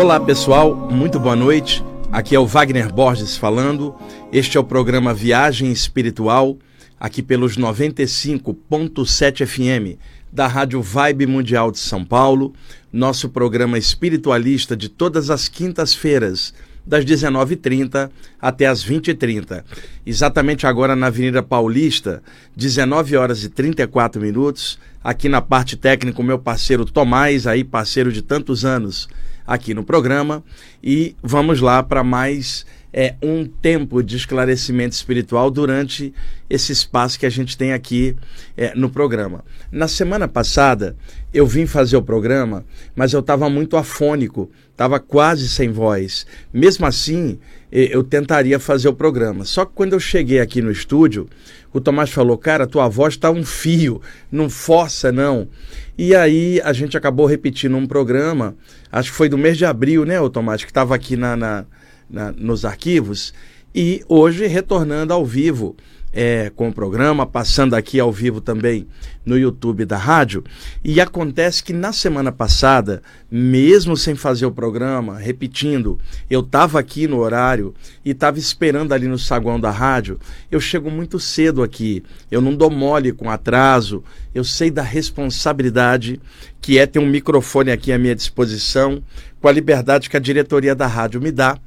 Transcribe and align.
Olá 0.00 0.18
pessoal, 0.18 0.74
muito 0.90 1.20
boa 1.20 1.36
noite. 1.36 1.84
Aqui 2.10 2.34
é 2.34 2.40
o 2.40 2.46
Wagner 2.46 2.90
Borges 2.90 3.36
falando. 3.36 3.94
Este 4.32 4.56
é 4.56 4.60
o 4.60 4.64
programa 4.64 5.12
Viagem 5.12 5.70
Espiritual, 5.70 6.56
aqui 6.98 7.22
pelos 7.22 7.58
95.7 7.58 9.46
FM 9.46 10.00
da 10.32 10.46
Rádio 10.46 10.80
Vibe 10.80 11.26
Mundial 11.26 11.70
de 11.70 11.78
São 11.78 12.02
Paulo, 12.02 12.54
nosso 12.90 13.28
programa 13.28 13.76
espiritualista 13.76 14.74
de 14.74 14.88
todas 14.88 15.28
as 15.28 15.48
quintas-feiras, 15.48 16.54
das 16.86 17.04
19h30 17.04 18.10
até 18.40 18.64
as 18.64 18.82
20h30. 18.82 19.62
Exatamente 20.06 20.66
agora 20.66 20.96
na 20.96 21.08
Avenida 21.08 21.42
Paulista, 21.42 22.22
19 22.56 23.18
horas 23.18 23.44
e 23.44 23.50
34 23.50 24.18
minutos. 24.18 24.78
Aqui 25.04 25.28
na 25.28 25.42
parte 25.42 25.76
técnica, 25.76 26.22
o 26.22 26.24
meu 26.24 26.38
parceiro 26.38 26.86
Tomás, 26.86 27.46
aí 27.46 27.62
parceiro 27.62 28.10
de 28.10 28.22
tantos 28.22 28.64
anos 28.64 29.06
aqui 29.50 29.74
no 29.74 29.82
programa. 29.82 30.44
E 30.82 31.16
vamos 31.20 31.60
lá 31.60 31.82
para 31.82 32.04
mais 32.04 32.64
é, 32.92 33.16
um 33.20 33.44
tempo 33.44 34.00
de 34.00 34.16
esclarecimento 34.16 34.94
espiritual 34.94 35.50
durante 35.50 36.14
esse 36.48 36.70
espaço 36.70 37.18
que 37.18 37.26
a 37.26 37.30
gente 37.30 37.56
tem 37.58 37.72
aqui 37.72 38.16
é, 38.56 38.74
no 38.76 38.88
programa. 38.88 39.44
Na 39.72 39.88
semana 39.88 40.28
passada, 40.28 40.96
eu 41.34 41.46
vim 41.46 41.66
fazer 41.66 41.96
o 41.96 42.02
programa, 42.02 42.64
mas 42.94 43.12
eu 43.12 43.20
estava 43.20 43.50
muito 43.50 43.76
afônico, 43.76 44.50
estava 44.70 45.00
quase 45.00 45.48
sem 45.48 45.70
voz. 45.70 46.26
Mesmo 46.52 46.86
assim, 46.86 47.38
eu 47.72 48.02
tentaria 48.02 48.58
fazer 48.58 48.88
o 48.88 48.94
programa. 48.94 49.44
Só 49.44 49.64
que 49.64 49.72
quando 49.74 49.92
eu 49.92 50.00
cheguei 50.00 50.40
aqui 50.40 50.60
no 50.60 50.70
estúdio, 50.70 51.28
o 51.72 51.80
Tomás 51.80 52.10
falou: 52.10 52.36
Cara, 52.36 52.66
tua 52.66 52.88
voz 52.88 53.14
está 53.14 53.30
um 53.30 53.44
fio, 53.44 54.00
não 54.30 54.50
força 54.50 55.12
não. 55.12 55.48
E 55.96 56.14
aí 56.14 56.60
a 56.64 56.72
gente 56.72 56.96
acabou 56.96 57.26
repetindo 57.26 57.76
um 57.76 57.86
programa, 57.86 58.56
acho 58.90 59.10
que 59.10 59.16
foi 59.16 59.28
do 59.28 59.38
mês 59.38 59.56
de 59.58 59.64
abril, 59.64 60.04
né, 60.04 60.20
o 60.20 60.30
Tomás, 60.30 60.64
que 60.64 60.70
estava 60.70 60.94
aqui 60.94 61.16
na, 61.16 61.36
na 61.36 61.66
na, 62.10 62.32
nos 62.32 62.64
arquivos 62.64 63.32
e 63.74 64.02
hoje 64.08 64.46
retornando 64.46 65.14
ao 65.14 65.24
vivo 65.24 65.76
é, 66.12 66.50
com 66.54 66.68
o 66.68 66.72
programa, 66.72 67.24
passando 67.24 67.74
aqui 67.74 68.00
ao 68.00 68.10
vivo 68.10 68.40
também 68.40 68.86
no 69.24 69.38
YouTube 69.38 69.84
da 69.84 69.96
rádio. 69.96 70.42
E 70.82 71.00
acontece 71.00 71.62
que 71.62 71.72
na 71.72 71.92
semana 71.92 72.32
passada, 72.32 73.02
mesmo 73.30 73.96
sem 73.96 74.14
fazer 74.14 74.46
o 74.46 74.52
programa, 74.52 75.18
repetindo, 75.18 75.98
eu 76.28 76.40
estava 76.40 76.78
aqui 76.80 77.06
no 77.06 77.18
horário 77.18 77.74
e 78.04 78.10
estava 78.10 78.38
esperando 78.38 78.92
ali 78.92 79.06
no 79.06 79.18
saguão 79.18 79.60
da 79.60 79.70
rádio. 79.70 80.18
Eu 80.50 80.60
chego 80.60 80.90
muito 80.90 81.20
cedo 81.20 81.62
aqui, 81.62 82.02
eu 82.30 82.40
não 82.40 82.54
dou 82.54 82.70
mole 82.70 83.12
com 83.12 83.30
atraso, 83.30 84.02
eu 84.34 84.44
sei 84.44 84.70
da 84.70 84.82
responsabilidade 84.82 86.20
que 86.60 86.78
é 86.78 86.86
ter 86.86 86.98
um 86.98 87.06
microfone 87.06 87.70
aqui 87.70 87.92
à 87.92 87.98
minha 87.98 88.14
disposição, 88.14 89.02
com 89.40 89.48
a 89.48 89.52
liberdade 89.52 90.10
que 90.10 90.16
a 90.16 90.20
diretoria 90.20 90.74
da 90.74 90.86
rádio 90.86 91.20
me 91.20 91.32
dá 91.32 91.58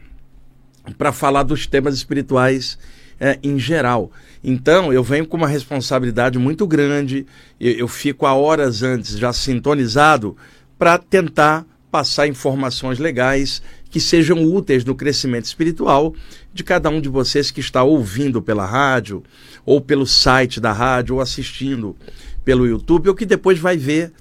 para 0.98 1.12
falar 1.12 1.44
dos 1.44 1.66
temas 1.66 1.96
espirituais 1.96 2.78
é, 3.20 3.40
em 3.44 3.58
geral. 3.60 4.12
Então, 4.44 4.92
eu 4.92 5.04
venho 5.04 5.26
com 5.26 5.38
uma 5.38 5.48
responsabilidade 5.48 6.38
muito 6.38 6.68
grande, 6.68 7.26
eu, 7.60 7.72
eu 7.72 7.88
fico 7.88 8.26
a 8.26 8.34
horas 8.34 8.84
antes 8.84 9.18
já 9.18 9.32
sintonizado 9.32 10.36
para 10.78 10.98
tentar 10.98 11.66
passar 11.92 12.28
informações 12.28 12.98
legais 12.98 13.62
que 13.90 14.00
sejam 14.00 14.44
úteis 14.44 14.84
no 14.84 14.96
crescimento 14.96 15.46
espiritual 15.46 16.16
de 16.52 16.64
cada 16.64 16.90
um 16.90 17.00
de 17.00 17.08
vocês 17.08 17.52
que 17.52 17.60
está 17.60 17.84
ouvindo 17.84 18.42
pela 18.42 18.66
rádio, 18.66 19.22
ou 19.64 19.80
pelo 19.80 20.08
site 20.08 20.60
da 20.60 20.72
rádio, 20.72 21.16
ou 21.16 21.22
assistindo 21.22 21.96
pelo 22.44 22.68
YouTube, 22.68 23.10
ou 23.10 23.16
que 23.16 23.26
depois 23.26 23.60
vai 23.60 23.78
ver 23.78 24.12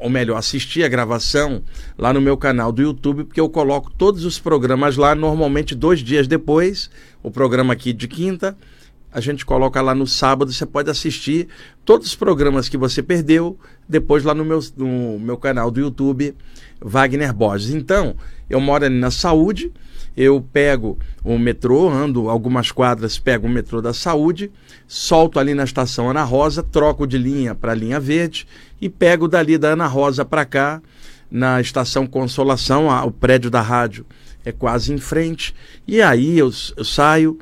ou 0.00 0.10
melhor, 0.10 0.36
assistir 0.36 0.84
a 0.84 0.88
gravação 0.88 1.62
lá 1.96 2.12
no 2.12 2.20
meu 2.20 2.36
canal 2.36 2.70
do 2.70 2.82
YouTube, 2.82 3.24
porque 3.24 3.40
eu 3.40 3.48
coloco 3.48 3.90
todos 3.90 4.24
os 4.24 4.38
programas 4.38 4.96
lá, 4.96 5.14
normalmente 5.14 5.74
dois 5.74 6.00
dias 6.00 6.26
depois, 6.26 6.90
o 7.22 7.30
programa 7.30 7.72
aqui 7.72 7.92
de 7.92 8.06
quinta, 8.06 8.56
a 9.10 9.20
gente 9.20 9.46
coloca 9.46 9.80
lá 9.80 9.94
no 9.94 10.06
sábado, 10.06 10.52
você 10.52 10.66
pode 10.66 10.90
assistir 10.90 11.48
todos 11.84 12.08
os 12.08 12.14
programas 12.14 12.68
que 12.68 12.76
você 12.76 13.02
perdeu, 13.02 13.58
depois 13.88 14.22
lá 14.22 14.34
no 14.34 14.44
meu, 14.44 14.60
no 14.76 15.18
meu 15.18 15.36
canal 15.38 15.70
do 15.70 15.80
YouTube, 15.80 16.34
Wagner 16.80 17.32
Borges. 17.32 17.70
Então, 17.70 18.14
eu 18.50 18.60
moro 18.60 18.84
ali 18.84 18.98
na 18.98 19.10
saúde, 19.10 19.72
eu 20.18 20.44
pego 20.52 20.98
o 21.22 21.38
metrô, 21.38 21.88
ando 21.88 22.28
algumas 22.28 22.72
quadras, 22.72 23.20
pego 23.20 23.46
o 23.46 23.50
metrô 23.50 23.80
da 23.80 23.94
saúde, 23.94 24.50
solto 24.88 25.38
ali 25.38 25.54
na 25.54 25.62
estação 25.62 26.10
Ana 26.10 26.24
Rosa, 26.24 26.60
troco 26.60 27.06
de 27.06 27.16
linha 27.16 27.54
para 27.54 27.70
a 27.70 27.74
linha 27.74 28.00
verde 28.00 28.44
e 28.80 28.88
pego 28.88 29.28
dali 29.28 29.56
da 29.56 29.68
Ana 29.68 29.86
Rosa 29.86 30.24
para 30.24 30.44
cá, 30.44 30.82
na 31.30 31.60
estação 31.60 32.04
Consolação, 32.04 32.90
a, 32.90 33.04
o 33.04 33.12
prédio 33.12 33.48
da 33.48 33.60
rádio 33.60 34.04
é 34.44 34.50
quase 34.50 34.92
em 34.92 34.98
frente. 34.98 35.54
E 35.86 36.02
aí 36.02 36.36
eu, 36.36 36.50
eu 36.76 36.84
saio, 36.84 37.38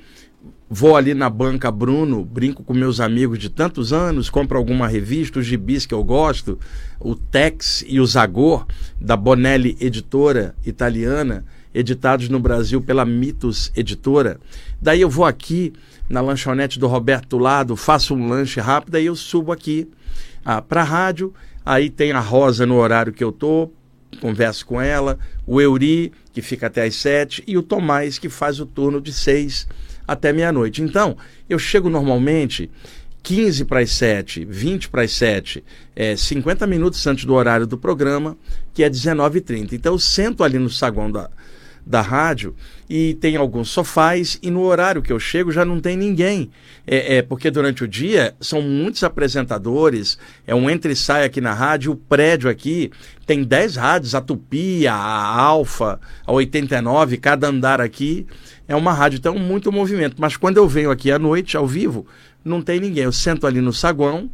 vou 0.68 0.96
ali 0.96 1.14
na 1.14 1.30
banca 1.30 1.70
Bruno, 1.70 2.26
brinco 2.26 2.62
com 2.62 2.74
meus 2.74 3.00
amigos 3.00 3.38
de 3.38 3.48
tantos 3.48 3.90
anos, 3.90 4.28
compro 4.28 4.58
alguma 4.58 4.86
revista, 4.86 5.38
os 5.38 5.46
gibis 5.46 5.86
que 5.86 5.94
eu 5.94 6.04
gosto, 6.04 6.58
o 7.00 7.14
Tex 7.14 7.82
e 7.88 8.00
o 8.00 8.06
Zagor, 8.06 8.66
da 9.00 9.16
Bonelli 9.16 9.78
Editora 9.80 10.54
Italiana 10.66 11.42
editados 11.76 12.30
no 12.30 12.40
Brasil 12.40 12.80
pela 12.80 13.04
Mitos 13.04 13.70
Editora. 13.76 14.40
Daí 14.80 15.02
eu 15.02 15.10
vou 15.10 15.26
aqui 15.26 15.74
na 16.08 16.22
lanchonete 16.22 16.78
do 16.78 16.86
Roberto 16.86 17.36
Lado, 17.36 17.76
faço 17.76 18.14
um 18.14 18.28
lanche 18.28 18.58
rápido, 18.60 18.94
aí 18.94 19.04
eu 19.04 19.14
subo 19.14 19.52
aqui 19.52 19.86
ah, 20.42 20.62
para 20.62 20.80
a 20.80 20.84
rádio, 20.84 21.34
aí 21.64 21.90
tem 21.90 22.12
a 22.12 22.20
Rosa 22.20 22.64
no 22.64 22.76
horário 22.76 23.12
que 23.12 23.22
eu 23.22 23.30
tô, 23.30 23.70
converso 24.20 24.64
com 24.64 24.80
ela, 24.80 25.18
o 25.46 25.60
Euri, 25.60 26.12
que 26.32 26.40
fica 26.40 26.68
até 26.68 26.84
às 26.84 26.94
sete, 26.94 27.44
e 27.46 27.58
o 27.58 27.62
Tomás, 27.62 28.18
que 28.18 28.30
faz 28.30 28.58
o 28.58 28.64
turno 28.64 28.98
de 28.98 29.12
seis 29.12 29.68
até 30.08 30.32
meia-noite. 30.32 30.82
Então, 30.82 31.16
eu 31.46 31.58
chego 31.58 31.90
normalmente 31.90 32.70
15 33.22 33.64
para 33.64 33.80
as 33.80 33.90
7, 33.90 34.44
20 34.44 34.88
para 34.88 35.02
as 35.02 35.10
7, 35.10 35.64
é, 35.96 36.14
50 36.14 36.64
minutos 36.64 37.04
antes 37.08 37.24
do 37.24 37.34
horário 37.34 37.66
do 37.66 37.76
programa, 37.76 38.38
que 38.72 38.84
é 38.84 38.88
19h30. 38.88 39.72
Então 39.72 39.94
eu 39.94 39.98
sento 39.98 40.44
ali 40.44 40.60
no 40.60 40.70
saguão 40.70 41.10
da, 41.10 41.28
da 41.86 42.00
rádio 42.00 42.54
e 42.90 43.14
tem 43.14 43.36
alguns 43.36 43.68
sofás 43.68 44.38
e 44.42 44.50
no 44.50 44.62
horário 44.62 45.00
que 45.00 45.12
eu 45.12 45.20
chego 45.20 45.52
já 45.52 45.64
não 45.64 45.80
tem 45.80 45.96
ninguém. 45.96 46.50
É, 46.84 47.18
é 47.18 47.22
porque 47.22 47.48
durante 47.48 47.84
o 47.84 47.88
dia 47.88 48.34
são 48.40 48.60
muitos 48.60 49.04
apresentadores, 49.04 50.18
é 50.46 50.54
um 50.54 50.68
entre 50.68 50.92
e 50.92 50.96
sai 50.96 51.24
aqui 51.24 51.40
na 51.40 51.54
rádio, 51.54 51.92
o 51.92 51.96
prédio 51.96 52.50
aqui 52.50 52.90
tem 53.24 53.44
10 53.44 53.76
rádios, 53.76 54.14
a 54.14 54.20
Tupi, 54.20 54.86
a 54.86 54.94
Alfa, 54.94 56.00
a 56.26 56.32
89, 56.32 57.18
cada 57.18 57.48
andar 57.48 57.80
aqui 57.80 58.26
é 58.66 58.74
uma 58.74 58.92
rádio, 58.92 59.18
então 59.18 59.38
muito 59.38 59.70
movimento. 59.70 60.16
Mas 60.18 60.36
quando 60.36 60.56
eu 60.56 60.68
venho 60.68 60.90
aqui 60.90 61.12
à 61.12 61.18
noite, 61.18 61.56
ao 61.56 61.66
vivo, 61.66 62.06
não 62.44 62.60
tem 62.60 62.80
ninguém. 62.80 63.04
Eu 63.04 63.12
sento 63.12 63.46
ali 63.46 63.60
no 63.60 63.72
saguão, 63.72 64.28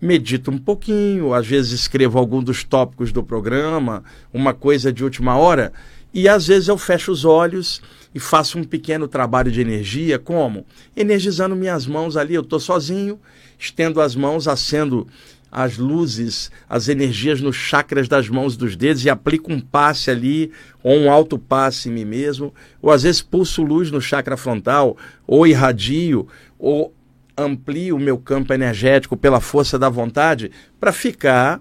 medito 0.00 0.50
um 0.50 0.58
pouquinho, 0.58 1.34
às 1.34 1.46
vezes 1.46 1.72
escrevo 1.72 2.18
algum 2.18 2.42
dos 2.42 2.62
tópicos 2.62 3.10
do 3.10 3.22
programa, 3.22 4.04
uma 4.32 4.54
coisa 4.54 4.92
de 4.92 5.02
última 5.02 5.36
hora 5.36 5.72
e 6.18 6.28
às 6.28 6.48
vezes 6.48 6.68
eu 6.68 6.76
fecho 6.76 7.12
os 7.12 7.24
olhos 7.24 7.80
e 8.14 8.18
faço 8.18 8.58
um 8.58 8.64
pequeno 8.64 9.06
trabalho 9.06 9.52
de 9.52 9.60
energia, 9.60 10.18
como? 10.18 10.66
Energizando 10.96 11.54
minhas 11.54 11.86
mãos 11.86 12.16
ali, 12.16 12.34
eu 12.34 12.42
estou 12.42 12.58
sozinho, 12.58 13.20
estendo 13.56 14.00
as 14.00 14.16
mãos, 14.16 14.48
acendo 14.48 15.06
as 15.50 15.78
luzes, 15.78 16.50
as 16.68 16.88
energias 16.88 17.40
nos 17.40 17.54
chakras 17.54 18.08
das 18.08 18.28
mãos 18.28 18.56
dos 18.56 18.74
dedos 18.74 19.04
e 19.04 19.08
aplico 19.08 19.52
um 19.52 19.60
passe 19.60 20.10
ali, 20.10 20.50
ou 20.82 20.96
um 20.96 21.10
alto 21.10 21.38
passe 21.38 21.88
em 21.88 21.92
mim 21.92 22.04
mesmo, 22.04 22.52
ou 22.82 22.90
às 22.90 23.04
vezes 23.04 23.22
pulso 23.22 23.62
luz 23.62 23.92
no 23.92 24.00
chakra 24.00 24.36
frontal, 24.36 24.96
ou 25.24 25.46
irradio, 25.46 26.26
ou 26.58 26.92
amplio 27.36 27.94
o 27.94 28.00
meu 28.00 28.18
campo 28.18 28.52
energético 28.52 29.16
pela 29.16 29.40
força 29.40 29.78
da 29.78 29.88
vontade 29.88 30.50
para 30.80 30.92
ficar 30.92 31.60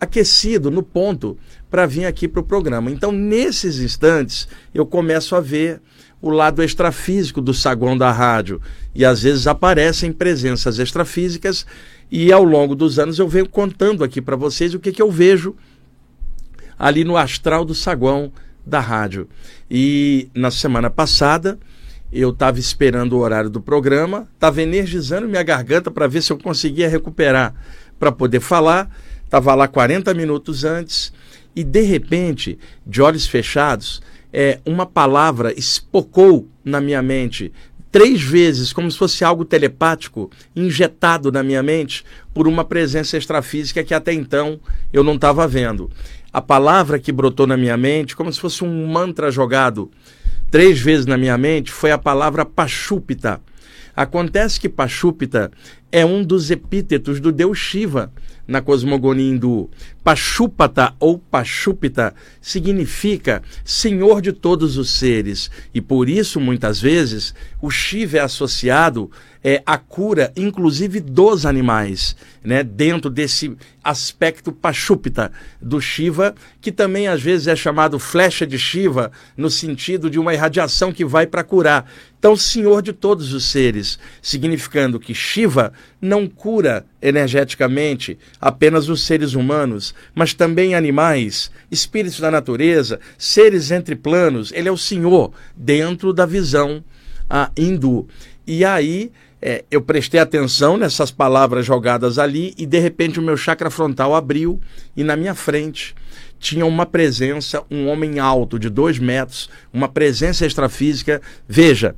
aquecido 0.00 0.70
no 0.70 0.82
ponto 0.82 1.36
para 1.70 1.86
vir 1.86 2.06
aqui 2.06 2.26
para 2.26 2.40
o 2.40 2.44
programa. 2.44 2.90
Então, 2.90 3.12
nesses 3.12 3.78
instantes, 3.80 4.48
eu 4.74 4.86
começo 4.86 5.34
a 5.36 5.40
ver 5.40 5.80
o 6.20 6.30
lado 6.30 6.62
extrafísico 6.62 7.40
do 7.40 7.54
saguão 7.54 7.96
da 7.96 8.10
rádio. 8.10 8.60
E 8.94 9.04
às 9.04 9.22
vezes 9.22 9.46
aparecem 9.46 10.12
presenças 10.12 10.78
extrafísicas, 10.78 11.64
e 12.10 12.32
ao 12.32 12.42
longo 12.42 12.74
dos 12.74 12.98
anos 12.98 13.18
eu 13.18 13.28
venho 13.28 13.48
contando 13.48 14.02
aqui 14.02 14.20
para 14.20 14.34
vocês 14.34 14.74
o 14.74 14.80
que, 14.80 14.92
que 14.92 15.02
eu 15.02 15.10
vejo 15.10 15.54
ali 16.78 17.04
no 17.04 17.16
astral 17.16 17.64
do 17.64 17.74
saguão 17.74 18.32
da 18.64 18.80
rádio. 18.80 19.28
E 19.70 20.28
na 20.34 20.50
semana 20.50 20.88
passada 20.88 21.58
eu 22.10 22.30
estava 22.30 22.58
esperando 22.58 23.12
o 23.12 23.18
horário 23.18 23.50
do 23.50 23.60
programa, 23.60 24.26
estava 24.34 24.62
energizando 24.62 25.28
minha 25.28 25.42
garganta 25.42 25.90
para 25.90 26.06
ver 26.06 26.22
se 26.22 26.32
eu 26.32 26.38
conseguia 26.38 26.88
recuperar 26.88 27.54
para 27.98 28.10
poder 28.10 28.40
falar. 28.40 28.90
Estava 29.24 29.54
lá 29.54 29.68
40 29.68 30.14
minutos 30.14 30.64
antes 30.64 31.12
e 31.58 31.64
de 31.64 31.82
repente, 31.82 32.56
de 32.86 33.02
olhos 33.02 33.26
fechados, 33.26 34.00
é, 34.32 34.60
uma 34.64 34.86
palavra 34.86 35.52
espocou 35.58 36.46
na 36.64 36.80
minha 36.80 37.02
mente 37.02 37.52
três 37.90 38.22
vezes, 38.22 38.72
como 38.72 38.88
se 38.88 38.96
fosse 38.96 39.24
algo 39.24 39.44
telepático, 39.44 40.30
injetado 40.54 41.32
na 41.32 41.42
minha 41.42 41.60
mente 41.60 42.04
por 42.32 42.46
uma 42.46 42.64
presença 42.64 43.16
extrafísica 43.16 43.82
que 43.82 43.92
até 43.92 44.12
então 44.12 44.60
eu 44.92 45.02
não 45.02 45.16
estava 45.16 45.48
vendo. 45.48 45.90
a 46.32 46.40
palavra 46.40 47.00
que 47.00 47.10
brotou 47.10 47.44
na 47.44 47.56
minha 47.56 47.76
mente, 47.76 48.14
como 48.14 48.32
se 48.32 48.38
fosse 48.38 48.62
um 48.62 48.86
mantra 48.86 49.28
jogado 49.28 49.90
três 50.52 50.78
vezes 50.78 51.06
na 51.06 51.16
minha 51.16 51.36
mente, 51.36 51.72
foi 51.72 51.90
a 51.90 51.98
palavra 51.98 52.44
Pachupita. 52.44 53.40
Acontece 53.98 54.60
que 54.60 54.68
Pachupita 54.68 55.50
é 55.90 56.06
um 56.06 56.22
dos 56.22 56.52
epítetos 56.52 57.18
do 57.18 57.32
deus 57.32 57.58
Shiva 57.58 58.12
na 58.46 58.62
cosmogonia 58.62 59.28
hindu. 59.28 59.68
Pachupata 60.04 60.94
ou 61.00 61.18
Pachupita 61.18 62.14
significa 62.40 63.42
Senhor 63.64 64.22
de 64.22 64.32
todos 64.32 64.76
os 64.76 64.90
seres. 64.90 65.50
E 65.74 65.80
por 65.80 66.08
isso, 66.08 66.38
muitas 66.38 66.80
vezes, 66.80 67.34
o 67.60 67.72
Shiva 67.72 68.18
é 68.18 68.20
associado 68.20 69.10
é, 69.42 69.62
à 69.64 69.78
cura, 69.78 70.32
inclusive 70.36 71.00
dos 71.00 71.46
animais, 71.46 72.16
né? 72.42 72.62
dentro 72.62 73.10
desse 73.10 73.56
aspecto 73.82 74.52
Pachupita 74.52 75.32
do 75.60 75.80
Shiva, 75.80 76.34
que 76.60 76.70
também 76.70 77.08
às 77.08 77.22
vezes 77.22 77.46
é 77.46 77.56
chamado 77.56 77.98
flecha 77.98 78.46
de 78.46 78.58
Shiva, 78.58 79.10
no 79.36 79.48
sentido 79.48 80.10
de 80.10 80.18
uma 80.18 80.34
irradiação 80.34 80.92
que 80.92 81.04
vai 81.04 81.26
para 81.26 81.44
curar. 81.44 81.90
Então, 82.18 82.36
Senhor 82.36 82.82
de 82.82 82.92
todos 82.92 83.32
os 83.32 83.44
seres, 83.44 83.98
significando 84.20 84.98
que 84.98 85.14
Shiva 85.14 85.72
não 86.00 86.26
cura 86.26 86.84
energeticamente 87.00 88.18
apenas 88.40 88.88
os 88.88 89.04
seres 89.04 89.34
humanos, 89.34 89.94
mas 90.14 90.34
também 90.34 90.74
animais, 90.74 91.50
espíritos 91.70 92.18
da 92.18 92.30
natureza, 92.30 92.98
seres 93.16 93.70
entre 93.70 93.94
planos. 93.94 94.52
Ele 94.52 94.68
é 94.68 94.72
o 94.72 94.76
Senhor 94.76 95.32
dentro 95.56 96.12
da 96.12 96.26
visão 96.26 96.82
ah, 97.30 97.50
hindu. 97.56 98.08
E 98.46 98.64
aí 98.64 99.12
é, 99.40 99.64
eu 99.70 99.80
prestei 99.80 100.18
atenção 100.18 100.76
nessas 100.76 101.10
palavras 101.10 101.64
jogadas 101.64 102.18
ali 102.18 102.54
e 102.58 102.66
de 102.66 102.78
repente 102.78 103.18
o 103.18 103.22
meu 103.22 103.36
chakra 103.36 103.70
frontal 103.70 104.14
abriu 104.14 104.60
e 104.96 105.04
na 105.04 105.16
minha 105.16 105.34
frente 105.34 105.94
tinha 106.40 106.66
uma 106.66 106.86
presença, 106.86 107.62
um 107.70 107.88
homem 107.88 108.18
alto 108.18 108.58
de 108.58 108.68
dois 108.68 108.98
metros, 108.98 109.48
uma 109.72 109.88
presença 109.88 110.46
extrafísica. 110.46 111.20
Veja, 111.48 111.94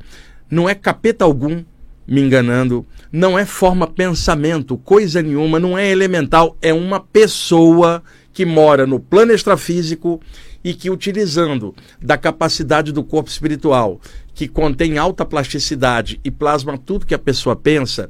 não 0.50 0.68
é 0.68 0.74
capeta 0.74 1.24
algum 1.24 1.62
me 2.06 2.20
enganando, 2.20 2.84
não 3.12 3.38
é 3.38 3.44
forma 3.44 3.86
pensamento, 3.86 4.76
coisa 4.76 5.22
nenhuma, 5.22 5.60
não 5.60 5.78
é 5.78 5.88
elemental, 5.88 6.56
é 6.60 6.74
uma 6.74 6.98
pessoa 6.98 8.02
que 8.32 8.44
mora 8.44 8.86
no 8.86 8.98
plano 8.98 9.32
extrafísico 9.32 10.20
e 10.62 10.74
que, 10.74 10.90
utilizando 10.90 11.74
da 12.00 12.16
capacidade 12.16 12.92
do 12.92 13.02
corpo 13.02 13.30
espiritual, 13.30 14.00
que 14.34 14.46
contém 14.48 14.98
alta 14.98 15.24
plasticidade 15.24 16.20
e 16.24 16.30
plasma 16.30 16.78
tudo 16.78 17.06
que 17.06 17.14
a 17.14 17.18
pessoa 17.18 17.56
pensa, 17.56 18.08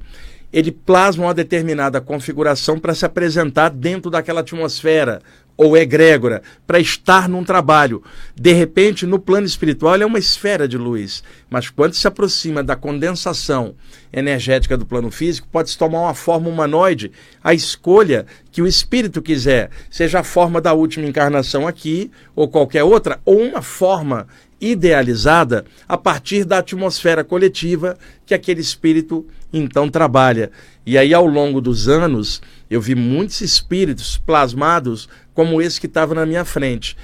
ele 0.53 0.73
plasma 0.73 1.27
uma 1.27 1.35
determinada 1.35 2.01
configuração 2.01 2.79
para 2.79 2.95
se 2.95 3.07
apresentar 3.07 3.71
dentro 3.71 4.11
daquela 4.11 4.41
atmosfera 4.41 5.23
ou 5.61 5.77
egrégora 5.77 6.41
para 6.67 6.81
estar 6.81 7.29
num 7.29 7.45
trabalho. 7.45 8.03
De 8.35 8.51
repente, 8.51 9.05
no 9.05 9.19
plano 9.19 9.47
espiritual, 9.47 9.95
ele 9.95 10.05
é 10.05 10.07
uma 10.07 10.19
esfera 10.19 10.67
de 10.67 10.79
luz, 10.79 11.23
mas 11.51 11.69
quando 11.69 11.93
se 11.93 12.09
aproxima 12.09 12.63
da 12.63 12.75
condensação 12.75 13.75
energética 14.11 14.75
do 14.75 14.87
plano 14.87 15.11
físico, 15.11 15.47
pode 15.53 15.69
se 15.69 15.77
tomar 15.77 16.01
uma 16.01 16.15
forma 16.15 16.49
humanoide, 16.49 17.13
a 17.45 17.53
escolha 17.53 18.25
que 18.51 18.63
o 18.63 18.67
espírito 18.67 19.21
quiser, 19.21 19.69
seja 19.91 20.21
a 20.21 20.25
forma 20.25 20.63
da 20.63 20.73
última 20.73 21.07
encarnação 21.07 21.69
aqui 21.69 22.11
ou 22.35 22.49
qualquer 22.49 22.83
outra, 22.83 23.21
ou 23.27 23.39
uma 23.39 23.61
forma 23.61 24.27
idealizada 24.61 25.65
a 25.87 25.97
partir 25.97 26.45
da 26.45 26.59
atmosfera 26.59 27.23
coletiva 27.23 27.99
que 28.25 28.35
aquele 28.35 28.61
espírito 28.61 29.27
então 29.53 29.89
trabalha. 29.89 30.51
E 30.85 30.99
aí, 30.99 31.15
ao 31.15 31.27
longo 31.27 31.61
dos 31.61 31.89
anos, 31.89 32.41
eu 32.71 32.81
vi 32.81 32.95
muitos 32.95 33.41
espíritos 33.41 34.19
plasmados 34.19 35.09
como 35.35 35.61
esse 35.61 35.81
que 35.81 35.87
estava 35.87 36.15
na 36.15 36.27
minha 36.27 36.45
frente. 36.45 36.97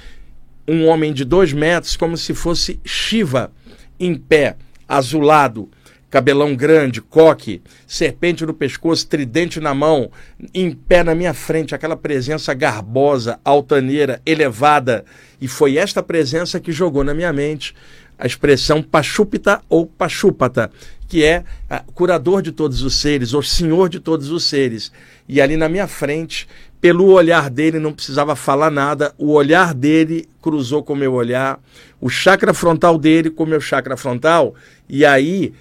Um 0.67 0.85
homem 0.87 1.13
de 1.13 1.23
dois 1.23 1.53
metros, 1.53 1.95
como 1.95 2.17
se 2.17 2.33
fosse 2.33 2.79
Shiva, 2.83 3.51
em 3.99 4.15
pé, 4.15 4.55
azulado, 4.87 5.69
cabelão 6.09 6.55
grande, 6.55 7.01
coque, 7.01 7.61
serpente 7.85 8.45
no 8.45 8.53
pescoço, 8.53 9.07
tridente 9.07 9.59
na 9.59 9.73
mão, 9.73 10.09
em 10.53 10.71
pé 10.71 11.03
na 11.03 11.13
minha 11.13 11.33
frente, 11.33 11.75
aquela 11.75 11.97
presença 11.97 12.53
garbosa, 12.53 13.39
altaneira, 13.43 14.21
elevada. 14.25 15.03
E 15.39 15.47
foi 15.47 15.77
esta 15.77 16.01
presença 16.01 16.59
que 16.59 16.71
jogou 16.71 17.03
na 17.03 17.13
minha 17.13 17.33
mente 17.33 17.75
a 18.17 18.25
expressão 18.25 18.81
Pachupita 18.81 19.61
ou 19.69 19.85
Pachupata, 19.85 20.71
que 21.07 21.23
é 21.23 21.43
curador 21.93 22.41
de 22.41 22.51
todos 22.51 22.81
os 22.81 22.95
seres, 22.95 23.33
ou 23.33 23.41
senhor 23.41 23.89
de 23.89 23.99
todos 23.99 24.29
os 24.29 24.43
seres. 24.43 24.91
E 25.27 25.39
ali 25.39 25.55
na 25.55 25.69
minha 25.69 25.87
frente, 25.87 26.47
pelo 26.81 27.05
olhar 27.11 27.49
dele, 27.49 27.79
não 27.79 27.93
precisava 27.93 28.35
falar 28.35 28.69
nada, 28.69 29.13
o 29.17 29.31
olhar 29.31 29.73
dele 29.73 30.27
cruzou 30.41 30.83
com 30.83 30.93
o 30.93 30.97
meu 30.97 31.13
olhar, 31.13 31.59
o 31.99 32.09
chakra 32.09 32.53
frontal 32.53 32.97
dele 32.97 33.29
com 33.29 33.43
o 33.43 33.47
meu 33.47 33.61
chakra 33.61 33.97
frontal, 33.97 34.55
e 34.87 35.05
aí, 35.05 35.53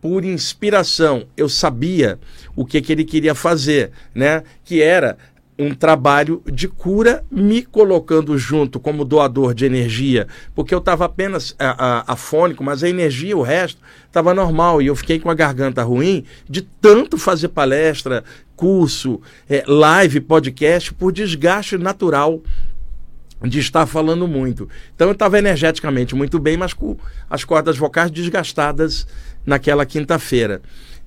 por 0.00 0.24
inspiração, 0.24 1.26
eu 1.36 1.48
sabia 1.48 2.18
o 2.56 2.64
que, 2.64 2.80
que 2.80 2.92
ele 2.92 3.04
queria 3.04 3.34
fazer, 3.34 3.92
né? 4.14 4.42
Que 4.64 4.82
era 4.82 5.16
um 5.58 5.74
trabalho 5.74 6.42
de 6.50 6.66
cura, 6.66 7.24
me 7.30 7.62
colocando 7.62 8.36
junto 8.38 8.80
como 8.80 9.04
doador 9.04 9.54
de 9.54 9.64
energia, 9.64 10.26
porque 10.54 10.74
eu 10.74 10.78
estava 10.78 11.04
apenas 11.04 11.54
a, 11.58 12.00
a, 12.08 12.12
afônico, 12.12 12.64
mas 12.64 12.82
a 12.82 12.88
energia, 12.88 13.36
o 13.36 13.42
resto, 13.42 13.80
estava 14.06 14.34
normal 14.34 14.80
e 14.80 14.86
eu 14.86 14.96
fiquei 14.96 15.18
com 15.18 15.30
a 15.30 15.34
garganta 15.34 15.82
ruim 15.82 16.24
de 16.48 16.62
tanto 16.62 17.18
fazer 17.18 17.48
palestra, 17.48 18.24
curso, 18.56 19.20
é, 19.48 19.62
live, 19.66 20.20
podcast, 20.20 20.92
por 20.94 21.12
desgaste 21.12 21.76
natural 21.76 22.40
de 23.42 23.58
estar 23.58 23.86
falando 23.86 24.26
muito. 24.26 24.68
Então 24.94 25.08
eu 25.08 25.12
estava 25.12 25.38
energeticamente 25.38 26.14
muito 26.14 26.38
bem, 26.38 26.56
mas 26.56 26.72
com 26.72 26.96
as 27.28 27.44
cordas 27.44 27.76
vocais 27.76 28.10
desgastadas 28.10 29.06
naquela 29.44 29.84
quinta-feira. 29.84 30.62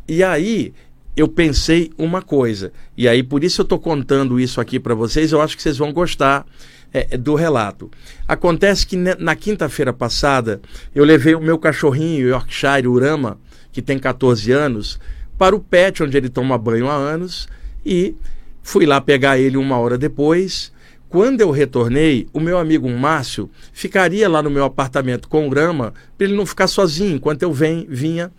E 0.08 0.24
aí 0.24 0.74
eu 1.16 1.28
pensei 1.28 1.92
uma 1.98 2.22
coisa. 2.22 2.72
E 2.98 3.08
aí, 3.08 3.24
por 3.24 3.44
isso 3.44 3.62
eu 3.62 3.64
estou 3.64 3.80
contando 3.80 4.40
isso 4.40 4.60
aqui 4.60 4.80
para 4.80 4.94
vocês, 4.94 5.32
eu 5.32 5.42
acho 5.42 5.56
que 5.56 5.64
vocês 5.64 5.78
vão 5.78 5.94
gostar 5.94 6.46
é, 6.94 7.18
do 7.18 7.36
relato. 7.36 7.90
Acontece 8.28 8.86
que 8.86 8.96
na 8.96 9.36
quinta-feira 9.36 9.94
passada, 9.94 10.62
eu 10.94 11.04
levei 11.04 11.36
o 11.36 11.42
meu 11.42 11.58
cachorrinho 11.58 12.28
Yorkshire 12.28 12.88
Urama, 12.88 13.38
que 13.72 13.82
tem 13.82 13.98
14 13.98 14.52
anos, 14.52 15.00
para 15.38 15.56
o 15.56 15.60
pet, 15.60 16.02
onde 16.02 16.16
ele 16.18 16.30
toma 16.30 16.58
banho 16.58 16.90
há 16.90 16.96
anos, 16.96 17.48
e 17.86 18.16
fui 18.64 18.86
lá 18.86 19.00
pegar 19.02 19.38
ele 19.38 19.58
uma 19.58 19.78
hora 19.78 19.98
depois. 19.98 20.72
Quando 21.10 21.42
eu 21.42 21.52
retornei, 21.52 22.28
o 22.34 22.40
meu 22.40 22.58
amigo 22.58 22.90
Márcio 22.90 23.50
ficaria 23.72 24.28
lá 24.28 24.42
no 24.42 24.50
meu 24.50 24.64
apartamento 24.64 25.28
com 25.28 25.46
o 25.46 25.50
Urama, 25.50 25.94
para 26.18 26.28
ele 26.28 26.36
não 26.36 26.46
ficar 26.46 26.68
sozinho, 26.68 27.16
enquanto 27.16 27.44
eu 27.44 27.54
vem, 27.54 27.86
vinha 27.90 28.32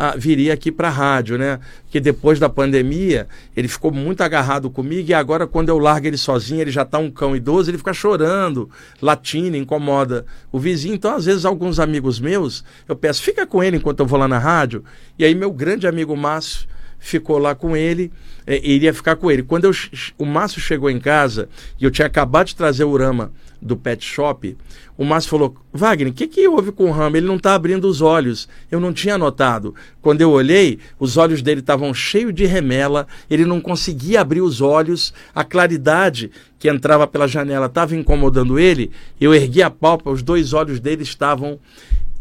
ah, 0.00 0.14
viria 0.16 0.54
aqui 0.54 0.70
para 0.70 0.86
a 0.86 0.92
rádio, 0.92 1.36
né? 1.36 1.58
Que 1.90 1.98
depois 1.98 2.38
da 2.38 2.48
pandemia 2.48 3.26
ele 3.56 3.66
ficou 3.66 3.90
muito 3.90 4.20
agarrado 4.20 4.70
comigo 4.70 5.10
e 5.10 5.12
agora 5.12 5.44
quando 5.44 5.70
eu 5.70 5.78
largo 5.78 6.06
ele 6.06 6.16
sozinho, 6.16 6.60
ele 6.60 6.70
já 6.70 6.82
está 6.82 6.98
um 6.98 7.10
cão 7.10 7.34
idoso, 7.34 7.68
ele 7.68 7.78
fica 7.78 7.92
chorando, 7.92 8.70
latindo, 9.02 9.56
incomoda 9.56 10.24
o 10.52 10.58
vizinho. 10.60 10.94
Então, 10.94 11.16
às 11.16 11.24
vezes, 11.24 11.44
alguns 11.44 11.80
amigos 11.80 12.20
meus, 12.20 12.64
eu 12.86 12.94
peço, 12.94 13.20
fica 13.20 13.44
com 13.44 13.60
ele 13.60 13.78
enquanto 13.78 13.98
eu 13.98 14.06
vou 14.06 14.20
lá 14.20 14.28
na 14.28 14.38
rádio. 14.38 14.84
E 15.18 15.24
aí 15.24 15.34
meu 15.34 15.50
grande 15.50 15.88
amigo 15.88 16.16
Márcio 16.16 16.68
ficou 16.98 17.38
lá 17.38 17.54
com 17.54 17.76
ele, 17.76 18.12
é, 18.46 18.60
iria 18.66 18.94
ficar 18.94 19.16
com 19.16 19.30
ele. 19.30 19.42
Quando 19.42 19.64
eu, 19.64 19.72
o 20.16 20.24
Márcio 20.24 20.60
chegou 20.60 20.90
em 20.90 20.98
casa 20.98 21.48
e 21.80 21.84
eu 21.84 21.90
tinha 21.90 22.06
acabado 22.06 22.48
de 22.48 22.56
trazer 22.56 22.84
o 22.84 22.90
Urama 22.90 23.32
do 23.60 23.76
pet 23.76 24.04
shop, 24.04 24.56
o 24.96 25.04
Márcio 25.04 25.30
falou: 25.30 25.56
Wagner, 25.72 26.12
o 26.12 26.14
que, 26.14 26.26
que 26.26 26.48
houve 26.48 26.72
com 26.72 26.86
o 26.86 26.90
Rama? 26.90 27.16
Ele 27.16 27.26
não 27.26 27.36
está 27.36 27.54
abrindo 27.54 27.86
os 27.86 28.00
olhos. 28.00 28.48
Eu 28.70 28.80
não 28.80 28.92
tinha 28.92 29.16
notado. 29.18 29.74
Quando 30.02 30.20
eu 30.20 30.30
olhei, 30.30 30.78
os 30.98 31.16
olhos 31.16 31.42
dele 31.42 31.60
estavam 31.60 31.92
cheios 31.94 32.34
de 32.34 32.46
remela, 32.46 33.06
ele 33.30 33.44
não 33.44 33.60
conseguia 33.60 34.20
abrir 34.20 34.40
os 34.40 34.60
olhos, 34.60 35.12
a 35.34 35.44
claridade 35.44 36.30
que 36.58 36.68
entrava 36.68 37.06
pela 37.06 37.28
janela 37.28 37.66
estava 37.66 37.94
incomodando 37.94 38.58
ele. 38.58 38.90
Eu 39.20 39.34
ergui 39.34 39.62
a 39.62 39.70
pálpebra, 39.70 40.12
os 40.12 40.22
dois 40.22 40.52
olhos 40.52 40.80
dele 40.80 41.02
estavam 41.02 41.60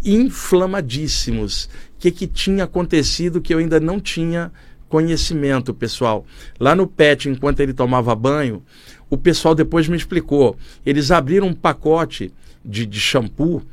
inflamadíssimos. 0.04 1.66
O 1.96 2.00
que, 2.00 2.12
que 2.12 2.28
tinha 2.28 2.66
acontecido 2.66 3.42
que 3.42 3.54
eu 3.54 3.58
ainda 3.58 3.80
não 3.80 4.00
tinha 4.00 4.52
conhecimento, 4.90 5.74
pessoal? 5.74 6.26
Lá 6.60 6.76
no 6.76 6.88
PET, 6.88 7.30
enquanto 7.30 7.60
ele 7.60 7.74
tomava 7.74 8.16
banho, 8.16 8.64
o 9.10 9.18
pessoal 9.18 9.56
depois 9.56 9.88
me 9.88 9.98
explicou. 9.98 10.58
Eles 10.86 11.12
abriram 11.12 11.48
um 11.48 11.54
pacote 11.54 12.34
de, 12.64 12.86
de 12.86 13.00
shampoo 13.00 13.64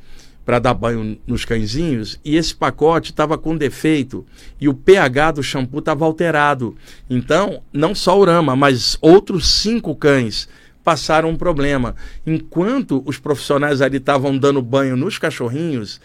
para 0.45 0.59
dar 0.59 0.75
banho 0.75 1.19
nos 1.27 1.45
cãezinhos 1.45 2.21
e 2.25 2.37
esse 2.37 2.55
pacote 2.55 3.11
estava 3.11 3.39
com 3.39 3.57
defeito 3.57 4.27
e 4.61 4.69
o 4.69 4.75
pH 4.75 5.33
do 5.33 5.43
shampoo 5.43 5.79
estava 5.79 6.05
alterado. 6.05 6.77
Então, 7.09 7.63
não 7.73 7.95
só 7.95 8.19
o 8.19 8.25
Rama, 8.25 8.55
mas 8.55 8.99
outros 9.01 9.49
cinco 9.49 9.97
cães 9.97 10.49
passaram 10.85 11.31
um 11.31 11.37
problema. 11.37 11.97
Enquanto 12.27 13.03
os 13.07 13.19
profissionais 13.19 13.81
ali 13.81 13.97
estavam 13.97 14.37
dando 14.37 14.61
banho 14.61 14.97
nos 14.97 15.17
cachorrinhos, 15.17 15.99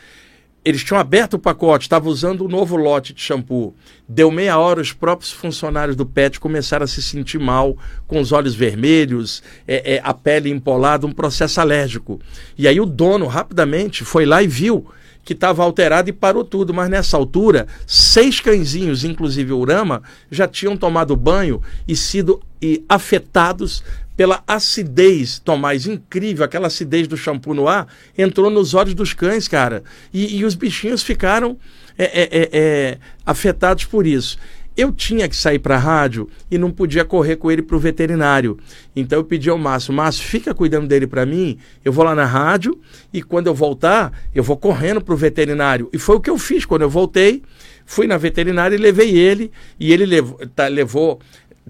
eles 0.69 0.83
tinham 0.83 0.99
aberto 0.99 1.33
o 1.33 1.39
pacote, 1.39 1.85
estavam 1.85 2.11
usando 2.11 2.41
o 2.41 2.45
um 2.45 2.47
novo 2.47 2.75
lote 2.75 3.13
de 3.13 3.21
shampoo. 3.21 3.75
Deu 4.07 4.31
meia 4.31 4.57
hora, 4.57 4.81
os 4.81 4.93
próprios 4.93 5.31
funcionários 5.31 5.95
do 5.95 6.05
PET 6.05 6.39
começaram 6.39 6.83
a 6.83 6.88
se 6.88 7.01
sentir 7.01 7.39
mal, 7.39 7.77
com 8.07 8.19
os 8.19 8.31
olhos 8.31 8.55
vermelhos, 8.55 9.43
é, 9.67 9.95
é, 9.95 10.01
a 10.03 10.13
pele 10.13 10.49
empolada, 10.49 11.05
um 11.05 11.11
processo 11.11 11.59
alérgico. 11.59 12.19
E 12.57 12.67
aí 12.67 12.79
o 12.79 12.85
dono 12.85 13.27
rapidamente 13.27 14.03
foi 14.03 14.25
lá 14.25 14.41
e 14.41 14.47
viu 14.47 14.88
que 15.23 15.33
estava 15.33 15.63
alterado 15.63 16.09
e 16.09 16.13
parou 16.13 16.43
tudo. 16.43 16.73
Mas 16.73 16.89
nessa 16.89 17.17
altura, 17.17 17.67
seis 17.85 18.39
cãezinhos, 18.39 19.03
inclusive 19.03 19.53
o 19.53 19.59
Urama, 19.59 20.01
já 20.31 20.47
tinham 20.47 20.75
tomado 20.75 21.15
banho 21.15 21.61
e 21.88 21.95
sido 21.95 22.41
e, 22.61 22.83
afetados 22.89 23.83
pela 24.19 24.43
acidez, 24.45 25.39
Tomás, 25.39 25.88
incrível, 25.88 26.43
aquela 26.43 26.67
acidez 26.67 27.07
do 27.07 27.15
shampoo 27.15 27.53
no 27.53 27.69
ar, 27.69 27.88
entrou 28.17 28.49
nos 28.49 28.73
olhos 28.73 28.93
dos 28.93 29.13
cães, 29.13 29.47
cara. 29.47 29.81
E, 30.13 30.39
e 30.39 30.43
os 30.43 30.55
bichinhos 30.55 31.01
ficaram 31.01 31.57
é, 31.97 32.03
é, 32.03 32.23
é, 32.23 32.49
é 32.51 32.97
afetados 33.25 33.85
por 33.85 34.05
isso. 34.05 34.38
Eu 34.75 34.91
tinha 34.91 35.29
que 35.29 35.38
sair 35.38 35.59
para 35.59 35.75
a 35.75 35.79
rádio 35.79 36.29
e 36.51 36.57
não 36.57 36.69
podia 36.69 37.05
correr 37.05 37.38
com 37.38 37.49
ele 37.49 37.61
para 37.61 37.77
o 37.77 37.79
veterinário. 37.79 38.59
Então 38.93 39.19
eu 39.19 39.23
pedi 39.23 39.49
ao 39.49 39.57
Márcio, 39.57 39.93
Márcio, 39.93 40.25
fica 40.25 40.53
cuidando 40.53 40.85
dele 40.85 41.07
para 41.07 41.25
mim, 41.25 41.57
eu 41.85 41.93
vou 41.93 42.03
lá 42.03 42.13
na 42.13 42.25
rádio 42.25 42.77
e 43.13 43.23
quando 43.23 43.47
eu 43.47 43.53
voltar, 43.55 44.11
eu 44.35 44.43
vou 44.43 44.57
correndo 44.57 44.99
para 44.99 45.13
o 45.13 45.17
veterinário. 45.17 45.89
E 45.93 45.97
foi 45.97 46.17
o 46.17 46.19
que 46.19 46.29
eu 46.29 46.38
fiz 46.38 46.65
quando 46.65 46.81
eu 46.81 46.89
voltei, 46.89 47.41
fui 47.85 48.05
na 48.05 48.17
veterinária 48.17 48.75
e 48.75 48.77
levei 48.77 49.17
ele, 49.17 49.49
e 49.79 49.93
ele 49.93 50.05
levou, 50.05 50.39
tá, 50.53 50.67
levou 50.67 51.21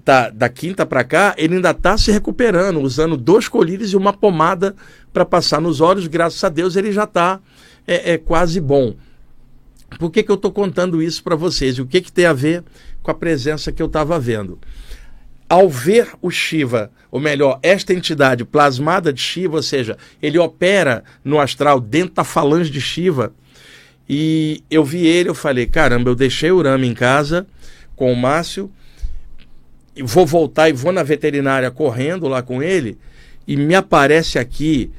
tá, 0.04 0.30
da 0.30 0.48
quinta 0.48 0.84
para 0.84 1.04
cá, 1.04 1.34
ele 1.36 1.56
ainda 1.56 1.70
está 1.70 1.96
se 1.96 2.10
recuperando, 2.10 2.80
usando 2.80 3.16
dois 3.16 3.48
colírios 3.48 3.92
e 3.92 3.96
uma 3.96 4.12
pomada 4.12 4.74
para 5.12 5.24
passar 5.24 5.60
nos 5.60 5.80
olhos. 5.80 6.06
Graças 6.06 6.42
a 6.42 6.48
Deus 6.48 6.76
ele 6.76 6.92
já 6.92 7.04
está 7.04 7.40
é, 7.86 8.12
é, 8.12 8.18
quase 8.18 8.60
bom. 8.60 8.94
Por 9.98 10.10
que, 10.10 10.22
que 10.22 10.30
eu 10.30 10.36
estou 10.36 10.52
contando 10.52 11.02
isso 11.02 11.22
para 11.22 11.34
vocês? 11.34 11.76
E 11.76 11.82
o 11.82 11.86
que, 11.86 12.00
que 12.00 12.12
tem 12.12 12.26
a 12.26 12.32
ver 12.32 12.62
com 13.02 13.10
a 13.10 13.14
presença 13.14 13.72
que 13.72 13.82
eu 13.82 13.86
estava 13.86 14.18
vendo? 14.18 14.58
Ao 15.48 15.68
ver 15.68 16.08
o 16.22 16.30
Shiva, 16.30 16.92
ou 17.10 17.18
melhor, 17.18 17.58
esta 17.60 17.92
entidade 17.92 18.44
plasmada 18.44 19.12
de 19.12 19.20
Shiva, 19.20 19.56
ou 19.56 19.62
seja, 19.62 19.98
ele 20.22 20.38
opera 20.38 21.02
no 21.24 21.40
astral 21.40 21.80
dentro 21.80 22.14
da 22.14 22.22
falange 22.22 22.70
de 22.70 22.80
Shiva, 22.80 23.34
e 24.08 24.62
eu 24.70 24.84
vi 24.84 25.06
ele, 25.06 25.28
eu 25.28 25.34
falei, 25.34 25.66
caramba, 25.66 26.10
eu 26.10 26.14
deixei 26.14 26.50
o 26.50 26.62
Rama 26.62 26.86
em 26.86 26.94
casa 26.94 27.46
com 27.96 28.12
o 28.12 28.16
Márcio, 28.16 28.70
vou 30.02 30.26
voltar 30.26 30.68
e 30.68 30.72
vou 30.72 30.92
na 30.92 31.02
veterinária 31.02 31.70
correndo 31.70 32.28
lá 32.28 32.42
com 32.42 32.62
ele, 32.62 32.98
e 33.46 33.56
me 33.56 33.74
aparece 33.74 34.38
aqui 34.38 34.90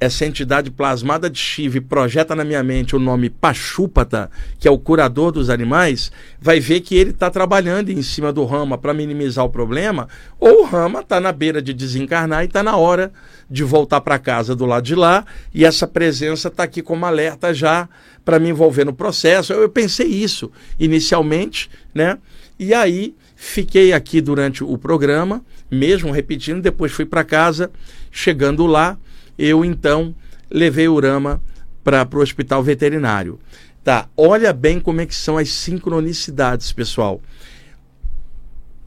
essa 0.00 0.24
entidade 0.24 0.70
plasmada 0.70 1.28
de 1.28 1.38
Shiva 1.38 1.80
projeta 1.80 2.34
na 2.34 2.44
minha 2.44 2.62
mente 2.62 2.94
o 2.94 3.00
nome 3.00 3.28
Pachupata, 3.28 4.30
que 4.58 4.68
é 4.68 4.70
o 4.70 4.78
curador 4.78 5.32
dos 5.32 5.50
animais, 5.50 6.12
vai 6.40 6.60
ver 6.60 6.80
que 6.80 6.94
ele 6.94 7.10
está 7.10 7.28
trabalhando 7.30 7.90
em 7.90 8.00
cima 8.00 8.32
do 8.32 8.44
Rama 8.44 8.78
para 8.78 8.94
minimizar 8.94 9.44
o 9.44 9.50
problema, 9.50 10.08
ou 10.38 10.62
o 10.62 10.64
Rama 10.64 11.00
está 11.00 11.18
na 11.20 11.32
beira 11.32 11.60
de 11.60 11.74
desencarnar 11.74 12.44
e 12.44 12.46
está 12.46 12.62
na 12.62 12.76
hora 12.76 13.12
de 13.50 13.64
voltar 13.64 14.00
para 14.00 14.20
casa 14.20 14.54
do 14.54 14.66
lado 14.66 14.84
de 14.84 14.94
lá, 14.94 15.24
e 15.52 15.64
essa 15.64 15.86
presença 15.86 16.46
está 16.46 16.62
aqui 16.62 16.80
como 16.80 17.04
alerta 17.04 17.52
já 17.52 17.88
para 18.24 18.38
me 18.38 18.50
envolver 18.50 18.84
no 18.84 18.92
processo. 18.92 19.52
Eu, 19.52 19.62
eu 19.62 19.68
pensei 19.68 20.06
isso 20.06 20.52
inicialmente, 20.78 21.68
né? 21.92 22.18
E 22.56 22.72
aí 22.72 23.16
fiquei 23.40 23.92
aqui 23.92 24.20
durante 24.20 24.64
o 24.64 24.76
programa, 24.76 25.44
mesmo 25.70 26.10
repetindo, 26.10 26.60
depois 26.60 26.90
fui 26.90 27.06
para 27.06 27.22
casa, 27.22 27.70
chegando 28.10 28.66
lá 28.66 28.98
eu 29.38 29.64
então 29.64 30.12
levei 30.50 30.88
o 30.88 30.98
Rama 30.98 31.40
para 31.84 32.06
o 32.12 32.18
hospital 32.18 32.64
veterinário. 32.64 33.38
Tá, 33.84 34.08
olha 34.16 34.52
bem 34.52 34.80
como 34.80 35.00
é 35.00 35.06
que 35.06 35.14
são 35.14 35.38
as 35.38 35.50
sincronicidades, 35.50 36.72
pessoal. 36.72 37.22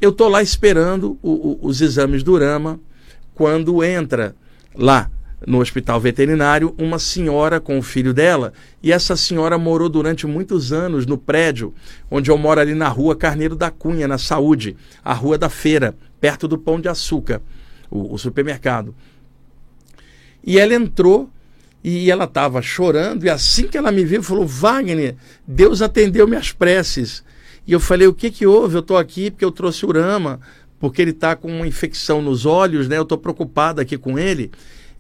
Eu 0.02 0.12
tô 0.12 0.28
lá 0.28 0.42
esperando 0.42 1.18
o, 1.22 1.32
o, 1.32 1.60
os 1.62 1.80
exames 1.80 2.22
do 2.22 2.38
Rama 2.38 2.78
quando 3.34 3.82
entra 3.82 4.36
lá 4.76 5.10
no 5.46 5.60
hospital 5.60 6.00
veterinário 6.00 6.74
uma 6.78 7.00
senhora 7.00 7.60
com 7.60 7.80
o 7.80 7.82
filho 7.82 8.14
dela 8.14 8.54
e 8.82 8.92
essa 8.92 9.16
senhora 9.16 9.58
morou 9.58 9.90
durante 9.90 10.28
muitos 10.28 10.72
anos 10.72 11.06
no 11.06 11.18
prédio 11.18 11.74
onde 12.10 12.30
eu 12.30 12.38
moro 12.38 12.60
ali 12.60 12.76
na 12.76 12.88
rua 12.88 13.16
Carneiro 13.16 13.56
da 13.56 13.72
Cunha, 13.72 14.08
na 14.08 14.18
Saúde, 14.18 14.76
a 15.04 15.14
rua 15.14 15.38
da 15.38 15.50
feira, 15.50 15.96
perto 16.20 16.48
do 16.48 16.58
Pão 16.58 16.80
de 16.80 16.88
Açúcar, 16.88 17.42
o, 17.90 18.14
o 18.14 18.18
supermercado. 18.18 18.94
E 20.44 20.60
ela 20.60 20.74
entrou 20.74 21.30
e 21.84 22.12
ela 22.12 22.26
estava 22.26 22.62
chorando, 22.62 23.26
e 23.26 23.30
assim 23.30 23.68
que 23.68 23.78
ela 23.78 23.92
me 23.92 24.06
viu, 24.06 24.22
falou: 24.22 24.46
Wagner, 24.46 25.16
Deus 25.48 25.82
atendeu 25.82 26.28
minhas 26.28 26.52
preces. 26.52 27.24
E 27.66 27.72
eu 27.72 27.80
falei: 27.80 28.08
O 28.08 28.14
que, 28.14 28.30
que 28.30 28.46
houve? 28.46 28.76
Eu 28.76 28.82
estou 28.82 28.98
aqui 28.98 29.32
porque 29.32 29.46
eu 29.46 29.52
trouxe 29.52 29.86
o 29.86 29.92
Rama, 29.92 30.40
porque 30.80 31.02
ele 31.02 31.12
está 31.12 31.36
com 31.36 31.48
uma 31.48 31.68
infecção 31.68 32.22
nos 32.22 32.46
olhos, 32.46 32.88
né? 32.88 32.98
Eu 32.98 33.04
estou 33.04 33.18
preocupada 33.18 33.82
aqui 33.82 33.98
com 33.98 34.18
ele. 34.18 34.52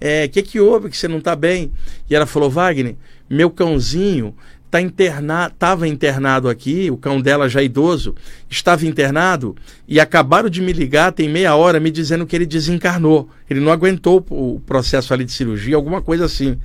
É, 0.02 0.28
que, 0.28 0.42
que 0.42 0.60
houve 0.60 0.90
que 0.90 0.98
você 0.98 1.08
não 1.08 1.20
está 1.20 1.36
bem? 1.36 1.72
E 2.10 2.16
ela 2.16 2.26
falou: 2.26 2.50
Wagner, 2.50 2.96
meu 3.30 3.52
cãozinho 3.52 4.36
tá 4.72 4.82
internado, 4.82 5.54
estava 5.54 5.88
internado 5.88 6.50
aqui, 6.50 6.90
o 6.90 6.96
cão 6.96 7.22
dela 7.22 7.50
já 7.50 7.62
idoso, 7.62 8.16
estava 8.50 8.88
internado 8.88 9.54
e 9.86 10.00
acabaram 10.00 10.50
de 10.50 10.62
me 10.62 10.72
ligar 10.72 11.12
tem 11.12 11.28
meia 11.28 11.54
hora 11.56 11.78
me 11.78 11.92
dizendo 11.92 12.26
que 12.26 12.36
ele 12.36 12.46
desencarnou. 12.46 13.30
Ele 13.50 13.60
não 13.60 13.72
aguentou 13.72 14.26
o 14.30 14.62
processo 14.66 15.14
ali 15.14 15.26
de 15.26 15.34
cirurgia, 15.34 15.76
alguma 15.76 16.02
coisa 16.02 16.26
assim. 16.26 16.58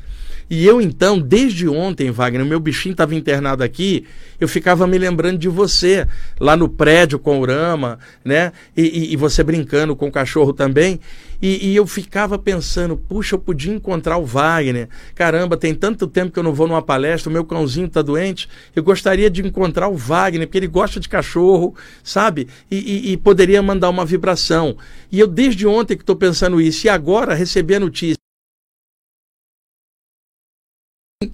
E 0.48 0.64
eu 0.64 0.80
então, 0.80 1.18
desde 1.18 1.68
ontem, 1.68 2.10
Wagner, 2.10 2.46
meu 2.46 2.60
bichinho 2.60 2.92
estava 2.92 3.14
internado 3.14 3.64
aqui, 3.64 4.04
eu 4.38 4.46
ficava 4.46 4.86
me 4.86 4.96
lembrando 4.96 5.38
de 5.38 5.48
você, 5.48 6.06
lá 6.38 6.56
no 6.56 6.68
prédio 6.68 7.18
com 7.18 7.40
o 7.40 7.44
Rama, 7.44 7.98
né? 8.24 8.52
E, 8.76 8.82
e, 8.82 9.12
e 9.12 9.16
você 9.16 9.42
brincando 9.42 9.96
com 9.96 10.06
o 10.06 10.12
cachorro 10.12 10.52
também. 10.52 11.00
E, 11.42 11.70
e, 11.70 11.76
eu 11.76 11.86
ficava 11.86 12.38
pensando, 12.38 12.96
puxa, 12.96 13.34
eu 13.34 13.38
podia 13.38 13.74
encontrar 13.74 14.16
o 14.16 14.24
Wagner. 14.24 14.88
Caramba, 15.14 15.56
tem 15.56 15.74
tanto 15.74 16.06
tempo 16.06 16.32
que 16.32 16.38
eu 16.38 16.42
não 16.42 16.54
vou 16.54 16.66
numa 16.66 16.80
palestra, 16.80 17.28
o 17.28 17.32
meu 17.32 17.44
cãozinho 17.44 17.86
está 17.86 18.00
doente. 18.00 18.48
Eu 18.74 18.82
gostaria 18.82 19.28
de 19.28 19.44
encontrar 19.44 19.88
o 19.88 19.96
Wagner, 19.96 20.46
porque 20.46 20.58
ele 20.58 20.66
gosta 20.66 20.98
de 20.98 21.08
cachorro, 21.08 21.74
sabe? 22.02 22.48
E, 22.70 23.12
e 23.12 23.16
poderia 23.16 23.60
mandar 23.62 23.90
uma 23.90 24.04
vibração. 24.04 24.76
E 25.10 25.18
eu, 25.20 25.26
desde 25.26 25.66
ontem 25.66 25.96
que 25.96 26.02
estou 26.02 26.16
pensando 26.16 26.60
isso, 26.60 26.86
e 26.86 26.90
agora 26.90 27.34
recebi 27.34 27.74
a 27.74 27.80
notícia 27.80 28.25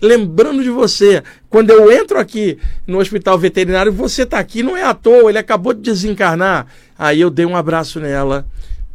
lembrando 0.00 0.62
de 0.62 0.70
você. 0.70 1.22
Quando 1.48 1.70
eu 1.70 1.90
entro 1.92 2.18
aqui 2.18 2.58
no 2.86 2.98
hospital 2.98 3.38
veterinário, 3.38 3.92
você 3.92 4.22
está 4.22 4.38
aqui, 4.38 4.62
não 4.62 4.76
é 4.76 4.82
à 4.82 4.94
toa, 4.94 5.30
ele 5.30 5.38
acabou 5.38 5.74
de 5.74 5.80
desencarnar. 5.80 6.66
Aí 6.98 7.20
eu 7.20 7.30
dei 7.30 7.44
um 7.44 7.56
abraço 7.56 8.00
nela, 8.00 8.46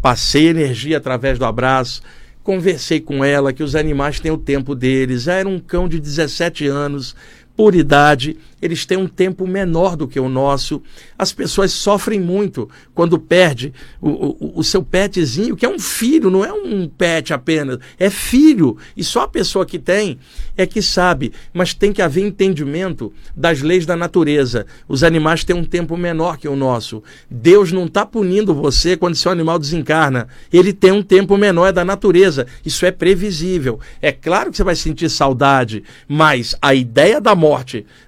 passei 0.01 0.47
energia 0.47 0.97
através 0.97 1.37
do 1.37 1.45
abraço, 1.45 2.01
conversei 2.43 3.01
com 3.01 3.23
ela 3.23 3.51
que 3.51 3.63
os 3.63 3.75
animais 3.75 4.19
têm 4.19 4.31
o 4.31 4.37
tempo 4.37 4.73
deles. 4.73 5.27
Era 5.27 5.47
um 5.47 5.59
cão 5.59 5.87
de 5.87 5.99
17 5.99 6.67
anos, 6.67 7.15
por 7.57 7.73
idade, 7.73 8.37
eles 8.61 8.85
têm 8.85 8.97
um 8.97 9.07
tempo 9.07 9.47
menor 9.47 9.95
do 9.95 10.07
que 10.07 10.19
o 10.19 10.29
nosso. 10.29 10.81
As 11.17 11.33
pessoas 11.33 11.71
sofrem 11.71 12.19
muito 12.19 12.69
quando 12.93 13.17
perde 13.17 13.73
o, 13.99 14.09
o, 14.09 14.59
o, 14.59 14.63
seu 14.63 14.83
petzinho, 14.83 15.55
que 15.55 15.65
é 15.65 15.69
um 15.69 15.79
filho, 15.79 16.29
não 16.29 16.45
é 16.45 16.53
um 16.53 16.87
pet 16.87 17.33
apenas, 17.33 17.79
é 17.99 18.11
filho. 18.11 18.77
E 18.95 19.03
só 19.03 19.21
a 19.21 19.27
pessoa 19.27 19.65
que 19.65 19.79
tem 19.79 20.19
é 20.55 20.67
que 20.67 20.83
sabe. 20.83 21.33
Mas 21.51 21.73
tem 21.73 21.91
que 21.91 22.01
haver 22.01 22.25
entendimento 22.25 23.11
das 23.35 23.61
leis 23.61 23.87
da 23.87 23.95
natureza. 23.95 24.67
Os 24.87 25.03
animais 25.03 25.43
têm 25.43 25.55
um 25.55 25.65
tempo 25.65 25.97
menor 25.97 26.37
que 26.37 26.47
o 26.47 26.55
nosso. 26.55 27.01
Deus 27.29 27.71
não 27.71 27.85
está 27.85 28.05
punindo 28.05 28.53
você 28.53 28.95
quando 28.95 29.15
seu 29.15 29.31
animal 29.31 29.57
desencarna. 29.57 30.27
Ele 30.53 30.73
tem 30.73 30.91
um 30.91 31.03
tempo 31.03 31.37
menor, 31.37 31.67
é 31.67 31.71
da 31.71 31.83
natureza. 31.83 32.45
Isso 32.63 32.85
é 32.85 32.91
previsível. 32.91 33.79
É 33.99 34.11
claro 34.11 34.51
que 34.51 34.57
você 34.57 34.63
vai 34.63 34.75
sentir 34.75 35.09
saudade, 35.09 35.83
mas 36.07 36.55
a 36.61 36.75
ideia 36.75 37.19
da 37.19 37.33
morte 37.35 37.46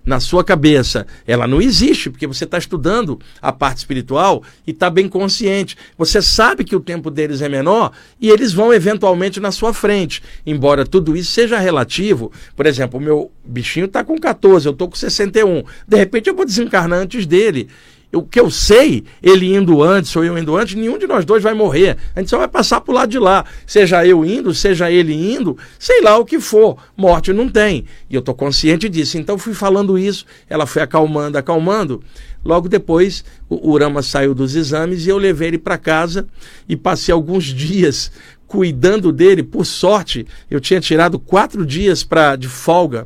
na 0.05 0.19
sua 0.19 0.43
cabeça, 0.43 1.05
ela 1.25 1.47
não 1.47 1.61
existe, 1.61 2.09
porque 2.09 2.27
você 2.27 2.43
está 2.43 2.57
estudando 2.57 3.19
a 3.41 3.51
parte 3.51 3.77
espiritual 3.77 4.43
e 4.65 4.71
está 4.71 4.89
bem 4.89 5.07
consciente. 5.07 5.77
Você 5.97 6.21
sabe 6.21 6.63
que 6.63 6.75
o 6.75 6.79
tempo 6.79 7.11
deles 7.11 7.41
é 7.41 7.49
menor 7.49 7.91
e 8.19 8.29
eles 8.29 8.53
vão 8.53 8.73
eventualmente 8.73 9.39
na 9.39 9.51
sua 9.51 9.73
frente. 9.73 10.21
Embora 10.45 10.85
tudo 10.85 11.15
isso 11.15 11.31
seja 11.31 11.57
relativo, 11.59 12.31
por 12.55 12.65
exemplo, 12.65 12.99
o 12.99 13.03
meu 13.03 13.31
bichinho 13.45 13.85
está 13.85 14.03
com 14.03 14.17
14, 14.17 14.67
eu 14.67 14.71
estou 14.71 14.89
com 14.89 14.95
61. 14.95 15.63
De 15.87 15.97
repente 15.97 16.29
eu 16.29 16.35
vou 16.35 16.45
desencarnar 16.45 16.99
antes 16.99 17.25
dele 17.25 17.69
o 18.11 18.23
que 18.23 18.39
eu 18.39 18.49
sei, 18.49 19.03
ele 19.21 19.55
indo 19.55 19.83
antes 19.83 20.15
ou 20.15 20.23
eu 20.23 20.35
indo 20.35 20.57
antes, 20.57 20.73
nenhum 20.73 20.97
de 20.97 21.05
nós 21.05 21.25
dois 21.25 21.43
vai 21.43 21.53
morrer. 21.53 21.95
A 22.15 22.19
gente 22.19 22.29
só 22.29 22.39
vai 22.39 22.47
passar 22.47 22.81
para 22.81 22.91
o 22.91 22.95
lado 22.95 23.09
de 23.09 23.19
lá. 23.19 23.45
Seja 23.67 24.05
eu 24.05 24.25
indo, 24.25 24.53
seja 24.53 24.89
ele 24.89 25.13
indo, 25.13 25.55
sei 25.77 26.01
lá 26.01 26.17
o 26.17 26.25
que 26.25 26.39
for. 26.39 26.77
Morte 26.97 27.31
não 27.31 27.47
tem. 27.47 27.85
E 28.09 28.15
eu 28.15 28.19
estou 28.19 28.33
consciente 28.33 28.89
disso. 28.89 29.17
Então 29.17 29.37
fui 29.37 29.53
falando 29.53 29.97
isso, 29.97 30.25
ela 30.49 30.65
foi 30.65 30.81
acalmando, 30.81 31.37
acalmando. 31.37 32.01
Logo 32.43 32.67
depois, 32.67 33.23
o 33.47 33.69
Urama 33.69 34.01
saiu 34.01 34.33
dos 34.33 34.55
exames 34.55 35.05
e 35.05 35.09
eu 35.09 35.17
levei 35.17 35.49
ele 35.49 35.57
para 35.59 35.77
casa 35.77 36.27
e 36.67 36.75
passei 36.75 37.13
alguns 37.13 37.45
dias 37.53 38.11
cuidando 38.47 39.11
dele. 39.11 39.43
Por 39.43 39.65
sorte, 39.65 40.25
eu 40.49 40.59
tinha 40.59 40.81
tirado 40.81 41.19
quatro 41.19 41.63
dias 41.63 42.03
pra, 42.03 42.35
de 42.35 42.47
folga 42.47 43.05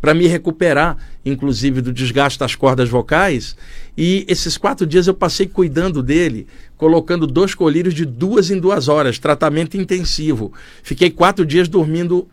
para 0.00 0.14
me 0.14 0.26
recuperar, 0.26 0.96
inclusive 1.28 1.80
do 1.80 1.92
desgaste 1.92 2.38
das 2.38 2.54
cordas 2.54 2.88
vocais. 2.88 3.56
E 3.96 4.24
esses 4.28 4.56
quatro 4.56 4.86
dias 4.86 5.06
eu 5.06 5.14
passei 5.14 5.46
cuidando 5.46 6.02
dele, 6.02 6.46
colocando 6.76 7.26
dois 7.26 7.54
colírios 7.54 7.94
de 7.94 8.04
duas 8.04 8.50
em 8.50 8.58
duas 8.58 8.88
horas, 8.88 9.18
tratamento 9.18 9.76
intensivo. 9.76 10.52
Fiquei 10.82 11.10
quatro 11.10 11.44
dias 11.44 11.68
dormindo 11.68 12.28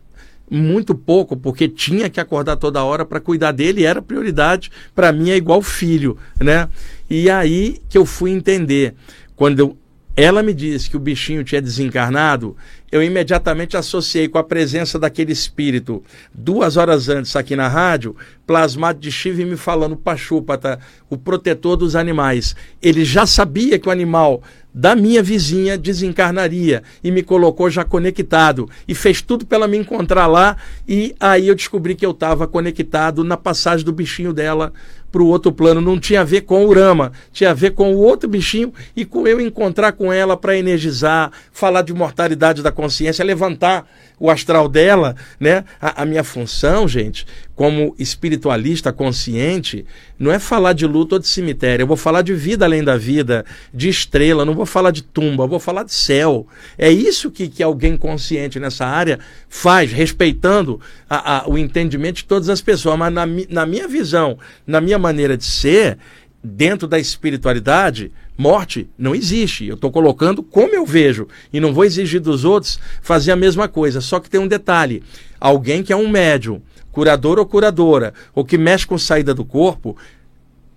muito 0.49 0.93
pouco, 0.93 1.35
porque 1.35 1.67
tinha 1.67 2.09
que 2.09 2.19
acordar 2.19 2.55
toda 2.55 2.83
hora 2.83 3.03
para 3.03 3.19
cuidar 3.19 3.51
dele, 3.51 3.83
era 3.83 4.01
prioridade, 4.01 4.71
para 4.93 5.11
mim 5.11 5.31
é 5.31 5.35
igual 5.35 5.61
filho, 5.61 6.17
né? 6.39 6.69
E 7.09 7.29
aí 7.29 7.81
que 7.89 7.97
eu 7.97 8.05
fui 8.05 8.31
entender, 8.31 8.93
quando 9.35 9.59
eu, 9.59 9.77
ela 10.15 10.41
me 10.41 10.53
disse 10.53 10.89
que 10.89 10.95
o 10.95 10.99
bichinho 10.99 11.43
tinha 11.43 11.61
desencarnado, 11.61 12.55
eu 12.89 13.03
imediatamente 13.03 13.75
associei 13.75 14.29
com 14.29 14.37
a 14.37 14.43
presença 14.43 14.97
daquele 14.97 15.33
espírito, 15.33 16.01
duas 16.33 16.77
horas 16.77 17.09
antes 17.09 17.35
aqui 17.35 17.53
na 17.53 17.67
rádio, 17.67 18.15
plasmado 18.47 18.97
de 18.99 19.11
Shiva 19.11 19.43
me 19.43 19.57
falando, 19.57 19.97
Pachupata, 19.97 20.79
o 21.09 21.17
protetor 21.17 21.75
dos 21.75 21.97
animais. 21.97 22.55
Ele 22.81 23.03
já 23.03 23.25
sabia 23.25 23.77
que 23.77 23.89
o 23.89 23.91
animal 23.91 24.41
da 24.73 24.95
minha 24.95 25.21
vizinha 25.23 25.77
desencarnaria 25.77 26.83
e 27.03 27.09
me 27.09 27.23
colocou 27.23 27.69
já 27.69 27.83
conectado 27.83 28.69
e 28.87 28.93
fez 28.93 29.21
tudo 29.21 29.45
para 29.45 29.67
me 29.67 29.77
encontrar 29.77 30.27
lá 30.27 30.57
e 30.85 31.15
aí 31.17 31.47
eu 31.47 31.55
descobri 31.55 31.95
que 31.95 32.05
eu 32.05 32.11
estava 32.11 32.45
conectado 32.45 33.23
na 33.23 33.37
passagem 33.37 33.85
do 33.85 33.93
bichinho 33.93 34.33
dela 34.33 34.73
para 35.15 35.23
o 35.23 35.27
outro 35.27 35.49
plano. 35.49 35.79
Não 35.79 35.97
tinha 35.97 36.21
a 36.21 36.23
ver 36.25 36.41
com 36.41 36.65
o 36.65 36.67
Urama, 36.67 37.13
tinha 37.31 37.51
a 37.51 37.53
ver 37.53 37.71
com 37.71 37.95
o 37.95 37.97
outro 37.97 38.27
bichinho 38.27 38.73
e 38.93 39.05
com 39.05 39.25
eu 39.25 39.39
encontrar 39.39 39.93
com 39.93 40.11
ela 40.11 40.35
para 40.35 40.57
energizar, 40.57 41.31
falar 41.53 41.83
de 41.83 41.93
mortalidade 41.93 42.61
da 42.61 42.69
consciência, 42.69 43.23
levantar 43.23 43.87
o 44.19 44.29
astral 44.29 44.67
dela, 44.67 45.15
né? 45.39 45.63
A, 45.81 46.03
a, 46.03 46.05
minha 46.05 46.23
função, 46.23 46.87
gente, 46.87 47.25
como 47.53 47.95
espiritualista 47.99 48.91
consciente, 48.91 49.85
não 50.17 50.31
é 50.31 50.39
falar 50.39 50.73
de 50.73 50.85
luta 50.85 51.15
ou 51.15 51.19
de 51.19 51.27
cemitério. 51.27 51.83
Eu 51.83 51.87
vou 51.87 51.97
falar 51.97 52.21
de 52.21 52.33
vida 52.33 52.65
além 52.65 52.83
da 52.83 52.97
vida, 52.97 53.45
de 53.73 53.89
estrela, 53.89 54.45
não 54.45 54.53
vou 54.53 54.65
falar 54.65 54.91
de 54.91 55.03
tumba, 55.03 55.47
vou 55.47 55.59
falar 55.59 55.83
de 55.83 55.93
céu. 55.93 56.47
É 56.77 56.89
isso 56.89 57.29
que, 57.29 57.47
que 57.47 57.63
alguém 57.63 57.97
consciente 57.97 58.59
nessa 58.59 58.85
área 58.85 59.19
faz, 59.49 59.91
respeitando 59.91 60.79
a, 61.09 61.37
a, 61.37 61.49
o 61.49 61.57
entendimento 61.57 62.17
de 62.17 62.25
todas 62.25 62.49
as 62.49 62.61
pessoas. 62.61 62.97
Mas 62.97 63.13
na, 63.13 63.25
na 63.49 63.65
minha 63.65 63.87
visão, 63.87 64.37
na 64.65 64.79
minha 64.79 64.97
maneira 64.97 65.37
de 65.37 65.45
ser, 65.45 65.97
dentro 66.43 66.87
da 66.87 66.99
espiritualidade, 66.99 68.11
morte 68.37 68.89
não 68.97 69.15
existe. 69.15 69.65
Eu 69.65 69.75
estou 69.75 69.91
colocando 69.91 70.43
como 70.43 70.73
eu 70.73 70.85
vejo 70.85 71.27
e 71.51 71.59
não 71.59 71.73
vou 71.73 71.85
exigir 71.85 72.19
dos 72.19 72.43
outros 72.43 72.79
fazer 73.01 73.31
a 73.31 73.35
mesma 73.35 73.67
coisa. 73.67 74.01
Só 74.01 74.19
que 74.19 74.29
tem 74.29 74.39
um 74.39 74.47
detalhe: 74.47 75.03
alguém 75.39 75.83
que 75.83 75.93
é 75.93 75.95
um 75.95 76.09
médium, 76.09 76.61
curador 76.91 77.39
ou 77.39 77.45
curadora, 77.45 78.13
ou 78.33 78.43
que 78.43 78.57
mexe 78.57 78.87
com 78.87 78.97
saída 78.97 79.33
do 79.33 79.45
corpo, 79.45 79.97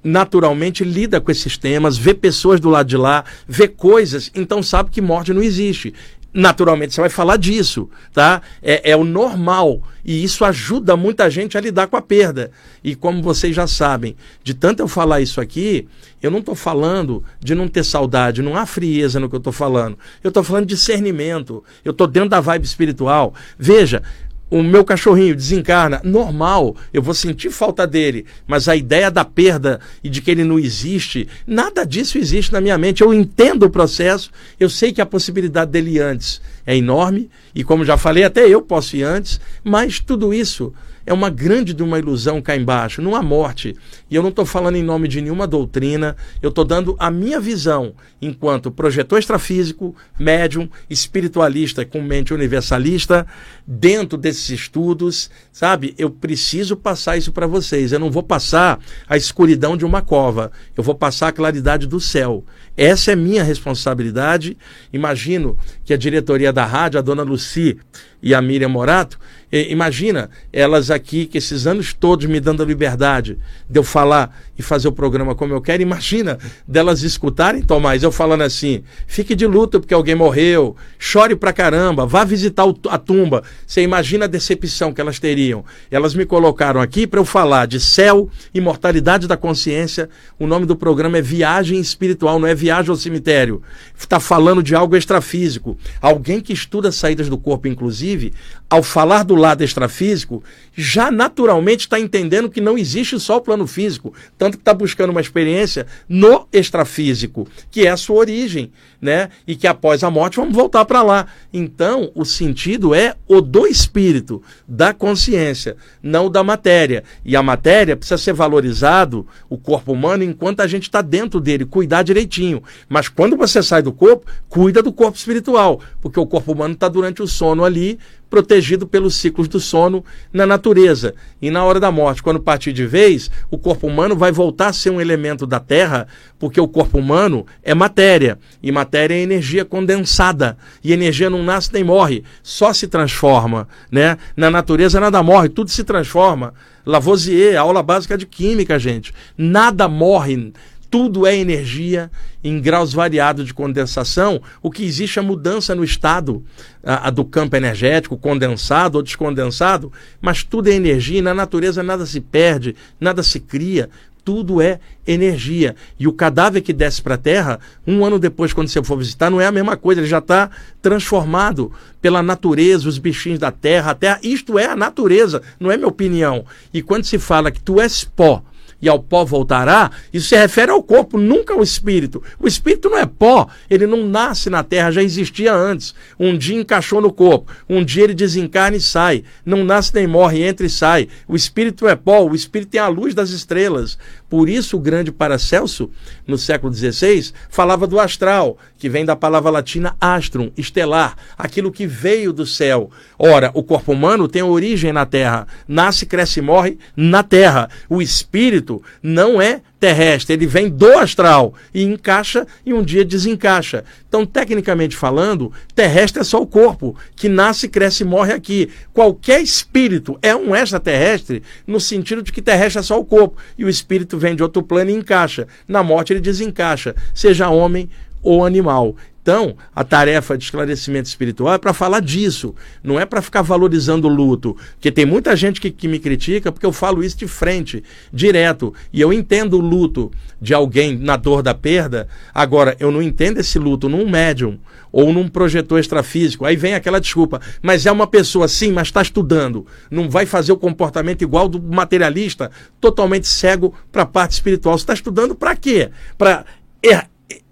naturalmente 0.02 0.84
lida 0.84 1.20
com 1.20 1.30
esses 1.30 1.58
temas, 1.58 1.96
vê 1.98 2.14
pessoas 2.14 2.60
do 2.60 2.70
lado 2.70 2.88
de 2.88 2.96
lá, 2.96 3.24
vê 3.46 3.66
coisas, 3.68 4.30
então 4.34 4.62
sabe 4.62 4.90
que 4.90 5.00
morte 5.00 5.32
não 5.32 5.42
existe 5.42 5.92
naturalmente 6.32 6.94
você 6.94 7.00
vai 7.00 7.10
falar 7.10 7.36
disso, 7.36 7.88
tá? 8.12 8.42
É, 8.62 8.90
é, 8.90 8.96
o 8.96 9.04
normal 9.04 9.82
e 10.04 10.22
isso 10.22 10.44
ajuda 10.44 10.96
muita 10.96 11.30
gente 11.30 11.58
a 11.58 11.60
lidar 11.60 11.86
com 11.86 11.96
a 11.96 12.02
perda. 12.02 12.50
E 12.82 12.94
como 12.94 13.22
vocês 13.22 13.54
já 13.54 13.66
sabem, 13.66 14.16
de 14.42 14.54
tanto 14.54 14.80
eu 14.80 14.88
falar 14.88 15.20
isso 15.20 15.40
aqui, 15.40 15.88
eu 16.22 16.30
não 16.30 16.38
estou 16.38 16.54
falando 16.54 17.22
de 17.40 17.54
não 17.54 17.68
ter 17.68 17.84
saudade, 17.84 18.42
não 18.42 18.56
há 18.56 18.66
frieza 18.66 19.20
no 19.20 19.28
que 19.28 19.34
eu 19.34 19.38
estou 19.38 19.52
falando. 19.52 19.98
Eu 20.22 20.28
estou 20.28 20.42
falando 20.42 20.66
de 20.66 20.74
discernimento. 20.74 21.62
Eu 21.84 21.92
estou 21.92 22.06
dentro 22.06 22.30
da 22.30 22.40
vibe 22.40 22.64
espiritual. 22.64 23.34
Veja, 23.58 24.02
o 24.50 24.62
meu 24.62 24.84
cachorrinho 24.84 25.34
desencarna, 25.34 26.00
normal, 26.02 26.76
eu 26.92 27.02
vou 27.02 27.14
sentir 27.14 27.50
falta 27.50 27.86
dele, 27.86 28.24
mas 28.46 28.68
a 28.68 28.76
ideia 28.76 29.10
da 29.10 29.24
perda 29.24 29.80
e 30.02 30.08
de 30.08 30.22
que 30.22 30.30
ele 30.30 30.44
não 30.44 30.58
existe, 30.58 31.28
nada 31.46 31.84
disso 31.84 32.18
existe 32.18 32.52
na 32.52 32.60
minha 32.60 32.78
mente. 32.78 33.02
Eu 33.02 33.12
entendo 33.12 33.64
o 33.64 33.70
processo, 33.70 34.30
eu 34.58 34.70
sei 34.70 34.92
que 34.92 35.00
a 35.00 35.06
possibilidade 35.06 35.70
dele 35.70 35.98
antes 35.98 36.40
é 36.66 36.76
enorme, 36.76 37.30
e 37.54 37.62
como 37.62 37.84
já 37.84 37.96
falei, 37.96 38.24
até 38.24 38.46
eu 38.46 38.62
posso 38.62 38.96
ir 38.96 39.02
antes, 39.02 39.40
mas 39.62 40.00
tudo 40.00 40.32
isso 40.32 40.72
é 41.08 41.12
uma 41.12 41.30
grande 41.30 41.72
de 41.72 41.82
uma 41.82 41.98
ilusão 41.98 42.42
cá 42.42 42.54
embaixo, 42.54 43.00
não 43.00 43.16
há 43.16 43.22
morte. 43.22 43.74
E 44.10 44.14
eu 44.14 44.20
não 44.22 44.28
estou 44.28 44.44
falando 44.44 44.76
em 44.76 44.82
nome 44.82 45.08
de 45.08 45.22
nenhuma 45.22 45.46
doutrina, 45.46 46.14
eu 46.42 46.50
estou 46.50 46.66
dando 46.66 46.94
a 46.98 47.10
minha 47.10 47.40
visão 47.40 47.94
enquanto 48.20 48.70
projetor 48.70 49.18
extrafísico, 49.18 49.96
médium, 50.18 50.68
espiritualista 50.90 51.82
com 51.82 52.02
mente 52.02 52.34
universalista, 52.34 53.26
dentro 53.66 54.18
desses 54.18 54.50
estudos, 54.50 55.30
sabe? 55.50 55.94
Eu 55.96 56.10
preciso 56.10 56.76
passar 56.76 57.16
isso 57.16 57.32
para 57.32 57.46
vocês. 57.46 57.90
Eu 57.90 57.98
não 57.98 58.10
vou 58.10 58.22
passar 58.22 58.78
a 59.08 59.16
escuridão 59.16 59.78
de 59.78 59.86
uma 59.86 60.02
cova, 60.02 60.52
eu 60.76 60.82
vou 60.84 60.94
passar 60.94 61.28
a 61.28 61.32
claridade 61.32 61.86
do 61.86 61.98
céu. 61.98 62.44
Essa 62.76 63.12
é 63.12 63.16
minha 63.16 63.42
responsabilidade. 63.42 64.58
Imagino 64.92 65.56
que 65.86 65.94
a 65.94 65.96
diretoria 65.96 66.52
da 66.52 66.66
rádio, 66.66 66.98
a 66.98 67.02
dona 67.02 67.22
Luci 67.22 67.78
e 68.22 68.34
a 68.34 68.42
Miriam 68.42 68.68
Morato, 68.68 69.18
imagina 69.50 70.30
elas 70.52 70.90
aqui, 70.90 71.26
que 71.26 71.38
esses 71.38 71.66
anos 71.66 71.92
todos 71.92 72.26
me 72.26 72.40
dando 72.40 72.62
a 72.62 72.66
liberdade 72.66 73.38
de 73.68 73.78
eu 73.78 73.84
falar 73.84 74.36
e 74.58 74.62
fazer 74.62 74.88
o 74.88 74.92
programa 74.92 75.34
como 75.34 75.54
eu 75.54 75.60
quero. 75.60 75.82
Imagina 75.82 76.38
delas 76.66 77.02
escutarem, 77.02 77.62
Tomás, 77.62 78.02
eu 78.02 78.12
falando 78.12 78.42
assim: 78.42 78.82
fique 79.06 79.34
de 79.34 79.46
luto 79.46 79.80
porque 79.80 79.94
alguém 79.94 80.14
morreu, 80.14 80.76
chore 80.98 81.36
pra 81.36 81.52
caramba, 81.52 82.04
vá 82.04 82.24
visitar 82.24 82.64
a 82.90 82.98
tumba. 82.98 83.42
Você 83.66 83.82
imagina 83.82 84.24
a 84.24 84.28
decepção 84.28 84.92
que 84.92 85.00
elas 85.00 85.18
teriam. 85.18 85.64
Elas 85.90 86.14
me 86.14 86.26
colocaram 86.26 86.80
aqui 86.80 87.06
para 87.06 87.20
eu 87.20 87.24
falar 87.24 87.66
de 87.66 87.80
céu, 87.80 88.28
imortalidade 88.52 89.26
da 89.26 89.36
consciência. 89.36 90.08
O 90.38 90.46
nome 90.46 90.66
do 90.66 90.76
programa 90.76 91.18
é 91.18 91.22
Viagem 91.22 91.78
Espiritual, 91.78 92.38
não 92.38 92.48
é 92.48 92.54
Viagem 92.54 92.90
ao 92.90 92.96
Cemitério. 92.96 93.62
Está 93.96 94.20
falando 94.20 94.62
de 94.62 94.74
algo 94.74 94.96
extrafísico. 94.96 95.76
Alguém 96.00 96.40
que 96.40 96.52
estuda 96.52 96.92
saídas 96.92 97.28
do 97.28 97.38
corpo, 97.38 97.68
inclusive, 97.68 98.32
ao 98.68 98.82
falar 98.82 99.22
do 99.22 99.37
lado 99.38 99.64
extrafísico, 99.64 100.42
já 100.74 101.10
naturalmente 101.10 101.80
está 101.80 101.98
entendendo 101.98 102.50
que 102.50 102.60
não 102.60 102.76
existe 102.76 103.18
só 103.18 103.38
o 103.38 103.40
plano 103.40 103.66
físico. 103.66 104.12
Tanto 104.36 104.58
que 104.58 104.62
está 104.62 104.74
buscando 104.74 105.10
uma 105.10 105.20
experiência 105.20 105.86
no 106.08 106.46
extrafísico, 106.52 107.48
que 107.70 107.86
é 107.86 107.90
a 107.90 107.96
sua 107.96 108.16
origem, 108.16 108.70
né? 109.00 109.30
E 109.46 109.56
que 109.56 109.66
após 109.66 110.04
a 110.04 110.10
morte 110.10 110.36
vamos 110.36 110.54
voltar 110.54 110.84
para 110.84 111.02
lá. 111.02 111.26
Então, 111.52 112.10
o 112.14 112.24
sentido 112.24 112.94
é 112.94 113.14
o 113.26 113.40
do 113.40 113.66
espírito, 113.66 114.42
da 114.66 114.92
consciência, 114.92 115.76
não 116.02 116.30
da 116.30 116.42
matéria. 116.42 117.04
E 117.24 117.36
a 117.36 117.42
matéria 117.42 117.96
precisa 117.96 118.18
ser 118.18 118.32
valorizado, 118.32 119.26
o 119.48 119.56
corpo 119.56 119.92
humano, 119.92 120.24
enquanto 120.24 120.60
a 120.60 120.66
gente 120.66 120.84
está 120.84 121.00
dentro 121.00 121.40
dele, 121.40 121.64
cuidar 121.64 122.02
direitinho. 122.02 122.62
Mas 122.88 123.08
quando 123.08 123.36
você 123.36 123.62
sai 123.62 123.82
do 123.82 123.92
corpo, 123.92 124.26
cuida 124.48 124.82
do 124.82 124.92
corpo 124.92 125.16
espiritual, 125.16 125.80
porque 126.00 126.18
o 126.18 126.26
corpo 126.26 126.52
humano 126.52 126.74
está 126.74 126.88
durante 126.88 127.22
o 127.22 127.26
sono 127.26 127.64
ali, 127.64 127.98
protegido 128.30 128.86
pelos 128.86 129.16
ciclos 129.16 129.48
do 129.48 129.58
sono 129.58 130.04
na 130.32 130.46
natureza. 130.46 131.14
E 131.40 131.50
na 131.50 131.64
hora 131.64 131.80
da 131.80 131.90
morte, 131.90 132.22
quando 132.22 132.40
partir 132.40 132.72
de 132.72 132.86
vez, 132.86 133.30
o 133.50 133.58
corpo 133.58 133.86
humano 133.86 134.16
vai 134.16 134.30
voltar 134.32 134.68
a 134.68 134.72
ser 134.72 134.90
um 134.90 135.00
elemento 135.00 135.46
da 135.46 135.60
Terra, 135.60 136.06
porque 136.38 136.60
o 136.60 136.68
corpo 136.68 136.98
humano 136.98 137.46
é 137.62 137.74
matéria, 137.74 138.38
e 138.62 138.70
matéria 138.70 139.14
é 139.14 139.20
energia 139.20 139.64
condensada, 139.64 140.56
e 140.82 140.92
energia 140.92 141.30
não 141.30 141.42
nasce 141.42 141.72
nem 141.72 141.84
morre, 141.84 142.24
só 142.42 142.72
se 142.72 142.86
transforma, 142.86 143.68
né? 143.90 144.18
Na 144.36 144.50
natureza 144.50 145.00
nada 145.00 145.22
morre, 145.22 145.48
tudo 145.48 145.70
se 145.70 145.84
transforma. 145.84 146.54
Lavoisier, 146.84 147.56
aula 147.56 147.82
básica 147.82 148.16
de 148.16 148.24
química, 148.24 148.78
gente. 148.78 149.12
Nada 149.36 149.86
morre, 149.88 150.52
tudo 150.90 151.26
é 151.26 151.36
energia 151.36 152.10
em 152.42 152.60
graus 152.60 152.92
variados 152.92 153.44
de 153.44 153.54
condensação. 153.54 154.40
O 154.62 154.70
que 154.70 154.84
existe 154.84 155.18
é 155.18 155.22
mudança 155.22 155.74
no 155.74 155.84
estado 155.84 156.42
a, 156.82 157.08
a, 157.08 157.10
do 157.10 157.24
campo 157.24 157.56
energético, 157.56 158.16
condensado 158.16 158.96
ou 158.96 159.02
descondensado, 159.02 159.92
mas 160.20 160.42
tudo 160.42 160.68
é 160.68 160.72
energia 160.72 161.18
e 161.18 161.22
na 161.22 161.34
natureza 161.34 161.82
nada 161.82 162.06
se 162.06 162.20
perde, 162.20 162.74
nada 163.00 163.22
se 163.22 163.40
cria, 163.40 163.90
tudo 164.28 164.60
é 164.60 164.78
energia. 165.06 165.74
E 165.98 166.06
o 166.06 166.12
cadáver 166.12 166.60
que 166.60 166.72
desce 166.72 167.00
para 167.00 167.14
a 167.14 167.18
Terra, 167.18 167.58
um 167.86 168.04
ano 168.04 168.18
depois, 168.18 168.52
quando 168.52 168.68
você 168.68 168.82
for 168.82 168.98
visitar, 168.98 169.30
não 169.30 169.40
é 169.40 169.46
a 169.46 169.52
mesma 169.52 169.74
coisa, 169.74 170.02
ele 170.02 170.06
já 170.06 170.18
está 170.18 170.50
transformado 170.82 171.72
pela 172.00 172.22
natureza, 172.22 172.88
os 172.88 172.98
bichinhos 172.98 173.38
da 173.38 173.50
Terra, 173.50 173.92
a 173.92 173.94
Terra. 173.94 174.20
Isto 174.22 174.58
é 174.58 174.66
a 174.66 174.76
natureza, 174.76 175.40
não 175.58 175.72
é 175.72 175.78
minha 175.78 175.88
opinião. 175.88 176.44
E 176.74 176.82
quando 176.82 177.04
se 177.04 177.18
fala 177.18 177.50
que 177.50 177.60
tu 177.60 177.80
és 177.80 178.04
pó, 178.04 178.42
e 178.80 178.88
ao 178.88 179.00
pó 179.00 179.24
voltará, 179.24 179.90
isso 180.12 180.28
se 180.28 180.36
refere 180.36 180.70
ao 180.70 180.82
corpo, 180.82 181.18
nunca 181.18 181.52
ao 181.52 181.62
espírito. 181.62 182.22
O 182.38 182.46
espírito 182.46 182.88
não 182.88 182.98
é 182.98 183.06
pó, 183.06 183.48
ele 183.68 183.86
não 183.86 184.06
nasce 184.06 184.48
na 184.48 184.62
terra, 184.62 184.92
já 184.92 185.02
existia 185.02 185.52
antes. 185.52 185.94
Um 186.18 186.36
dia 186.36 186.58
encaixou 186.58 187.00
no 187.00 187.12
corpo, 187.12 187.52
um 187.68 187.84
dia 187.84 188.04
ele 188.04 188.14
desencarna 188.14 188.76
e 188.76 188.80
sai. 188.80 189.24
Não 189.44 189.64
nasce 189.64 189.94
nem 189.94 190.06
morre, 190.06 190.42
entra 190.42 190.66
e 190.66 190.70
sai. 190.70 191.08
O 191.26 191.34
espírito 191.34 191.88
é 191.88 191.96
pó, 191.96 192.24
o 192.24 192.34
espírito 192.34 192.70
tem 192.70 192.80
a 192.80 192.88
luz 192.88 193.14
das 193.14 193.30
estrelas. 193.30 193.98
Por 194.28 194.48
isso 194.48 194.76
o 194.76 194.80
grande 194.80 195.10
Paracelso, 195.10 195.90
no 196.26 196.36
século 196.36 196.72
XVI, 196.72 197.32
falava 197.48 197.86
do 197.86 197.98
astral, 197.98 198.58
que 198.78 198.88
vem 198.88 199.04
da 199.04 199.16
palavra 199.16 199.50
latina 199.50 199.96
astrum, 200.00 200.50
estelar, 200.56 201.16
aquilo 201.36 201.72
que 201.72 201.86
veio 201.86 202.32
do 202.32 202.44
céu. 202.44 202.90
Ora, 203.18 203.50
o 203.54 203.62
corpo 203.62 203.92
humano 203.92 204.28
tem 204.28 204.42
origem 204.42 204.92
na 204.92 205.06
terra, 205.06 205.46
nasce, 205.66 206.04
cresce 206.04 206.40
e 206.40 206.42
morre 206.42 206.78
na 206.94 207.22
terra. 207.22 207.70
O 207.88 208.02
espírito 208.02 208.67
não 209.02 209.40
é 209.40 209.60
terrestre, 209.80 210.34
ele 210.34 210.46
vem 210.46 210.68
do 210.68 210.98
astral 210.98 211.54
e 211.72 211.82
encaixa 211.82 212.46
e 212.66 212.74
um 212.74 212.82
dia 212.82 213.04
desencaixa. 213.04 213.84
Então, 214.08 214.26
tecnicamente 214.26 214.96
falando, 214.96 215.52
terrestre 215.74 216.20
é 216.20 216.24
só 216.24 216.42
o 216.42 216.46
corpo, 216.46 216.96
que 217.14 217.28
nasce, 217.28 217.68
cresce 217.68 218.02
e 218.02 218.06
morre 218.06 218.32
aqui. 218.32 218.70
Qualquer 218.92 219.40
espírito 219.40 220.18
é 220.20 220.34
um 220.34 220.54
extraterrestre, 220.54 221.42
no 221.66 221.80
sentido 221.80 222.22
de 222.22 222.32
que 222.32 222.42
terrestre 222.42 222.80
é 222.80 222.82
só 222.82 222.98
o 222.98 223.04
corpo, 223.04 223.36
e 223.56 223.64
o 223.64 223.68
espírito 223.68 224.18
vem 224.18 224.34
de 224.34 224.42
outro 224.42 224.62
plano 224.62 224.90
e 224.90 224.94
encaixa. 224.94 225.46
Na 225.66 225.82
morte 225.82 226.12
ele 226.12 226.20
desencaixa, 226.20 226.94
seja 227.14 227.48
homem 227.48 227.88
ou 228.22 228.44
animal. 228.44 228.96
Então, 229.28 229.58
a 229.76 229.84
tarefa 229.84 230.38
de 230.38 230.44
esclarecimento 230.44 231.06
espiritual 231.06 231.52
é 231.52 231.58
para 231.58 231.74
falar 231.74 232.00
disso, 232.00 232.54
não 232.82 232.98
é 232.98 233.04
para 233.04 233.20
ficar 233.20 233.42
valorizando 233.42 234.08
o 234.08 234.10
luto. 234.10 234.56
Porque 234.72 234.90
tem 234.90 235.04
muita 235.04 235.36
gente 235.36 235.60
que, 235.60 235.70
que, 235.70 235.86
me 235.86 235.98
critica 235.98 236.50
porque 236.50 236.64
eu 236.64 236.72
falo 236.72 237.04
isso 237.04 237.18
de 237.18 237.28
frente, 237.28 237.84
direto. 238.10 238.72
E 238.90 239.02
eu 239.02 239.12
entendo 239.12 239.58
o 239.58 239.60
luto 239.60 240.10
de 240.40 240.54
alguém 240.54 240.96
na 240.96 241.14
dor 241.16 241.42
da 241.42 241.52
perda, 241.52 242.08
agora, 242.32 242.74
eu 242.80 242.90
não 242.90 243.02
entendo 243.02 243.38
esse 243.38 243.58
luto 243.58 243.86
num 243.86 244.08
médium 244.08 244.58
ou 244.90 245.12
num 245.12 245.28
projetor 245.28 245.78
extrafísico. 245.78 246.46
Aí 246.46 246.56
vem 246.56 246.72
aquela 246.72 246.98
desculpa, 246.98 247.38
mas 247.60 247.84
é 247.84 247.92
uma 247.92 248.06
pessoa 248.06 248.48
sim, 248.48 248.72
mas 248.72 248.88
está 248.88 249.02
estudando. 249.02 249.66
Não 249.90 250.08
vai 250.08 250.24
fazer 250.24 250.52
o 250.52 250.56
comportamento 250.56 251.20
igual 251.20 251.50
do 251.50 251.60
materialista, 251.60 252.50
totalmente 252.80 253.28
cego 253.28 253.74
para 253.92 254.04
a 254.04 254.06
parte 254.06 254.32
espiritual. 254.32 254.78
Você 254.78 254.84
está 254.84 254.94
estudando 254.94 255.34
para 255.34 255.54
quê? 255.54 255.90
Para. 256.16 256.46
É, 256.82 257.04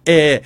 é, 0.07 0.41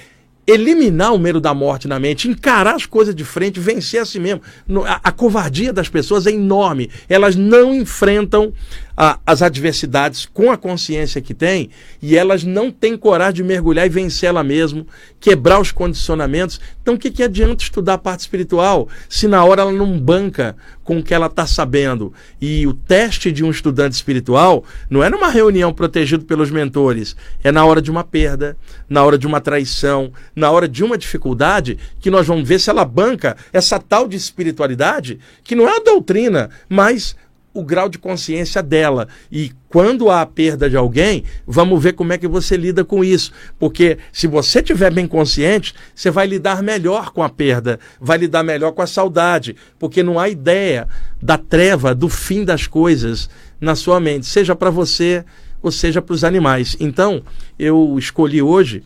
eliminar 0.51 1.15
o 1.15 1.19
medo 1.19 1.41
da 1.41 1.55
morte 1.55 1.87
na 1.87 1.99
mente, 1.99 2.29
encarar 2.29 2.75
as 2.75 2.87
coisas 2.87 3.15
de 3.15 3.25
frente, 3.25 3.61
vencer 3.61 4.01
a 4.01 4.05
si 4.05 4.19
mesmo. 4.19 4.43
A, 4.87 5.09
a 5.09 5.13
covardia 5.13 5.73
das 5.73 5.89
pessoas 5.89 6.27
é 6.27 6.31
enorme. 6.31 6.91
Elas 7.09 7.37
não 7.37 7.75
enfrentam 7.75 8.53
a, 8.96 9.18
as 9.26 9.42
adversidades 9.42 10.26
com 10.26 10.50
a 10.50 10.57
consciência 10.57 11.20
que 11.20 11.35
têm 11.35 11.70
e 12.03 12.16
elas 12.16 12.44
não 12.44 12.70
têm 12.70 12.96
coragem 12.96 13.37
de 13.37 13.42
mergulhar 13.42 13.87
e 13.87 13.88
vencer 13.88 14.29
ela 14.29 14.42
mesmo, 14.42 14.87
quebrar 15.18 15.61
os 15.61 15.72
condicionamentos. 15.72 16.61
Então, 16.83 16.94
o 16.94 16.98
que, 16.98 17.11
que 17.11 17.22
adianta 17.22 17.62
estudar 17.62 17.94
a 17.94 17.98
parte 17.98 18.20
espiritual 18.20 18.88
se 19.09 19.29
na 19.29 19.44
hora 19.44 19.62
ela 19.62 19.72
não 19.72 19.98
banca 19.98 20.57
com 20.83 20.98
o 20.98 21.03
que 21.03 21.14
ela 21.14 21.26
está 21.26 21.46
sabendo? 21.46 22.12
E 22.40 22.66
o 22.66 22.74
teste 22.74 23.31
de 23.31 23.44
um 23.44 23.50
estudante 23.50 23.94
espiritual 23.94 24.64
não 24.88 25.03
é 25.03 25.11
numa 25.11 25.29
reunião 25.29 25.72
protegido 25.72 26.24
pelos 26.24 26.50
mentores, 26.50 27.16
é 27.44 27.53
na 27.53 27.64
hora 27.64 27.81
de 27.81 27.90
uma 27.90 28.05
perda, 28.05 28.57
na 28.88 29.05
hora 29.05 29.16
de 29.16 29.26
uma 29.26 29.40
traição, 29.40 30.12
na 30.35 30.50
hora 30.50 30.68
de 30.68 30.83
uma 30.83 30.98
dificuldade, 30.98 31.79
que 32.00 32.11
nós 32.11 32.26
vamos 32.26 32.48
ver 32.48 32.59
se 32.59 32.70
ela 32.70 32.85
banca 32.85 33.37
essa 33.53 33.79
tal 33.79 34.09
de 34.09 34.16
espiritualidade, 34.16 35.18
que 35.44 35.55
não 35.55 35.68
é 35.68 35.76
a 35.76 35.81
doutrina, 35.81 36.50
mas 36.68 37.14
o 37.53 37.65
grau 37.65 37.89
de 37.89 37.99
consciência 37.99 38.63
dela. 38.63 39.09
E 39.31 39.53
quando 39.69 40.11
há 40.11 40.21
a 40.21 40.27
perda 40.27 40.71
de 40.71 40.77
alguém, 40.77 41.25
vamos 41.47 41.83
ver 41.83 41.95
como 41.95 42.13
é 42.13 42.19
que 42.19 42.29
você 42.29 42.57
lida 42.57 42.85
com 42.85 43.05
isso. 43.05 43.33
Porque 43.59 43.99
se 44.13 44.27
você 44.27 44.61
estiver 44.61 44.93
bem 44.93 45.07
consciente, 45.07 45.75
você 45.95 46.11
vai 46.11 46.27
lidar 46.27 46.63
melhor 46.63 47.11
com 47.11 47.23
a 47.23 47.29
perda, 47.29 47.79
vai 48.01 48.19
lidar 48.19 48.43
melhor 48.43 48.73
com 48.73 48.83
a 48.83 48.87
saudade, 48.87 49.57
porque 49.79 50.03
não 50.03 50.19
há 50.19 50.29
ideia 50.29 50.87
da 51.21 51.37
treva, 51.37 51.95
do 51.95 52.09
fim 52.09 52.45
das 52.45 52.67
coisas 52.67 53.29
na 53.61 53.75
sua 53.75 54.01
mente, 54.01 54.27
seja 54.27 54.55
para 54.55 54.71
você 54.71 55.25
ou 55.63 55.71
seja 55.71 56.01
para 56.01 56.15
os 56.15 56.25
animais. 56.25 56.77
Então, 56.81 57.23
eu 57.59 57.97
escolhi 57.99 58.41
hoje 58.41 58.83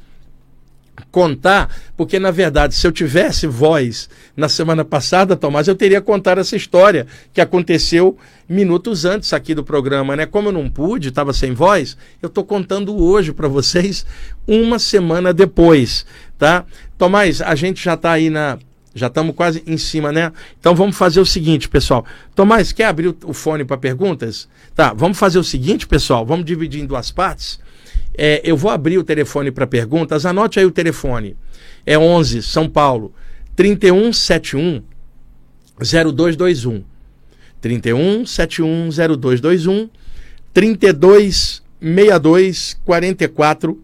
contar, 1.11 1.71
porque 1.97 2.19
na 2.19 2.31
verdade, 2.31 2.75
se 2.75 2.87
eu 2.87 2.93
tivesse 2.93 3.47
voz 3.47 4.09
na 4.37 4.49
semana 4.49 4.85
passada, 4.85 5.37
Tomás, 5.37 5.69
eu 5.69 5.75
teria 5.75 6.01
contado 6.01 6.39
essa 6.39 6.57
história 6.57 7.07
que 7.33 7.41
aconteceu 7.41 8.17
minutos 8.49 9.05
antes 9.05 9.33
aqui 9.33 9.55
do 9.55 9.65
programa, 9.65 10.17
né? 10.17 10.27
Como 10.27 10.49
eu 10.49 10.53
não 10.53 10.69
pude, 10.69 11.09
estava 11.09 11.33
sem 11.33 11.53
voz, 11.53 11.97
eu 12.23 12.27
estou 12.29 12.45
contando 12.45 12.97
hoje 12.97 13.33
para 13.33 13.49
vocês, 13.49 14.05
uma 14.47 14.79
semana 14.79 15.33
depois, 15.33 16.05
tá? 16.39 16.65
Tomás, 16.99 17.41
a 17.41 17.55
gente 17.55 17.83
já 17.83 17.95
está 17.95 18.13
aí 18.13 18.31
na. 18.31 18.59
Já 18.97 19.09
estamos 19.09 19.35
quase 19.35 19.61
em 19.67 19.77
cima, 19.77 20.13
né? 20.13 20.31
Então 20.61 20.73
vamos 20.73 20.97
fazer 20.97 21.19
o 21.19 21.27
seguinte, 21.27 21.69
pessoal. 21.69 22.07
Tomás, 22.33 22.71
quer 22.71 22.85
abrir 22.85 23.13
o 23.25 23.33
fone 23.33 23.65
para 23.65 23.77
perguntas? 23.77 24.49
Tá, 24.73 24.93
vamos 24.93 25.19
fazer 25.19 25.39
o 25.41 25.43
seguinte, 25.43 25.85
pessoal. 25.85 26.25
Vamos 26.25 26.45
dividir 26.45 26.81
em 26.81 26.87
duas 26.87 27.11
partes. 27.11 27.59
É, 28.17 28.41
eu 28.45 28.57
vou 28.57 28.71
abrir 28.71 28.99
o 28.99 29.05
telefone 29.05 29.51
para 29.51 29.67
perguntas. 29.67 30.25
Anote 30.25 30.59
aí 30.59 30.65
o 30.65 30.71
telefone. 30.71 31.37
É 31.85 31.99
11 31.99 32.43
São 32.43 32.69
Paulo 32.69 33.13
3171 33.57 34.83
0221. 35.79 36.85
3171 37.61 38.89
0221 39.19 39.91
3262 40.53 42.81
44 42.85 43.83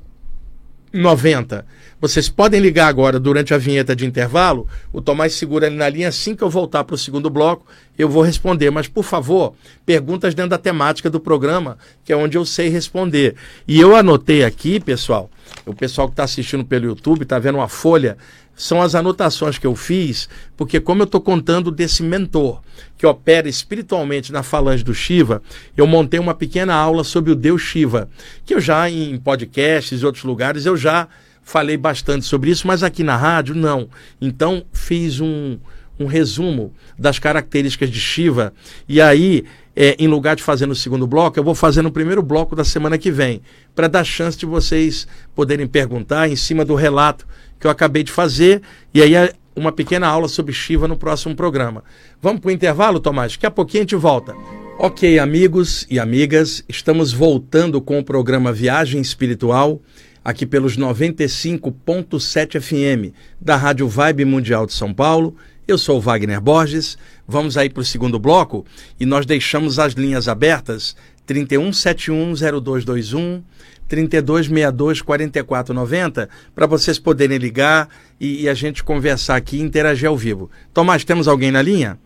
90. 0.92 1.64
Vocês 2.00 2.28
podem 2.28 2.60
ligar 2.60 2.88
agora 2.88 3.20
durante 3.20 3.52
a 3.52 3.58
vinheta 3.58 3.94
de 3.94 4.06
intervalo. 4.06 4.66
O 4.92 5.00
Tomás 5.00 5.34
segura 5.34 5.66
ali 5.66 5.76
na 5.76 5.88
linha. 5.88 6.08
Assim 6.08 6.34
que 6.34 6.42
eu 6.42 6.48
voltar 6.48 6.82
para 6.82 6.94
o 6.94 6.98
segundo 6.98 7.28
bloco, 7.28 7.66
eu 7.98 8.08
vou 8.08 8.22
responder. 8.22 8.70
Mas, 8.70 8.88
por 8.88 9.04
favor, 9.04 9.54
perguntas 9.84 10.34
dentro 10.34 10.50
da 10.50 10.58
temática 10.58 11.10
do 11.10 11.20
programa, 11.20 11.76
que 12.04 12.12
é 12.12 12.16
onde 12.16 12.38
eu 12.38 12.44
sei 12.44 12.68
responder. 12.68 13.34
E 13.68 13.78
eu 13.78 13.94
anotei 13.94 14.44
aqui, 14.44 14.80
pessoal, 14.80 15.30
o 15.66 15.74
pessoal 15.74 16.08
que 16.08 16.14
está 16.14 16.24
assistindo 16.24 16.64
pelo 16.64 16.86
YouTube, 16.86 17.22
está 17.22 17.38
vendo 17.38 17.56
uma 17.56 17.68
folha 17.68 18.16
são 18.60 18.82
as 18.82 18.94
anotações 18.94 19.56
que 19.56 19.66
eu 19.66 19.74
fiz, 19.74 20.28
porque 20.54 20.78
como 20.78 21.00
eu 21.00 21.04
estou 21.04 21.18
contando 21.18 21.70
desse 21.70 22.02
mentor 22.02 22.60
que 22.94 23.06
opera 23.06 23.48
espiritualmente 23.48 24.30
na 24.30 24.42
falange 24.42 24.84
do 24.84 24.92
Shiva, 24.92 25.42
eu 25.74 25.86
montei 25.86 26.20
uma 26.20 26.34
pequena 26.34 26.74
aula 26.74 27.02
sobre 27.02 27.32
o 27.32 27.34
Deus 27.34 27.62
Shiva, 27.62 28.10
que 28.44 28.52
eu 28.52 28.60
já 28.60 28.90
em 28.90 29.16
podcasts 29.16 30.02
e 30.02 30.04
outros 30.04 30.24
lugares 30.24 30.66
eu 30.66 30.76
já 30.76 31.08
falei 31.42 31.78
bastante 31.78 32.26
sobre 32.26 32.50
isso, 32.50 32.66
mas 32.66 32.82
aqui 32.82 33.02
na 33.02 33.16
rádio 33.16 33.54
não. 33.54 33.88
Então 34.20 34.62
fiz 34.74 35.20
um, 35.20 35.58
um 35.98 36.04
resumo 36.04 36.74
das 36.98 37.18
características 37.18 37.88
de 37.88 37.98
Shiva 37.98 38.52
e 38.86 39.00
aí 39.00 39.42
é, 39.74 39.96
em 39.98 40.06
lugar 40.06 40.36
de 40.36 40.42
fazer 40.42 40.66
no 40.66 40.74
segundo 40.74 41.06
bloco, 41.06 41.38
eu 41.38 41.44
vou 41.44 41.54
fazer 41.54 41.80
no 41.80 41.90
primeiro 41.90 42.22
bloco 42.22 42.54
da 42.54 42.64
semana 42.64 42.98
que 42.98 43.10
vem, 43.10 43.40
para 43.74 43.88
dar 43.88 44.04
chance 44.04 44.36
de 44.36 44.44
vocês 44.44 45.08
poderem 45.34 45.66
perguntar 45.66 46.28
em 46.28 46.36
cima 46.36 46.62
do 46.62 46.74
relato 46.74 47.26
que 47.60 47.66
eu 47.66 47.70
acabei 47.70 48.02
de 48.02 48.10
fazer, 48.10 48.62
e 48.92 49.00
aí 49.02 49.14
é 49.14 49.32
uma 49.54 49.70
pequena 49.70 50.08
aula 50.08 50.26
sobre 50.26 50.54
Shiva 50.54 50.88
no 50.88 50.96
próximo 50.96 51.36
programa. 51.36 51.84
Vamos 52.20 52.40
para 52.40 52.48
o 52.48 52.52
intervalo, 52.52 52.98
Tomás? 52.98 53.32
Daqui 53.32 53.46
a 53.46 53.50
pouquinho 53.50 53.82
a 53.82 53.84
gente 53.84 53.96
volta. 53.96 54.34
Ok, 54.78 55.18
amigos 55.18 55.86
e 55.90 55.98
amigas, 55.98 56.64
estamos 56.66 57.12
voltando 57.12 57.82
com 57.82 57.98
o 57.98 58.04
programa 58.04 58.50
Viagem 58.50 59.02
Espiritual, 59.02 59.78
aqui 60.24 60.46
pelos 60.46 60.78
95.7 60.78 62.58
FM 62.58 63.12
da 63.38 63.56
Rádio 63.56 63.86
Vibe 63.86 64.24
Mundial 64.24 64.64
de 64.64 64.72
São 64.72 64.94
Paulo. 64.94 65.36
Eu 65.68 65.76
sou 65.76 66.00
Wagner 66.00 66.40
Borges. 66.40 66.96
Vamos 67.28 67.58
aí 67.58 67.68
para 67.68 67.82
o 67.82 67.84
segundo 67.84 68.18
bloco 68.18 68.64
e 68.98 69.04
nós 69.04 69.26
deixamos 69.26 69.78
as 69.78 69.92
linhas 69.92 70.28
abertas 70.28 70.96
31710221 71.28 73.42
3262 73.90 75.02
4490 75.02 76.28
para 76.54 76.66
vocês 76.66 76.98
poderem 76.98 77.38
ligar 77.38 77.88
e, 78.20 78.44
e, 78.44 78.48
a 78.48 78.54
gente 78.54 78.84
conversar 78.84 79.34
aqui 79.34 79.56
e 79.56 79.60
interagir 79.60 80.08
ao 80.08 80.16
vivo. 80.16 80.48
Tomás, 80.72 81.04
temos 81.04 81.26
alguém 81.26 81.50
na 81.50 81.60
linha? 81.60 81.98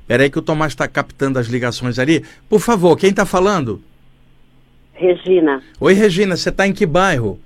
Espera 0.00 0.22
aí 0.22 0.30
que 0.30 0.38
o 0.38 0.42
Tomás 0.42 0.72
está 0.72 0.88
captando 0.88 1.38
as 1.38 1.48
ligações 1.48 1.98
ali. 1.98 2.24
Por 2.48 2.60
favor, 2.60 2.96
quem 2.96 3.10
está 3.10 3.26
falando? 3.26 3.82
Regina. 4.94 5.62
Oi, 5.78 5.92
Regina, 5.92 6.36
você 6.36 6.48
está 6.48 6.66
em 6.66 6.72
que 6.72 6.86
bairro? 6.86 7.38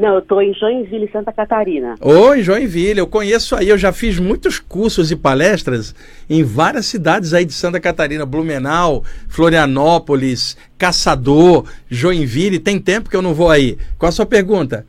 Não, 0.00 0.14
eu 0.14 0.20
estou 0.20 0.40
em 0.40 0.54
Joinville, 0.54 1.10
Santa 1.12 1.30
Catarina. 1.30 1.94
Oi, 2.00 2.40
Joinville, 2.40 2.98
eu 2.98 3.06
conheço 3.06 3.54
aí, 3.54 3.68
eu 3.68 3.76
já 3.76 3.92
fiz 3.92 4.18
muitos 4.18 4.58
cursos 4.58 5.12
e 5.12 5.16
palestras 5.16 5.94
em 6.28 6.42
várias 6.42 6.86
cidades 6.86 7.34
aí 7.34 7.44
de 7.44 7.52
Santa 7.52 7.78
Catarina, 7.78 8.24
Blumenau, 8.24 9.04
Florianópolis, 9.28 10.56
Caçador, 10.78 11.70
Joinville. 11.86 12.58
Tem 12.58 12.80
tempo 12.80 13.10
que 13.10 13.16
eu 13.16 13.20
não 13.20 13.34
vou 13.34 13.50
aí. 13.50 13.76
Qual 13.98 14.08
a 14.08 14.12
sua 14.12 14.24
pergunta? 14.24 14.86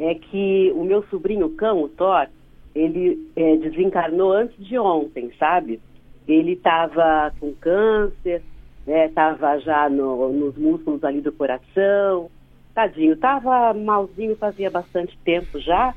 É 0.00 0.16
que 0.16 0.72
o 0.74 0.82
meu 0.82 1.04
sobrinho 1.08 1.50
cão, 1.50 1.84
o 1.84 1.88
Thor, 1.88 2.26
ele 2.74 3.30
é, 3.36 3.56
desencarnou 3.58 4.32
antes 4.32 4.56
de 4.66 4.76
ontem, 4.76 5.30
sabe? 5.38 5.78
Ele 6.26 6.54
estava 6.54 7.32
com 7.38 7.52
câncer, 7.52 8.42
Estava 8.88 9.54
né, 9.54 9.60
já 9.60 9.88
no, 9.90 10.32
nos 10.32 10.56
músculos 10.56 11.04
ali 11.04 11.20
do 11.20 11.30
coração. 11.30 12.30
Tadinho, 12.78 13.14
estava 13.14 13.74
malzinho 13.74 14.36
fazia 14.36 14.70
bastante 14.70 15.18
tempo 15.24 15.58
já. 15.58 15.92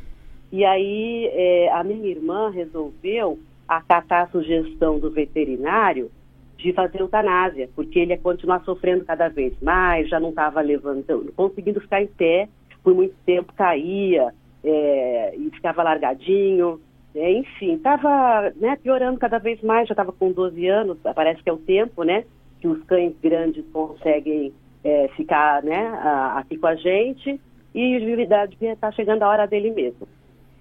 E 0.51 0.65
aí 0.65 1.29
é, 1.31 1.71
a 1.71 1.83
minha 1.83 2.09
irmã 2.09 2.49
resolveu 2.49 3.37
acatar 3.67 4.23
a 4.23 4.27
sugestão 4.31 4.97
do 4.97 5.11
veterinário 5.11 6.09
de 6.57 6.73
fazer 6.73 7.01
eutanásia, 7.01 7.69
porque 7.75 7.99
ele 7.99 8.13
ia 8.13 8.17
continuar 8.17 8.63
sofrendo 8.63 9.05
cada 9.05 9.29
vez 9.29 9.53
mais, 9.61 10.09
já 10.09 10.19
não 10.19 10.29
estava 10.29 10.59
levantando, 10.59 11.31
conseguindo 11.33 11.79
ficar 11.79 12.01
em 12.01 12.07
pé, 12.07 12.49
por 12.83 12.95
muito 12.95 13.13
tempo 13.27 13.53
caía 13.53 14.33
é, 14.63 15.35
e 15.37 15.51
ficava 15.51 15.83
largadinho. 15.83 16.81
É, 17.13 17.31
enfim, 17.31 17.73
estava 17.73 18.51
né, 18.55 18.75
piorando 18.81 19.19
cada 19.19 19.37
vez 19.37 19.61
mais, 19.61 19.87
já 19.87 19.93
estava 19.93 20.11
com 20.11 20.31
12 20.31 20.65
anos, 20.65 20.97
parece 21.13 21.43
que 21.43 21.49
é 21.49 21.53
o 21.53 21.57
tempo, 21.57 22.03
né? 22.03 22.25
Que 22.59 22.67
os 22.67 22.83
cães 22.85 23.13
grandes 23.21 23.63
conseguem 23.71 24.51
é, 24.83 25.07
ficar 25.15 25.63
né, 25.63 25.87
aqui 26.35 26.57
com 26.57 26.67
a 26.67 26.75
gente 26.75 27.39
e 27.73 27.99
devia 27.99 28.73
estar 28.73 28.91
chegando 28.93 29.23
a 29.23 29.29
hora 29.29 29.47
dele 29.47 29.71
mesmo. 29.71 30.07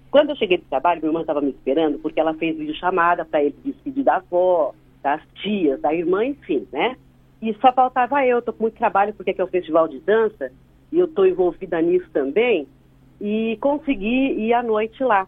Quando 0.09 0.31
eu 0.31 0.35
cheguei 0.35 0.57
do 0.57 0.65
trabalho, 0.65 0.99
minha 0.99 1.09
irmã 1.09 1.21
estava 1.21 1.41
me 1.41 1.51
esperando 1.51 1.99
porque 1.99 2.19
ela 2.19 2.33
fez 2.33 2.57
videochamada 2.57 3.23
para 3.23 3.43
ele 3.43 3.55
despedir 3.63 4.03
da 4.03 4.17
avó, 4.17 4.73
das 5.01 5.21
tias, 5.35 5.79
da 5.79 5.93
irmã, 5.93 6.25
enfim, 6.25 6.67
né? 6.71 6.97
E 7.41 7.53
só 7.55 7.71
faltava 7.71 8.25
eu, 8.25 8.39
estou 8.39 8.53
com 8.53 8.63
muito 8.63 8.77
trabalho 8.77 9.13
porque 9.13 9.33
é 9.35 9.43
o 9.43 9.47
festival 9.47 9.87
de 9.87 9.99
dança 9.99 10.51
e 10.91 10.99
eu 10.99 11.05
estou 11.05 11.25
envolvida 11.25 11.81
nisso 11.81 12.07
também 12.11 12.67
e 13.19 13.57
consegui 13.61 14.33
ir 14.33 14.53
à 14.53 14.61
noite 14.61 15.03
lá. 15.03 15.27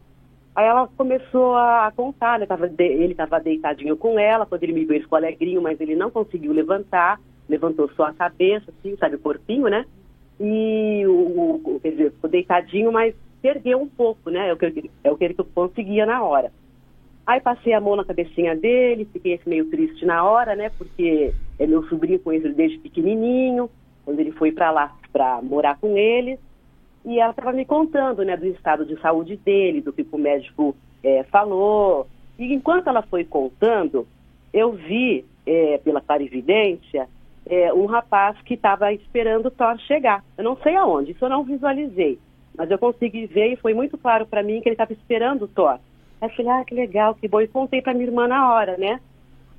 Aí 0.56 0.66
ela 0.66 0.88
começou 0.96 1.56
a 1.56 1.92
contar, 1.96 2.38
né? 2.38 2.46
Ele 2.78 3.14
estava 3.14 3.40
deitadinho 3.40 3.98
com 3.98 4.20
ela, 4.20 4.46
quando 4.46 4.64
ele 4.64 4.74
me 4.74 4.86
viu, 4.86 4.96
ele 4.96 5.04
ficou 5.04 5.18
alegrinho, 5.18 5.62
mas 5.62 5.80
ele 5.82 5.96
não 5.96 6.12
conseguiu 6.12 6.52
levantar, 6.54 7.20
levantou 7.48 7.90
só 7.96 8.06
a 8.06 8.14
cabeça, 8.14 8.72
assim, 8.72 8.96
sabe, 8.98 9.16
o 9.16 9.20
corpinho, 9.20 9.68
né? 9.68 9.86
E 10.40 11.04
o, 11.06 11.62
o 11.64 11.80
quer 11.82 11.92
dizer, 11.92 12.12
ficou 12.12 12.30
deitadinho, 12.30 12.92
mas 12.92 13.16
perdeu 13.42 13.82
um 13.82 13.88
pouco, 13.88 14.30
né? 14.30 14.50
É 14.50 14.54
o 14.54 14.58
que, 14.58 14.92
é 15.04 15.12
o 15.12 15.18
que 15.18 15.24
ele 15.26 15.36
conseguia 15.54 16.06
na 16.06 16.24
hora. 16.24 16.52
Aí 17.26 17.40
passei 17.40 17.74
a 17.74 17.80
mão 17.80 17.96
na 17.96 18.04
cabecinha 18.04 18.56
dele, 18.56 19.08
fiquei 19.12 19.40
meio 19.46 19.70
triste 19.70 20.06
na 20.06 20.24
hora, 20.24 20.56
né? 20.56 20.70
Porque 20.78 21.34
é 21.58 21.68
meu 21.68 21.84
sobrinho 21.88 22.20
conheço 22.20 22.48
ele 22.48 22.54
desde 22.54 22.80
pequenininho, 22.80 23.70
quando 24.04 24.20
ele 24.20 24.32
foi 24.32 24.52
para 24.52 24.72
lá 24.72 24.96
para 25.12 25.42
morar 25.42 25.78
com 25.80 25.96
eles. 25.98 26.40
E 27.06 27.20
ela 27.20 27.32
estava 27.32 27.52
me 27.52 27.66
contando, 27.66 28.24
né, 28.24 28.36
do 28.36 28.48
estado 28.48 28.86
de 28.86 29.00
saúde 29.00 29.36
dele, 29.38 29.82
do 29.82 29.94
que 29.94 30.06
o 30.10 30.18
médico 30.18 30.76
é, 31.04 31.24
falou. 31.24 32.08
E 32.40 32.54
enquanto 32.54 32.88
ela 32.88 33.02
foi 33.02 33.24
contando, 33.24 34.08
eu 34.54 34.72
vi, 34.72 35.26
é, 35.46 35.78
pela 35.80 36.02
clarividência, 36.02 37.08
é, 37.46 37.74
um 37.74 37.86
rapaz 37.86 38.40
que 38.42 38.54
estava 38.54 38.92
esperando 38.94 39.48
o 39.48 39.52
Thor 39.52 39.78
chegar. 39.80 40.24
Eu 40.38 40.44
não 40.44 40.56
sei 40.58 40.76
aonde, 40.76 41.12
isso 41.12 41.26
eu 41.26 41.30
não 41.30 41.44
visualizei. 41.44 42.20
Mas 42.56 42.70
eu 42.70 42.78
consegui 42.78 43.26
ver 43.26 43.54
e 43.54 43.58
foi 43.58 43.74
muito 43.74 43.98
claro 43.98 44.26
para 44.26 44.44
mim 44.44 44.62
que 44.62 44.70
ele 44.70 44.76
estava 44.76 44.94
esperando 44.94 45.44
o 45.44 45.48
Thor. 45.48 45.80
Aí 46.22 46.30
eu 46.30 46.36
falei, 46.36 46.52
ah, 46.52 46.64
que 46.66 46.76
legal, 46.76 47.16
que 47.16 47.28
bom. 47.28 47.42
E 47.42 47.48
contei 47.48 47.82
para 47.82 47.94
minha 47.94 48.06
irmã 48.06 48.28
na 48.28 48.54
hora, 48.54 48.78
né? 48.78 49.00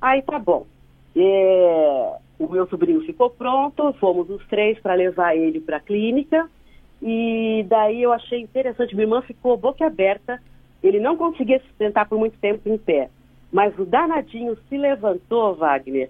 Aí 0.01 0.21
tá 0.21 0.39
bom. 0.39 0.65
É, 1.15 2.15
o 2.39 2.47
meu 2.47 2.67
sobrinho 2.67 3.01
ficou 3.01 3.29
pronto, 3.29 3.93
fomos 3.93 4.29
os 4.29 4.45
três 4.47 4.79
para 4.79 4.93
levar 4.93 5.35
ele 5.35 5.59
para 5.59 5.77
a 5.77 5.81
clínica. 5.81 6.49
E 7.01 7.65
daí 7.67 8.01
eu 8.01 8.11
achei 8.11 8.41
interessante, 8.41 8.95
minha 8.95 9.05
irmã 9.05 9.21
ficou 9.21 9.57
boca 9.57 9.85
aberta, 9.85 10.41
ele 10.81 10.99
não 10.99 11.17
conseguia 11.17 11.59
se 11.59 11.67
sentar 11.77 12.07
por 12.07 12.17
muito 12.17 12.37
tempo 12.39 12.67
em 12.67 12.77
pé. 12.77 13.09
Mas 13.51 13.77
o 13.77 13.85
danadinho 13.85 14.57
se 14.67 14.77
levantou, 14.77 15.55
Wagner, 15.55 16.09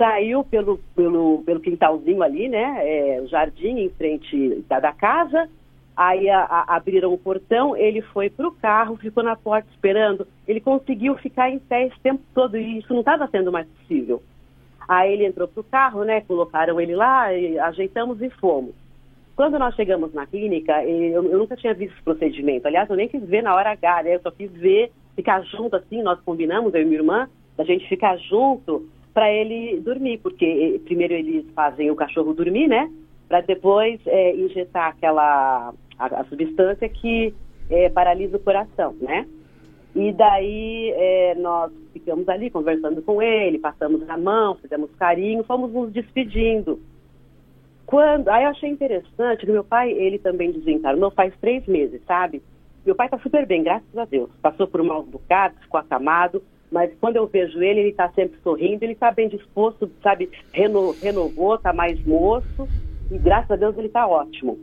saiu 0.00 0.42
pelo, 0.42 0.78
pelo, 0.96 1.42
pelo 1.44 1.60
quintalzinho 1.60 2.22
ali, 2.22 2.48
né? 2.48 2.78
É, 2.80 3.20
o 3.20 3.28
jardim 3.28 3.80
em 3.80 3.90
frente 3.90 4.64
da, 4.66 4.80
da 4.80 4.92
casa. 4.94 5.46
Aí 5.94 6.30
a, 6.30 6.40
a, 6.40 6.76
abriram 6.76 7.12
o 7.12 7.18
portão, 7.18 7.76
ele 7.76 8.00
foi 8.00 8.30
para 8.30 8.48
o 8.48 8.52
carro, 8.52 8.96
ficou 8.96 9.22
na 9.22 9.36
porta 9.36 9.68
esperando. 9.70 10.26
Ele 10.48 10.58
conseguiu 10.58 11.16
ficar 11.16 11.50
em 11.50 11.58
pé 11.58 11.86
esse 11.86 12.00
tempo 12.00 12.22
todo 12.34 12.56
e 12.56 12.78
isso 12.78 12.90
não 12.94 13.00
estava 13.00 13.28
sendo 13.28 13.52
mais 13.52 13.68
possível. 13.68 14.22
Aí 14.88 15.12
ele 15.12 15.26
entrou 15.26 15.46
para 15.46 15.60
o 15.60 15.64
carro, 15.64 16.02
né? 16.02 16.22
Colocaram 16.22 16.80
ele 16.80 16.96
lá, 16.96 17.26
ajeitamos 17.66 18.22
e 18.22 18.30
fomos. 18.30 18.74
Quando 19.36 19.58
nós 19.58 19.74
chegamos 19.74 20.14
na 20.14 20.26
clínica, 20.26 20.82
eu, 20.82 21.24
eu, 21.24 21.38
nunca 21.38 21.56
tinha 21.56 21.74
visto 21.74 21.92
esse 21.92 22.02
procedimento. 22.02 22.66
Aliás, 22.66 22.88
eu 22.88 22.96
nem 22.96 23.06
quis 23.06 23.22
ver 23.22 23.42
na 23.42 23.54
hora 23.54 23.72
H, 23.72 24.02
né? 24.04 24.14
Eu 24.14 24.20
só 24.20 24.30
quis 24.30 24.50
ver, 24.50 24.90
ficar 25.14 25.42
junto 25.42 25.76
assim, 25.76 26.02
nós 26.02 26.18
combinamos, 26.20 26.72
eu 26.72 26.80
e 26.80 26.84
minha 26.86 26.98
irmã, 26.98 27.28
da 27.56 27.64
gente 27.64 27.86
ficar 27.86 28.16
junto 28.16 28.88
para 29.12 29.32
ele 29.32 29.80
dormir, 29.80 30.18
porque 30.18 30.44
eh, 30.44 30.78
primeiro 30.84 31.14
eles 31.14 31.44
fazem 31.54 31.90
o 31.90 31.96
cachorro 31.96 32.32
dormir, 32.32 32.68
né? 32.68 32.90
Para 33.28 33.40
depois 33.40 34.00
é, 34.06 34.34
injetar 34.34 34.88
aquela 34.88 35.72
a, 35.98 36.06
a 36.06 36.24
substância 36.24 36.88
que 36.88 37.34
é, 37.68 37.88
paralisa 37.88 38.36
o 38.36 38.40
coração, 38.40 38.94
né? 39.00 39.26
E 39.94 40.12
daí 40.12 40.92
é, 40.94 41.34
nós 41.36 41.72
ficamos 41.92 42.28
ali 42.28 42.48
conversando 42.48 43.02
com 43.02 43.20
ele, 43.20 43.58
passamos 43.58 44.08
a 44.08 44.16
mão, 44.16 44.54
fizemos 44.56 44.90
carinho, 44.96 45.44
fomos 45.44 45.72
nos 45.72 45.92
despedindo. 45.92 46.80
Quando, 47.86 48.28
aí 48.28 48.44
eu 48.44 48.50
achei 48.50 48.70
interessante 48.70 49.44
que 49.44 49.50
meu 49.50 49.64
pai, 49.64 49.90
ele 49.90 50.18
também 50.18 50.52
desencarnou 50.52 51.10
faz 51.10 51.34
três 51.40 51.66
meses, 51.66 52.00
sabe? 52.06 52.40
Meu 52.86 52.94
pai 52.94 53.08
está 53.08 53.18
super 53.18 53.44
bem, 53.46 53.64
graças 53.64 53.98
a 53.98 54.04
Deus. 54.04 54.30
Passou 54.40 54.68
por 54.68 54.82
maus 54.82 55.06
bocados, 55.06 55.58
ficou 55.60 55.80
acamado, 55.80 56.40
mas 56.70 56.90
quando 57.00 57.16
eu 57.16 57.26
vejo 57.26 57.62
ele, 57.62 57.80
ele 57.80 57.88
está 57.90 58.08
sempre 58.10 58.38
sorrindo, 58.42 58.84
ele 58.84 58.92
está 58.92 59.10
bem 59.10 59.28
disposto, 59.28 59.90
sabe? 60.02 60.30
Reno, 60.52 60.94
renovou, 61.02 61.56
está 61.56 61.72
mais 61.72 62.04
moço 62.06 62.68
e 63.10 63.18
graças 63.18 63.50
a 63.50 63.56
Deus 63.56 63.76
ele 63.76 63.88
está 63.88 64.06
ótimo. 64.06 64.58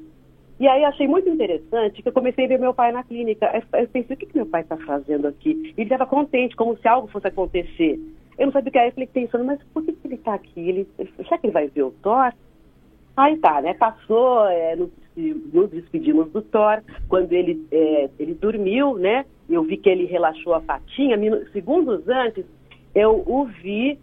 E 0.60 0.68
aí 0.68 0.84
achei 0.84 1.08
muito 1.08 1.30
interessante 1.30 2.02
que 2.02 2.08
eu 2.08 2.14
comecei 2.14 2.46
a 2.46 2.48
ver 2.48 2.60
meu 2.60 2.74
pai 2.74 2.92
na 2.92 3.04
clínica. 3.04 3.52
Eu 3.74 3.88
pensei, 3.88 4.16
o 4.16 4.18
que, 4.18 4.26
que 4.26 4.36
meu 4.36 4.46
pai 4.46 4.62
está 4.62 4.76
fazendo 4.78 5.28
aqui? 5.28 5.74
Ele 5.78 5.84
estava 5.84 6.08
contente, 6.08 6.56
como 6.56 6.76
se 6.78 6.88
algo 6.88 7.08
fosse 7.08 7.28
acontecer. 7.28 8.00
Eu 8.38 8.48
não 8.48 8.54
sabia 8.54 8.70
o 8.70 8.72
que 8.72 8.78
era, 8.78 8.88
eu 8.88 8.94
falei 8.94 9.08
pensando, 9.08 9.44
mas 9.44 9.60
por 9.74 9.84
que, 9.84 9.94
que 9.94 10.08
ele 10.08 10.16
está 10.16 10.34
aqui? 10.34 10.60
Ele, 10.60 10.88
será 11.16 11.38
que 11.38 11.48
ele 11.48 11.54
vai 11.54 11.68
ver 11.68 11.84
o 11.84 11.92
Thor? 11.92 12.34
Aí 13.16 13.38
tá, 13.38 13.62
né? 13.62 13.74
Passou, 13.76 14.48
é, 14.48 14.76
nos, 14.76 14.90
nos, 15.16 15.70
despedimos 15.70 16.32
do 16.32 16.42
Thor. 16.42 16.82
Quando 17.08 17.34
ele, 17.34 17.68
é, 17.72 18.10
ele 18.18 18.34
dormiu, 18.34 18.96
né? 18.98 19.26
Eu 19.50 19.64
vi 19.64 19.78
que 19.78 19.90
ele 19.90 20.06
relaxou 20.06 20.54
a 20.54 20.62
patinha. 20.62 21.18
Segundos 21.52 22.08
antes, 22.08 22.46
eu 22.94 23.24
o 23.26 23.46
vi 23.46 23.98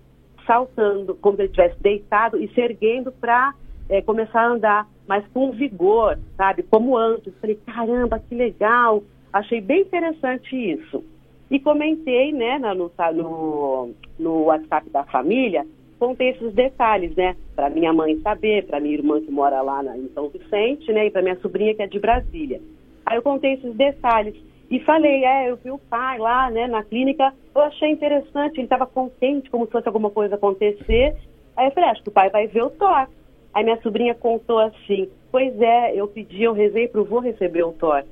saltando, 0.46 1.14
como 1.16 1.36
se 1.36 1.42
ele 1.42 1.50
estivesse 1.50 1.82
deitado 1.82 2.42
e 2.42 2.48
se 2.48 2.60
erguendo 2.60 3.12
para 3.12 3.54
é, 3.88 4.00
começar 4.00 4.40
a 4.40 4.48
andar, 4.48 4.88
mas 5.06 5.26
com 5.28 5.52
vigor, 5.52 6.18
sabe? 6.36 6.62
Como 6.62 6.96
antes. 6.96 7.34
Falei, 7.40 7.58
caramba, 7.66 8.18
que 8.18 8.34
legal. 8.34 9.02
Achei 9.32 9.60
bem 9.60 9.82
interessante 9.82 10.54
isso. 10.54 11.04
E 11.50 11.58
comentei, 11.60 12.32
né, 12.32 12.58
no, 12.58 12.90
no, 13.14 13.90
no 14.18 14.44
WhatsApp 14.44 14.88
da 14.90 15.04
família, 15.04 15.66
contei 15.98 16.30
esses 16.30 16.52
detalhes, 16.54 17.14
né? 17.14 17.36
Para 17.54 17.70
minha 17.70 17.92
mãe 17.92 18.18
saber, 18.20 18.66
para 18.66 18.80
minha 18.80 18.94
irmã 18.94 19.20
que 19.20 19.30
mora 19.30 19.60
lá 19.62 19.82
na, 19.82 19.96
em 19.96 20.08
São 20.14 20.28
Vicente, 20.28 20.92
né? 20.92 21.06
E 21.06 21.10
para 21.10 21.22
minha 21.22 21.38
sobrinha 21.40 21.74
que 21.74 21.82
é 21.82 21.86
de 21.86 21.98
Brasília. 21.98 22.60
Aí 23.06 23.16
eu 23.16 23.22
contei 23.22 23.54
esses 23.54 23.74
detalhes 23.74 24.34
e 24.74 24.80
falei, 24.80 25.24
é, 25.24 25.48
eu 25.48 25.56
vi 25.56 25.70
o 25.70 25.78
pai 25.78 26.18
lá, 26.18 26.50
né, 26.50 26.66
na 26.66 26.82
clínica, 26.82 27.32
eu 27.54 27.62
achei 27.62 27.90
interessante, 27.90 28.56
ele 28.56 28.64
estava 28.64 28.84
contente 28.84 29.48
como 29.48 29.66
se 29.66 29.70
fosse 29.70 29.86
alguma 29.86 30.10
coisa 30.10 30.34
acontecer. 30.34 31.14
Aí 31.56 31.68
eu 31.68 31.70
falei, 31.70 31.90
acho 31.90 32.02
que 32.02 32.08
o 32.08 32.12
pai 32.12 32.28
vai 32.28 32.48
ver 32.48 32.64
o 32.64 32.70
Thor. 32.70 33.06
Aí 33.54 33.62
minha 33.62 33.80
sobrinha 33.82 34.16
contou 34.16 34.58
assim, 34.58 35.08
pois 35.30 35.60
é, 35.60 35.94
eu 35.94 36.08
pedi, 36.08 36.42
eu 36.42 36.52
rezei 36.52 36.88
para 36.88 37.00
o 37.00 37.04
vô 37.04 37.20
receber 37.20 37.62
o 37.62 37.70
Thor. 37.70 38.02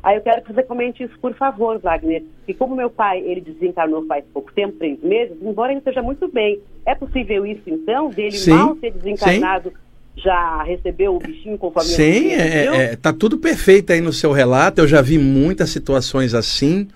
Aí 0.00 0.16
eu 0.16 0.22
quero 0.22 0.42
que 0.42 0.52
você 0.52 0.62
comente 0.62 1.02
isso, 1.02 1.18
por 1.18 1.34
favor, 1.34 1.76
Wagner. 1.80 2.22
E 2.46 2.54
como 2.54 2.76
meu 2.76 2.88
pai, 2.88 3.18
ele 3.18 3.40
desencarnou 3.40 4.06
faz 4.06 4.24
pouco 4.32 4.52
tempo, 4.52 4.78
três 4.78 5.02
meses, 5.02 5.36
embora 5.42 5.72
ele 5.72 5.80
esteja 5.80 6.02
muito 6.02 6.28
bem, 6.28 6.60
é 6.84 6.94
possível 6.94 7.44
isso, 7.44 7.68
então, 7.68 8.10
dele 8.10 8.30
sim, 8.30 8.52
mal 8.52 8.76
ser 8.76 8.92
desencarnado? 8.92 9.70
Sim 9.70 9.85
já 10.16 10.62
recebeu 10.62 11.14
o 11.14 11.18
bichinho 11.18 11.58
conforme 11.58 11.90
Sim, 11.90 12.32
é, 12.32 12.64
é, 12.64 12.96
tá 12.96 13.12
tudo 13.12 13.38
perfeito 13.38 13.92
aí 13.92 14.00
no 14.00 14.12
seu 14.12 14.32
relato. 14.32 14.80
Eu 14.80 14.88
já 14.88 15.02
vi 15.02 15.18
muitas 15.18 15.70
situações 15.70 16.34
assim. 16.34 16.88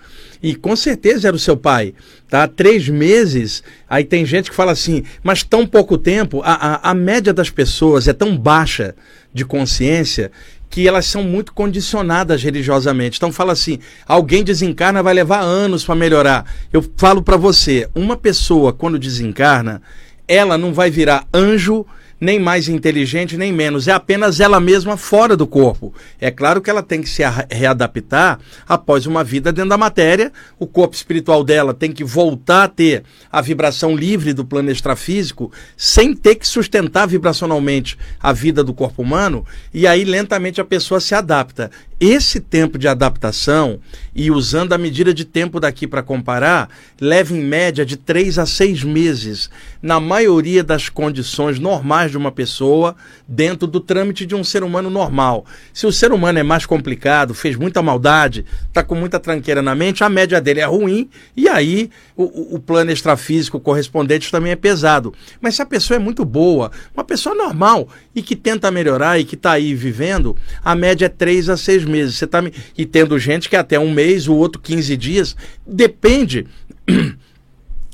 E 0.43 0.55
com 0.55 0.75
certeza 0.75 1.29
era 1.29 1.37
o 1.37 1.39
seu 1.39 1.57
pai. 1.57 1.95
Tá? 2.29 2.49
Três 2.49 2.89
meses. 2.89 3.63
Aí 3.89 4.05
tem 4.05 4.25
gente 4.25 4.51
que 4.51 4.57
fala 4.57 4.73
assim, 4.73 5.05
mas 5.23 5.43
tão 5.43 5.67
pouco 5.67 5.99
tempo. 5.99 6.41
A, 6.43 6.89
a, 6.89 6.91
a 6.91 6.95
média 6.95 7.33
das 7.33 7.51
pessoas 7.51 8.09
é 8.09 8.13
tão 8.13 8.37
baixa 8.37 8.95
de 9.33 9.45
consciência 9.45 10.31
que 10.71 10.87
elas 10.87 11.05
são 11.05 11.23
muito 11.23 11.53
condicionadas 11.53 12.43
religiosamente. 12.43 13.19
Então 13.19 13.33
fala 13.33 13.53
assim, 13.53 13.81
alguém 14.07 14.43
desencarna 14.43 15.03
vai 15.03 15.13
levar 15.13 15.41
anos 15.41 15.85
para 15.85 15.97
melhorar. 15.97 16.47
Eu 16.73 16.83
falo 16.97 17.23
para 17.23 17.37
você, 17.37 17.89
uma 17.95 18.17
pessoa 18.17 18.73
quando 18.73 18.99
desencarna, 18.99 19.83
ela 20.29 20.57
não 20.57 20.73
vai 20.73 20.89
virar 20.89 21.27
anjo, 21.35 21.85
nem 22.21 22.39
mais 22.39 22.69
inteligente, 22.69 23.37
nem 23.37 23.53
menos. 23.53 23.89
É 23.89 23.93
apenas 23.93 24.41
ela 24.41 24.61
mesma 24.61 24.97
fora 24.97 25.37
do 25.37 25.47
corpo. 25.47 25.95
É 26.21 26.31
claro 26.31 26.61
que 26.61 26.69
ela 26.69 26.83
tem 26.83 27.01
que 27.01 27.09
se 27.09 27.23
readaptar 27.51 28.39
após 28.69 29.07
uma 29.07 29.25
vida 29.25 29.53
dentro 29.53 29.71
da 29.71 29.79
matéria. 29.79 30.31
O 30.59 30.67
corpo 30.67 30.95
espiritual 30.95 31.43
dela 31.43 31.73
tem 31.73 31.91
que 31.91 32.05
voltar 32.05 32.65
a 32.65 32.69
ter 32.69 33.05
a 33.33 33.41
vibração 33.41 33.97
livre 33.97 34.33
do 34.33 34.45
plano 34.45 34.71
extrafísico, 34.71 35.51
sem 35.77 36.15
ter 36.15 36.35
que 36.35 36.47
sustentar 36.47 37.07
vibracionalmente 37.07 37.97
a 38.21 38.33
vida 38.33 38.63
do 38.63 38.75
corpo 38.75 39.03
humano. 39.03 39.47
E 39.73 39.87
aí, 39.87 40.05
lentamente, 40.05 40.61
a 40.61 40.65
pessoa 40.65 41.01
se 41.01 41.15
adapta. 41.15 41.71
Esse 41.99 42.41
tempo 42.41 42.79
de 42.79 42.89
adaptação, 42.89 43.79
e 44.15 44.31
usando 44.31 44.73
a 44.73 44.79
medida 44.79 45.13
de 45.13 45.25
tempo 45.25 45.61
daqui 45.61 45.87
para 45.87 46.03
comparar, 46.03 46.71
leva 46.99 47.37
em 47.37 47.43
média 47.43 47.85
de 47.85 47.95
três 47.95 48.39
a 48.39 48.47
seis 48.47 48.83
meses, 48.83 49.51
na 49.83 50.01
maioria 50.01 50.65
das 50.65 50.89
condições 50.89 51.59
normais 51.59 52.10
de 52.11 52.19
uma 52.19 52.33
pessoa, 52.33 52.97
dentro 53.27 53.67
do 53.67 53.81
trâmite 53.81 54.27
de 54.27 54.35
um 54.35 54.45
ser 54.45 54.63
humano 54.63 54.91
normal. 54.91 55.45
Se 55.73 55.87
o 55.87 55.93
ser 55.93 56.13
humano 56.13 56.39
é 56.39 56.43
mais 56.43 56.67
complicado, 56.67 57.35
fez 57.35 57.57
muita 57.57 57.83
maldade, 57.83 58.45
está 58.69 58.83
com 58.83 58.95
muita 58.95 59.19
tranqueira 59.19 59.63
na 59.63 59.75
mente, 59.75 60.05
a 60.05 60.09
média 60.09 60.41
dele 60.41 60.61
é 60.61 60.67
ruim, 60.67 61.09
e 61.37 61.49
aí 61.49 61.91
o, 62.17 62.57
o 62.57 62.59
plano 62.59 62.91
extrafísico 62.91 63.61
correspondente 63.61 64.31
também 64.31 64.53
é 64.53 64.57
pesado. 64.57 65.15
Mas 65.41 65.55
se 65.55 65.63
a 65.63 65.67
pessoa 65.67 65.97
é 65.97 66.01
muito 66.01 66.25
boa, 66.25 66.71
uma 66.95 67.05
pessoa 67.05 67.35
normal, 67.35 67.89
e 68.15 68.23
que 68.23 68.35
tenta 68.37 68.71
melhorar 68.71 69.19
e 69.19 69.25
que 69.25 69.35
está 69.35 69.53
aí 69.53 69.75
vivendo, 69.75 70.37
a 70.65 70.75
média 70.75 71.07
é 71.07 71.09
três 71.09 71.49
a 71.49 71.57
seis 71.57 71.85
meses. 71.85 72.17
Você 72.17 72.27
tá 72.27 72.43
e 72.77 72.85
tendo 72.85 73.19
gente 73.19 73.49
que 73.49 73.57
é 73.57 73.59
até 73.59 73.79
um 73.79 73.93
mês, 73.93 74.29
o 74.29 74.35
outro 74.35 74.61
15 74.61 74.97
dias, 74.97 75.37
depende 75.67 76.47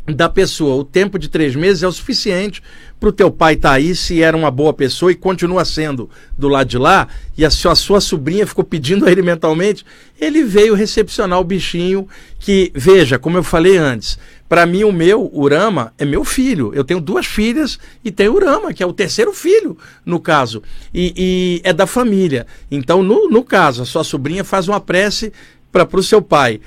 da 0.07 0.29
pessoa. 0.29 0.77
O 0.77 0.85
tempo 0.85 1.19
de 1.19 1.29
três 1.29 1.55
meses 1.57 1.83
é 1.83 1.89
o 1.89 1.93
suficiente 1.93 2.63
para 2.99 3.09
o 3.09 3.13
teu 3.13 3.31
pai 3.31 3.55
estar 3.55 3.71
tá 3.71 3.75
aí, 3.75 3.95
se 3.95 4.23
era 4.23 4.37
uma 4.37 4.51
boa 4.51 4.73
pessoa 4.73 5.13
e 5.13 5.15
continua 5.15 5.65
sendo 5.65 6.09
do 6.37 6.49
lado 6.49 6.69
de 6.69 6.79
lá, 6.79 7.09
e 7.37 7.45
a 7.45 7.51
sua, 7.51 7.73
a 7.73 7.77
sua 7.77 8.01
sobrinha 8.01 8.47
ficou 8.47 8.65
pedindo 8.65 9.05
a 9.05 9.13
ele 9.13 9.21
mentalmente, 9.21 9.85
ele 10.19 10.43
veio 10.43 10.75
recepcionar 10.75 11.39
o 11.39 11.45
bichinho 11.45 12.09
que, 12.39 12.73
veja, 12.75 13.19
como 13.19 13.37
eu 13.37 13.43
falei 13.43 13.77
antes, 13.77 14.19
para 14.49 14.65
mim 14.65 14.85
o 14.85 14.93
meu, 14.93 15.31
Urama, 15.35 15.93
é 15.99 16.05
meu 16.05 16.25
filho. 16.25 16.73
Eu 16.75 16.85
tenho 16.85 17.01
duas 17.01 17.27
filhas 17.27 17.79
e 18.05 18.11
tenho 18.11 18.33
Urama, 18.33 18.73
que 18.73 18.83
é 18.83 18.87
o 18.87 18.93
terceiro 18.93 19.33
filho, 19.33 19.77
no 20.05 20.21
caso, 20.21 20.63
e, 20.95 21.13
e 21.17 21.61
é 21.69 21.73
da 21.73 21.87
família. 21.87 22.47
Então, 22.71 23.03
no, 23.03 23.29
no 23.29 23.43
caso, 23.43 23.83
a 23.83 23.85
sua 23.85 24.05
sobrinha 24.05 24.45
faz 24.45 24.69
uma 24.69 24.81
prece 24.81 25.33
para 25.71 25.87
o 25.93 26.03
seu 26.03 26.23
pai 26.23 26.61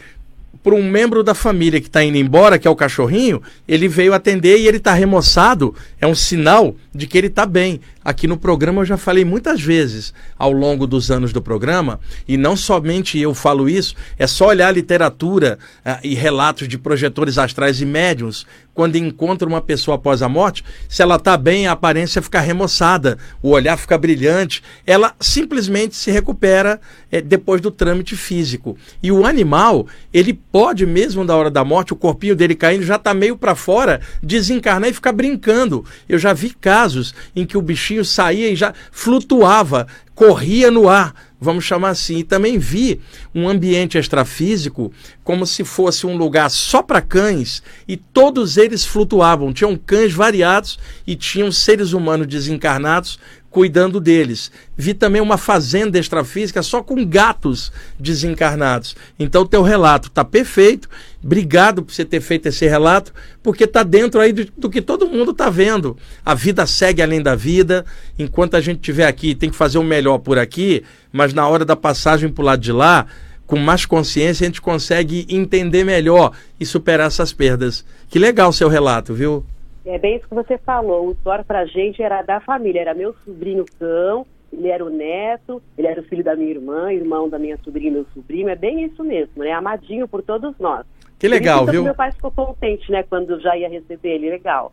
por 0.61 0.73
um 0.73 0.83
membro 0.83 1.23
da 1.23 1.33
família 1.33 1.79
que 1.79 1.87
está 1.87 2.03
indo 2.03 2.17
embora, 2.17 2.59
que 2.59 2.67
é 2.67 2.71
o 2.71 2.75
cachorrinho, 2.75 3.41
ele 3.67 3.87
veio 3.87 4.13
atender 4.13 4.59
e 4.59 4.67
ele 4.67 4.77
está 4.77 4.93
remoçado. 4.93 5.73
É 5.99 6.07
um 6.07 6.15
sinal 6.15 6.75
de 6.93 7.07
que 7.07 7.17
ele 7.17 7.27
está 7.27 7.45
bem. 7.45 7.79
Aqui 8.03 8.27
no 8.27 8.37
programa 8.37 8.81
eu 8.81 8.85
já 8.85 8.97
falei 8.97 9.23
muitas 9.23 9.61
vezes 9.61 10.13
ao 10.37 10.51
longo 10.51 10.87
dos 10.87 11.11
anos 11.11 11.31
do 11.31 11.41
programa, 11.41 11.99
e 12.27 12.37
não 12.37 12.55
somente 12.55 13.19
eu 13.19 13.33
falo 13.33 13.69
isso, 13.69 13.93
é 14.17 14.25
só 14.25 14.47
olhar 14.47 14.71
literatura 14.71 15.59
uh, 15.85 15.99
e 16.03 16.15
relatos 16.15 16.67
de 16.67 16.77
projetores 16.77 17.37
astrais 17.37 17.81
e 17.81 17.85
médiums 17.85 18.45
quando 18.79 18.95
encontra 18.95 19.45
uma 19.45 19.59
pessoa 19.59 19.95
após 19.95 20.21
a 20.21 20.29
morte, 20.29 20.63
se 20.87 21.01
ela 21.01 21.17
está 21.17 21.35
bem, 21.35 21.67
a 21.67 21.73
aparência 21.73 22.21
fica 22.21 22.39
remoçada, 22.39 23.17
o 23.43 23.49
olhar 23.49 23.75
fica 23.75 23.97
brilhante, 23.97 24.63
ela 24.87 25.13
simplesmente 25.19 25.97
se 25.97 26.09
recupera 26.09 26.79
é, 27.11 27.19
depois 27.19 27.59
do 27.59 27.71
trâmite 27.71 28.15
físico. 28.15 28.77
E 29.03 29.11
o 29.11 29.25
animal, 29.25 29.85
ele 30.13 30.33
pode 30.33 30.85
mesmo 30.85 31.25
da 31.25 31.35
hora 31.35 31.51
da 31.51 31.65
morte, 31.65 31.91
o 31.91 31.97
corpinho 31.97 32.37
dele 32.37 32.55
caindo 32.55 32.85
já 32.85 32.95
está 32.95 33.13
meio 33.13 33.35
para 33.35 33.53
fora, 33.53 33.99
desencarnar 34.23 34.89
e 34.89 34.93
ficar 34.93 35.11
brincando. 35.11 35.83
Eu 36.07 36.17
já 36.17 36.31
vi 36.31 36.51
casos 36.51 37.13
em 37.35 37.45
que 37.45 37.57
o 37.57 37.61
bichinho 37.61 38.05
saía 38.05 38.49
e 38.49 38.55
já 38.55 38.73
flutuava, 38.93 39.87
corria 40.15 40.71
no 40.71 40.87
ar 40.87 41.13
vamos 41.39 41.63
chamar 41.63 41.89
assim. 41.89 42.17
E 42.17 42.23
também 42.23 42.57
vi 42.57 42.99
um 43.33 43.47
ambiente 43.47 43.97
extrafísico 43.97 44.91
como 45.23 45.45
se 45.45 45.63
fosse 45.63 46.05
um 46.05 46.17
lugar 46.17 46.49
só 46.49 46.81
para 46.81 47.01
cães 47.01 47.63
e 47.87 47.95
todos 47.95 48.57
eles 48.57 48.85
flutuavam. 48.85 49.53
Tinham 49.53 49.77
cães 49.77 50.13
variados 50.13 50.79
e 51.05 51.15
tinham 51.15 51.51
seres 51.51 51.93
humanos 51.93 52.27
desencarnados 52.27 53.19
cuidando 53.49 53.99
deles. 53.99 54.51
Vi 54.77 54.93
também 54.93 55.21
uma 55.21 55.37
fazenda 55.37 55.97
extrafísica 55.97 56.61
só 56.61 56.83
com 56.83 57.05
gatos 57.05 57.71
desencarnados. 57.99 58.95
Então, 59.19 59.45
teu 59.45 59.61
relato 59.61 60.07
está 60.07 60.23
perfeito. 60.23 60.87
Obrigado 61.23 61.83
por 61.83 61.93
você 61.93 62.05
ter 62.05 62.21
feito 62.21 62.47
esse 62.47 62.67
relato, 62.67 63.13
porque 63.41 63.65
está 63.65 63.83
dentro 63.83 64.19
aí 64.19 64.31
do, 64.31 64.45
do, 64.57 64.69
que 64.69 64.81
todo 64.81 65.07
mundo 65.07 65.31
está 65.31 65.49
vendo. 65.49 65.97
A 66.23 66.33
vida 66.33 66.65
segue 66.65 67.01
além 67.01 67.21
da 67.21 67.35
vida. 67.35 67.85
Enquanto 68.17 68.55
a 68.55 68.61
gente 68.61 68.77
estiver 68.77 69.07
aqui, 69.07 69.35
tem 69.35 69.49
que 69.49 69.55
fazer 69.55 69.77
o 69.77 69.83
melhor 69.83 70.19
por 70.19 70.37
aqui, 70.37 70.83
mas 71.11 71.33
na 71.33 71.47
hora 71.47 71.65
da 71.65 71.75
passagem 71.75 72.29
para 72.29 72.41
o 72.41 72.45
lado 72.45 72.61
de 72.61 72.71
lá, 72.71 73.07
com 73.45 73.57
mais 73.57 73.85
consciência, 73.85 74.45
a 74.45 74.47
gente 74.47 74.61
consegue 74.61 75.25
entender 75.27 75.83
melhor 75.83 76.31
e 76.59 76.65
superar 76.65 77.07
essas 77.07 77.33
perdas. 77.33 77.83
Que 78.07 78.19
legal 78.19 78.49
o 78.49 78.53
seu 78.53 78.69
relato, 78.69 79.13
viu? 79.13 79.43
É 79.85 79.97
bem 79.97 80.17
isso 80.17 80.27
que 80.27 80.35
você 80.35 80.57
falou. 80.57 81.09
O 81.09 81.15
Thor 81.15 81.43
pra 81.43 81.65
gente 81.65 82.01
era 82.01 82.21
da 82.21 82.39
família, 82.39 82.81
era 82.81 82.93
meu 82.93 83.15
sobrinho 83.25 83.65
cão, 83.79 84.25
ele 84.51 84.67
era 84.67 84.83
o 84.83 84.89
neto, 84.89 85.61
ele 85.77 85.87
era 85.87 86.01
o 86.01 86.03
filho 86.03 86.23
da 86.23 86.35
minha 86.35 86.49
irmã, 86.49 86.91
irmão 86.91 87.29
da 87.29 87.39
minha 87.39 87.57
sobrinha, 87.63 87.91
meu 87.91 88.05
sobrinho. 88.13 88.49
É 88.49 88.55
bem 88.55 88.83
isso 88.83 89.03
mesmo, 89.03 89.43
né? 89.43 89.51
Amadinho 89.51 90.07
por 90.07 90.21
todos 90.21 90.53
nós. 90.59 90.85
Que 91.17 91.27
legal, 91.27 91.65
viu? 91.65 91.83
Meu 91.83 91.95
pai 91.95 92.11
ficou 92.11 92.31
contente, 92.31 92.89
né, 92.91 93.03
quando 93.03 93.39
já 93.41 93.57
ia 93.57 93.69
receber 93.69 94.15
ele. 94.15 94.29
Legal. 94.29 94.71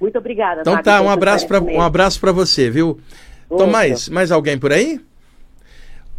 Muito 0.00 0.18
obrigada. 0.18 0.60
Então 0.60 0.82
tá, 0.82 1.00
um 1.00 1.08
abraço 1.08 1.46
para 1.46 1.60
um 1.60 1.80
abraço 1.80 2.20
para 2.20 2.32
você, 2.32 2.68
viu? 2.68 3.00
Tomás, 3.48 4.08
mais 4.08 4.32
alguém 4.32 4.58
por 4.58 4.72
aí? 4.72 5.00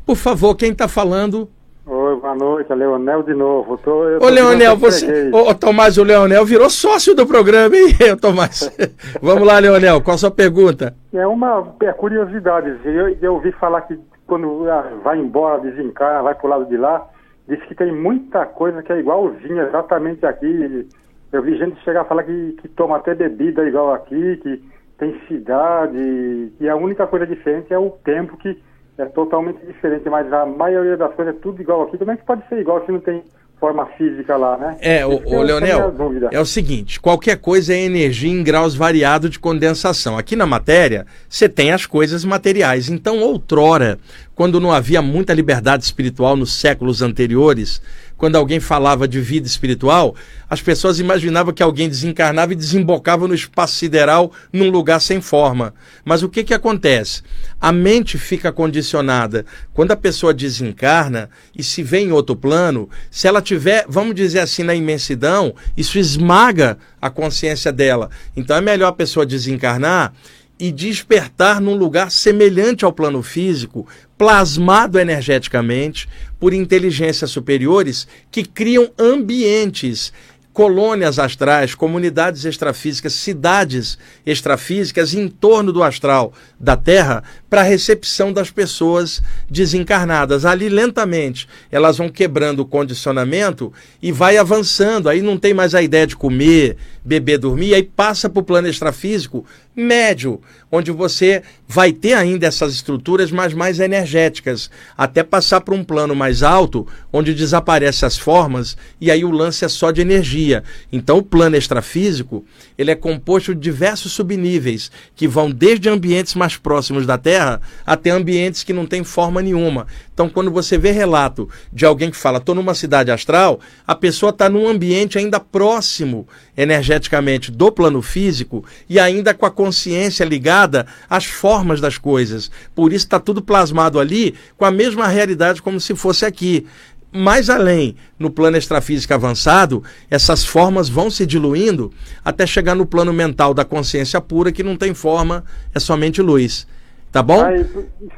Por 0.06 0.16
favor, 0.16 0.56
quem 0.56 0.72
está 0.72 0.88
falando? 0.88 1.50
Oi, 1.90 2.20
boa 2.20 2.36
noite, 2.36 2.74
Leonel 2.74 3.24
de 3.24 3.34
novo. 3.34 3.78
Tô, 3.78 4.02
ô, 4.20 4.30
Leonel, 4.30 4.76
você. 4.76 5.32
Ô, 5.32 5.56
Tomás, 5.56 5.98
o 5.98 6.04
Leonel 6.04 6.44
virou 6.44 6.70
sócio 6.70 7.16
do 7.16 7.26
programa, 7.26 7.74
hein, 7.78 7.96
Tomás? 8.22 8.70
Vamos 9.24 9.48
lá, 9.48 9.58
Leonel, 9.58 10.02
qual 10.02 10.16
a 10.16 10.18
sua 10.18 10.30
pergunta? 10.30 10.94
É 11.14 11.26
uma 11.26 11.74
é 11.82 11.94
curiosidade. 11.94 12.78
Eu, 12.84 13.16
eu 13.22 13.36
ouvi 13.36 13.54
falar 13.54 13.84
que 13.84 13.98
quando 14.26 14.70
ah, 14.70 14.82
vai 15.02 15.18
embora, 15.18 15.62
desencarna, 15.62 16.24
vai 16.24 16.36
pro 16.36 16.50
lado 16.50 16.66
de 16.66 16.76
lá, 16.76 17.08
diz 17.48 17.64
que 17.64 17.74
tem 17.74 17.94
muita 17.94 18.46
coisa 18.46 18.84
que 18.84 18.92
é 18.92 19.00
igualzinha, 19.00 19.64
exatamente 19.64 20.26
aqui. 20.26 20.90
Eu 21.32 21.42
vi 21.42 21.58
gente 21.58 21.82
chegar 21.86 22.02
a 22.02 22.06
falar 22.06 22.24
que, 22.24 22.58
que 22.62 22.68
toma 22.68 22.98
até 22.98 23.16
bebida 23.16 23.66
igual 23.66 23.94
aqui, 23.94 24.36
que 24.44 24.62
tem 24.98 25.18
cidade, 25.30 26.52
e 26.60 26.68
a 26.68 26.76
única 26.76 27.08
coisa 27.08 27.26
diferente 27.26 27.74
é 27.74 27.80
o 27.80 27.92
tempo 27.92 28.36
que 28.36 28.62
é 28.98 29.06
totalmente 29.06 29.66
diferente, 29.66 30.10
mas 30.10 30.32
a 30.32 30.46
maioria 30.46 30.98
das 30.98 31.14
coisas 31.14 31.36
é 31.36 31.40
tudo 31.40 31.62
igual 31.62 31.84
aqui. 31.84 31.98
Como 31.98 32.12
é 32.12 32.18
que 32.18 32.26
pode 32.26 32.48
ser 32.48 32.60
igual 32.60 32.86
se 32.86 32.92
não 32.92 33.00
tem 33.00 33.24
forma 33.60 33.86
física 33.98 34.36
lá, 34.38 34.58
né? 34.58 34.78
É, 34.82 35.06
o, 35.06 35.22
o 35.26 35.42
Leonel, 35.42 35.94
é 36.32 36.40
o 36.40 36.46
seguinte, 36.46 37.00
qualquer 37.00 37.38
coisa 37.38 37.74
é 37.74 37.80
energia 37.80 38.32
em 38.32 38.44
graus 38.44 38.76
variados 38.76 39.32
de 39.32 39.40
condensação. 39.40 40.18
Aqui 40.18 40.36
na 40.36 40.46
matéria, 40.46 41.06
você 41.28 41.50
tem 41.50 41.72
as 41.72 41.86
coisas 41.86 42.24
materiais. 42.24 42.90
Então, 42.90 43.20
outrora, 43.20 43.98
quando 44.38 44.60
não 44.60 44.72
havia 44.72 45.02
muita 45.02 45.34
liberdade 45.34 45.84
espiritual 45.84 46.36
nos 46.36 46.54
séculos 46.54 47.02
anteriores, 47.02 47.82
quando 48.16 48.36
alguém 48.36 48.60
falava 48.60 49.08
de 49.08 49.20
vida 49.20 49.48
espiritual, 49.48 50.16
as 50.48 50.62
pessoas 50.62 51.00
imaginavam 51.00 51.52
que 51.52 51.64
alguém 51.64 51.90
desencarnava 51.90 52.54
e 52.54 52.56
desembocava 52.56 53.28
no 53.28 53.34
espaço 53.34 53.74
sideral 53.74 54.32
num 54.54 54.70
lugar 54.70 55.02
sem 55.02 55.20
forma. 55.22 55.74
Mas 56.06 56.22
o 56.22 56.30
que, 56.30 56.44
que 56.44 56.54
acontece? 56.54 57.24
A 57.60 57.72
mente 57.72 58.20
fica 58.20 58.52
condicionada. 58.52 59.44
Quando 59.74 59.94
a 59.94 59.98
pessoa 59.98 60.36
desencarna 60.36 61.32
e 61.58 61.64
se 61.64 61.82
vê 61.82 62.02
em 62.02 62.12
outro 62.12 62.36
plano, 62.36 62.88
se 63.10 63.28
ela 63.28 63.42
tiver, 63.42 63.88
vamos 63.90 64.14
dizer 64.14 64.42
assim, 64.42 64.62
na 64.62 64.76
imensidão, 64.76 65.56
isso 65.76 65.98
esmaga 65.98 66.78
a 67.02 67.10
consciência 67.10 67.72
dela. 67.72 68.12
Então 68.36 68.56
é 68.56 68.62
melhor 68.62 68.90
a 68.90 68.94
pessoa 68.94 69.26
desencarnar 69.26 70.14
e 70.60 70.72
despertar 70.72 71.62
num 71.62 71.76
lugar 71.76 72.10
semelhante 72.10 72.84
ao 72.84 72.92
plano 72.92 73.22
físico, 73.22 73.88
plasmado 74.18 75.00
energeticamente 75.00 76.10
por 76.40 76.54
inteligências 76.54 77.30
superiores 77.30 78.08
que 78.32 78.44
criam 78.44 78.90
ambientes 78.98 80.12
colônias 80.58 81.20
astrais, 81.20 81.76
comunidades 81.76 82.44
extrafísicas, 82.44 83.14
cidades 83.14 83.96
extrafísicas 84.26 85.14
em 85.14 85.28
torno 85.28 85.72
do 85.72 85.84
astral 85.84 86.34
da 86.60 86.76
Terra 86.76 87.24
para 87.48 87.62
recepção 87.62 88.34
das 88.34 88.50
pessoas 88.50 89.22
desencarnadas. 89.48 90.46
Ali, 90.46 90.68
lentamente, 90.68 91.48
elas 91.72 92.00
vão 92.00 92.10
quebrando 92.10 92.62
o 92.62 92.66
condicionamento 92.66 93.72
e 94.02 94.12
vai 94.12 94.36
avançando. 94.36 95.10
Aí 95.10 95.22
não 95.22 95.38
tem 95.38 95.54
mais 95.54 95.76
a 95.76 95.82
ideia 95.84 96.08
de 96.08 96.16
comer, 96.16 96.76
beber, 97.06 97.38
dormir, 97.38 97.76
aí 97.76 97.84
passa 97.84 98.28
para 98.28 98.40
o 98.40 98.44
plano 98.44 98.68
extrafísico 98.68 99.46
médio, 99.78 100.42
onde 100.72 100.90
você 100.90 101.44
vai 101.68 101.94
ter 101.94 102.14
ainda 102.14 102.48
essas 102.48 102.74
estruturas, 102.74 103.32
mas 103.32 103.54
mais 103.54 103.80
energéticas, 103.80 104.72
até 104.98 105.22
passar 105.22 105.62
para 105.62 105.76
um 105.76 105.84
plano 105.84 106.16
mais 106.16 106.42
alto, 106.42 106.88
onde 107.14 107.34
desaparecem 107.34 108.08
as 108.08 108.18
formas 108.18 108.76
e 109.00 109.12
aí 109.12 109.24
o 109.24 109.30
lance 109.30 109.64
é 109.64 109.68
só 109.70 109.92
de 109.92 110.02
energia. 110.02 110.64
Então, 110.92 111.20
o 111.20 111.24
plano 111.24 111.56
extrafísico 111.56 112.44
ele 112.78 112.90
é 112.90 112.96
composto 112.96 113.54
de 113.54 113.62
diversos 113.62 114.12
subníveis 114.14 114.92
que 115.16 115.28
vão 115.28 115.52
desde 115.52 115.90
ambientes 115.90 116.34
mais 116.34 116.58
próximos 116.58 117.06
da 117.06 117.18
Terra 117.18 117.62
até 117.86 118.10
ambientes 118.10 118.64
que 118.64 118.74
não 118.74 118.86
têm 118.86 119.04
forma 119.04 119.42
nenhuma. 119.42 119.86
Então, 120.18 120.28
quando 120.28 120.50
você 120.50 120.80
vê 120.80 120.90
relato 120.90 121.48
de 121.72 121.86
alguém 121.86 122.10
que 122.10 122.18
fala, 122.18 122.40
estou 122.40 122.56
numa 122.56 122.74
cidade 122.74 123.12
astral, 123.12 123.60
a 123.86 123.94
pessoa 123.94 124.32
está 124.32 124.50
num 124.50 124.68
ambiente 124.68 125.16
ainda 125.16 125.40
próximo 125.40 126.28
energeticamente 126.58 127.52
do 127.52 127.72
plano 127.72 128.02
físico 128.02 128.66
e 128.90 129.00
ainda 129.00 129.32
com 129.36 129.46
a 129.46 129.52
consciência 129.52 130.26
ligada 130.26 130.88
às 131.08 131.26
formas 131.26 131.80
das 131.80 132.00
coisas. 132.00 132.50
Por 132.74 132.92
isso 132.92 133.06
está 133.06 133.20
tudo 133.20 133.44
plasmado 133.44 134.00
ali 134.00 134.34
com 134.58 134.66
a 134.66 134.72
mesma 134.72 135.08
realidade 135.08 135.62
como 135.62 135.80
se 135.80 135.96
fosse 135.96 136.26
aqui 136.26 136.66
mais 137.12 137.48
além, 137.48 137.96
no 138.18 138.32
plano 138.32 138.58
extrafísico 138.58 139.14
avançado, 139.14 139.84
essas 140.10 140.44
formas 140.44 140.90
vão 140.90 141.12
se 141.12 141.28
diluindo 141.28 141.94
até 142.26 142.48
chegar 142.48 142.74
no 142.74 142.88
plano 142.88 143.14
mental 143.14 143.54
da 143.54 143.64
consciência 143.64 144.20
pura, 144.20 144.52
que 144.52 144.64
não 144.64 144.76
tem 144.76 144.96
forma, 144.96 145.44
é 145.76 145.80
somente 145.80 146.24
luz. 146.24 146.68
Tá 147.12 147.24
bom? 147.24 147.40
Ah, 147.40 147.52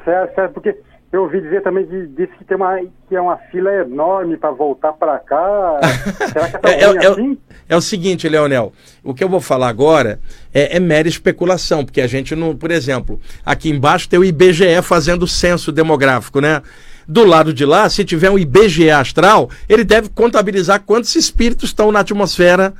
certo, 0.03 0.35
certo, 0.35 0.53
porque 0.53 0.75
eu 1.11 1.23
ouvi 1.23 1.41
dizer 1.41 1.63
também 1.63 1.85
que 1.87 2.05
disse 2.07 2.31
que 2.37 2.45
tem 2.45 2.55
uma, 2.55 2.79
que 3.07 3.15
é 3.15 3.21
uma 3.21 3.37
fila 3.51 3.71
enorme 3.73 4.37
para 4.37 4.51
voltar 4.51 4.93
para 4.93 5.17
cá. 5.19 5.79
Será 6.31 6.49
que 6.49 6.67
é, 6.67 6.83
é, 6.83 6.83
é, 6.83 7.07
assim? 7.07 7.37
é, 7.67 7.75
o 7.75 7.81
seguinte, 7.81 8.29
Leonel, 8.29 8.71
o 9.03 9.13
que 9.13 9.23
eu 9.23 9.29
vou 9.29 9.41
falar 9.41 9.69
agora 9.69 10.19
é, 10.53 10.77
é 10.77 10.79
mera 10.79 11.07
especulação, 11.07 11.83
porque 11.83 12.01
a 12.01 12.07
gente 12.07 12.35
não, 12.35 12.55
por 12.55 12.69
exemplo, 12.69 13.19
aqui 13.43 13.69
embaixo 13.69 14.07
tem 14.07 14.19
o 14.19 14.23
IBGE 14.23 14.81
fazendo 14.83 15.23
o 15.23 15.27
censo 15.27 15.71
demográfico, 15.71 16.39
né? 16.39 16.61
do 17.07 17.25
lado 17.25 17.51
de 17.51 17.65
lá, 17.65 17.89
se 17.89 18.05
tiver 18.05 18.29
um 18.29 18.37
IBGE 18.37 18.91
astral, 18.91 19.49
ele 19.67 19.83
deve 19.83 20.09
contabilizar 20.09 20.83
quantos 20.85 21.15
espíritos 21.15 21.71
estão 21.71 21.91
na 21.91 22.01
atmosfera 22.01 22.71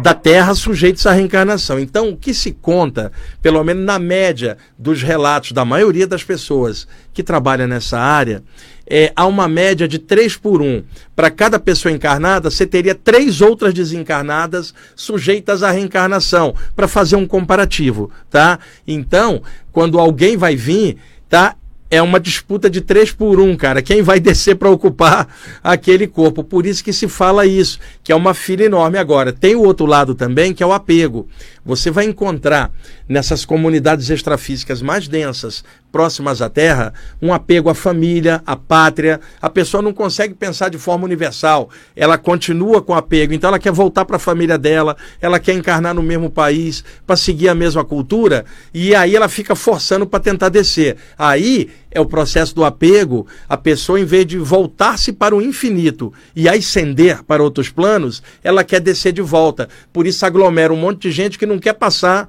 da 0.00 0.14
Terra 0.14 0.54
sujeitos 0.54 1.06
à 1.06 1.12
reencarnação. 1.12 1.78
Então, 1.78 2.10
o 2.10 2.16
que 2.16 2.32
se 2.32 2.52
conta, 2.52 3.12
pelo 3.40 3.62
menos 3.62 3.84
na 3.84 3.98
média 3.98 4.56
dos 4.78 5.02
relatos 5.02 5.52
da 5.52 5.64
maioria 5.64 6.06
das 6.06 6.22
pessoas 6.22 6.86
que 7.12 7.22
trabalham 7.22 7.66
nessa 7.66 7.98
área, 7.98 8.42
é, 8.86 9.12
há 9.14 9.26
uma 9.26 9.48
média 9.48 9.86
de 9.86 9.98
3 9.98 10.36
por 10.36 10.62
1. 10.62 10.82
Para 11.14 11.30
cada 11.30 11.58
pessoa 11.58 11.92
encarnada, 11.92 12.50
você 12.50 12.66
teria 12.66 12.94
três 12.94 13.40
outras 13.40 13.72
desencarnadas 13.74 14.74
sujeitas 14.96 15.62
à 15.62 15.70
reencarnação, 15.70 16.54
para 16.74 16.88
fazer 16.88 17.16
um 17.16 17.26
comparativo, 17.26 18.10
tá? 18.30 18.58
Então, 18.86 19.42
quando 19.70 19.98
alguém 19.98 20.36
vai 20.36 20.56
vir, 20.56 20.98
tá? 21.28 21.56
É 21.92 22.00
uma 22.00 22.18
disputa 22.18 22.70
de 22.70 22.80
três 22.80 23.12
por 23.12 23.38
um, 23.38 23.54
cara. 23.54 23.82
Quem 23.82 24.00
vai 24.00 24.18
descer 24.18 24.56
para 24.56 24.70
ocupar 24.70 25.28
aquele 25.62 26.06
corpo? 26.06 26.42
Por 26.42 26.64
isso 26.64 26.82
que 26.82 26.90
se 26.90 27.06
fala 27.06 27.44
isso, 27.44 27.78
que 28.02 28.10
é 28.10 28.16
uma 28.16 28.32
fila 28.32 28.62
enorme. 28.62 28.96
Agora, 28.96 29.30
tem 29.30 29.54
o 29.54 29.62
outro 29.62 29.84
lado 29.84 30.14
também, 30.14 30.54
que 30.54 30.62
é 30.62 30.66
o 30.66 30.72
apego. 30.72 31.28
Você 31.62 31.90
vai 31.90 32.06
encontrar 32.06 32.72
nessas 33.06 33.44
comunidades 33.44 34.08
extrafísicas 34.08 34.80
mais 34.80 35.06
densas, 35.06 35.62
próximas 35.92 36.40
à 36.40 36.48
Terra, 36.48 36.94
um 37.20 37.32
apego 37.32 37.68
à 37.68 37.74
família, 37.74 38.42
à 38.46 38.56
pátria. 38.56 39.20
A 39.40 39.50
pessoa 39.50 39.82
não 39.82 39.92
consegue 39.92 40.32
pensar 40.32 40.70
de 40.70 40.78
forma 40.78 41.04
universal. 41.04 41.68
Ela 41.94 42.16
continua 42.16 42.80
com 42.80 42.94
apego. 42.94 43.34
Então, 43.34 43.48
ela 43.48 43.58
quer 43.58 43.70
voltar 43.70 44.06
para 44.06 44.16
a 44.16 44.18
família 44.18 44.56
dela, 44.56 44.96
ela 45.20 45.38
quer 45.38 45.52
encarnar 45.52 45.94
no 45.94 46.02
mesmo 46.02 46.30
país, 46.30 46.82
para 47.06 47.14
seguir 47.14 47.48
a 47.48 47.54
mesma 47.54 47.84
cultura. 47.84 48.46
E 48.72 48.94
aí 48.94 49.14
ela 49.14 49.28
fica 49.28 49.54
forçando 49.54 50.06
para 50.06 50.18
tentar 50.18 50.48
descer. 50.48 50.96
Aí 51.18 51.70
é 51.90 52.00
o 52.00 52.06
processo 52.06 52.54
do 52.54 52.64
apego, 52.64 53.26
a 53.46 53.56
pessoa, 53.56 54.00
em 54.00 54.04
vez 54.04 54.24
de 54.26 54.38
voltar-se 54.38 55.12
para 55.12 55.36
o 55.36 55.42
infinito 55.42 56.12
e 56.34 56.48
ascender 56.48 57.22
para 57.22 57.42
outros 57.42 57.68
planos, 57.68 58.22
ela 58.42 58.64
quer 58.64 58.80
descer 58.80 59.12
de 59.12 59.20
volta. 59.20 59.68
Por 59.92 60.06
isso 60.06 60.24
aglomera 60.24 60.72
um 60.72 60.76
monte 60.76 61.02
de 61.02 61.12
gente 61.12 61.38
que 61.38 61.44
não 61.44 61.58
quer 61.58 61.74
passar 61.74 62.26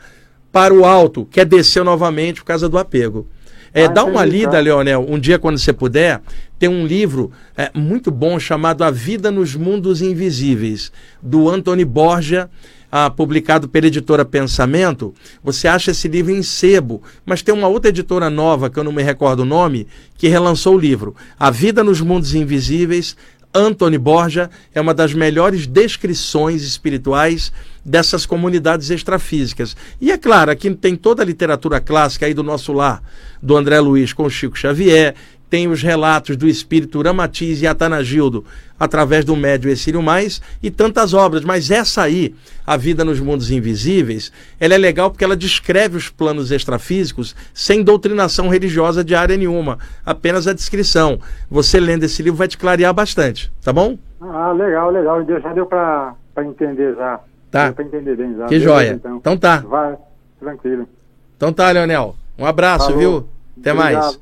para 0.52 0.74
o 0.74 0.86
alto, 0.86 1.26
quer 1.32 1.46
descer 1.46 1.84
novamente 1.84 2.42
por 2.42 2.46
causa 2.46 2.68
do 2.68 2.78
apego. 2.78 3.26
É, 3.74 3.88
dá 3.88 4.04
uma 4.04 4.24
lida. 4.24 4.60
Leonel, 4.60 5.06
um 5.10 5.20
dia 5.20 5.40
quando 5.40 5.58
você 5.58 5.74
puder. 5.74 6.22
Tem 6.60 6.70
um 6.70 6.86
livro 6.86 7.32
é, 7.58 7.72
muito 7.74 8.12
bom 8.12 8.40
chamado 8.40 8.84
A 8.84 8.92
Vida 8.92 9.32
nos 9.32 9.56
Mundos 9.56 10.02
Invisíveis, 10.02 10.92
do 11.22 11.50
Anthony 11.50 11.84
Borgia 11.84 12.50
ah, 12.96 13.10
publicado 13.10 13.68
pela 13.68 13.88
editora 13.88 14.24
Pensamento, 14.24 15.16
você 15.44 15.68
acha 15.68 15.90
esse 15.90 16.08
livro 16.08 16.32
em 16.32 16.44
sebo, 16.44 17.02
mas 17.26 17.42
tem 17.42 17.52
uma 17.52 17.68
outra 17.68 17.90
editora 17.90 18.30
nova, 18.30 18.70
que 18.70 18.78
eu 18.78 18.84
não 18.84 18.92
me 18.92 19.02
recordo 19.02 19.40
o 19.40 19.46
nome, 19.46 19.88
que 20.16 20.28
relançou 20.28 20.76
o 20.76 20.80
livro. 20.80 21.16
A 21.40 21.50
Vida 21.50 21.84
nos 21.84 22.02
Mundos 22.02 22.36
Invisíveis, 22.36 23.18
Anthony 23.52 23.98
Borja 23.98 24.48
é 24.76 24.80
uma 24.80 24.94
das 24.94 25.12
melhores 25.12 25.66
descrições 25.66 26.62
espirituais 26.62 27.52
dessas 27.84 28.26
comunidades 28.26 28.90
extrafísicas. 28.90 29.76
E 30.00 30.12
é 30.12 30.18
claro, 30.18 30.52
aqui 30.52 30.74
tem 30.74 30.96
toda 30.96 31.22
a 31.22 31.26
literatura 31.26 31.80
clássica 31.80 32.26
aí 32.26 32.34
do 32.34 32.44
nosso 32.44 32.72
lar, 32.72 33.02
do 33.42 33.56
André 33.58 33.80
Luiz 33.80 34.14
com 34.14 34.30
Chico 34.30 34.58
Xavier, 34.58 35.16
tem 35.54 35.68
os 35.68 35.84
relatos 35.84 36.36
do 36.36 36.48
espírito 36.48 37.00
Ramatiz 37.00 37.62
e 37.62 37.68
Atanagildo 37.68 38.44
através 38.80 39.24
do 39.24 39.36
médio 39.36 39.70
Exílio 39.70 40.02
Mais 40.02 40.42
e 40.64 40.72
tantas 40.72 41.14
obras, 41.14 41.44
mas 41.44 41.70
essa 41.70 42.02
aí, 42.02 42.34
A 42.66 42.76
Vida 42.76 43.06
nos 43.06 43.20
Mundos 43.20 43.52
Invisíveis, 43.52 44.32
ela 44.60 44.74
é 44.74 44.78
legal 44.80 45.12
porque 45.12 45.24
ela 45.24 45.38
descreve 45.38 45.96
os 45.96 46.10
planos 46.10 46.52
extrafísicos 46.52 47.36
sem 47.54 47.84
doutrinação 47.84 48.50
religiosa 48.50 49.04
de 49.04 49.14
área 49.14 49.38
nenhuma, 49.38 49.78
apenas 50.04 50.48
a 50.48 50.54
descrição. 50.54 51.20
Você 51.52 51.80
lendo 51.80 52.04
esse 52.04 52.24
livro 52.24 52.40
vai 52.40 52.48
te 52.48 52.58
clarear 52.58 52.92
bastante, 52.92 53.52
tá 53.62 53.72
bom? 53.72 53.96
Ah, 54.22 54.52
legal, 54.54 54.90
legal. 54.90 55.24
Já 55.24 55.54
deu 55.54 55.68
para 55.68 56.16
entender 56.40 56.96
já. 56.96 57.20
Tá. 57.54 57.68
Entender 57.80 58.16
bem 58.18 58.36
já. 58.36 58.48
Que 58.48 58.60
joia. 58.60 58.94
Então. 58.94 59.18
então 59.18 59.38
tá. 59.38 59.58
Vai, 59.58 59.96
tranquilo. 60.40 60.90
Então 61.38 61.54
tá, 61.54 61.70
Leonel. 61.70 62.16
Um 62.36 62.48
abraço, 62.48 62.88
Falou. 62.88 63.00
viu? 63.00 63.30
Até 63.60 63.72
Obrigado. 63.74 64.02
mais. 64.02 64.20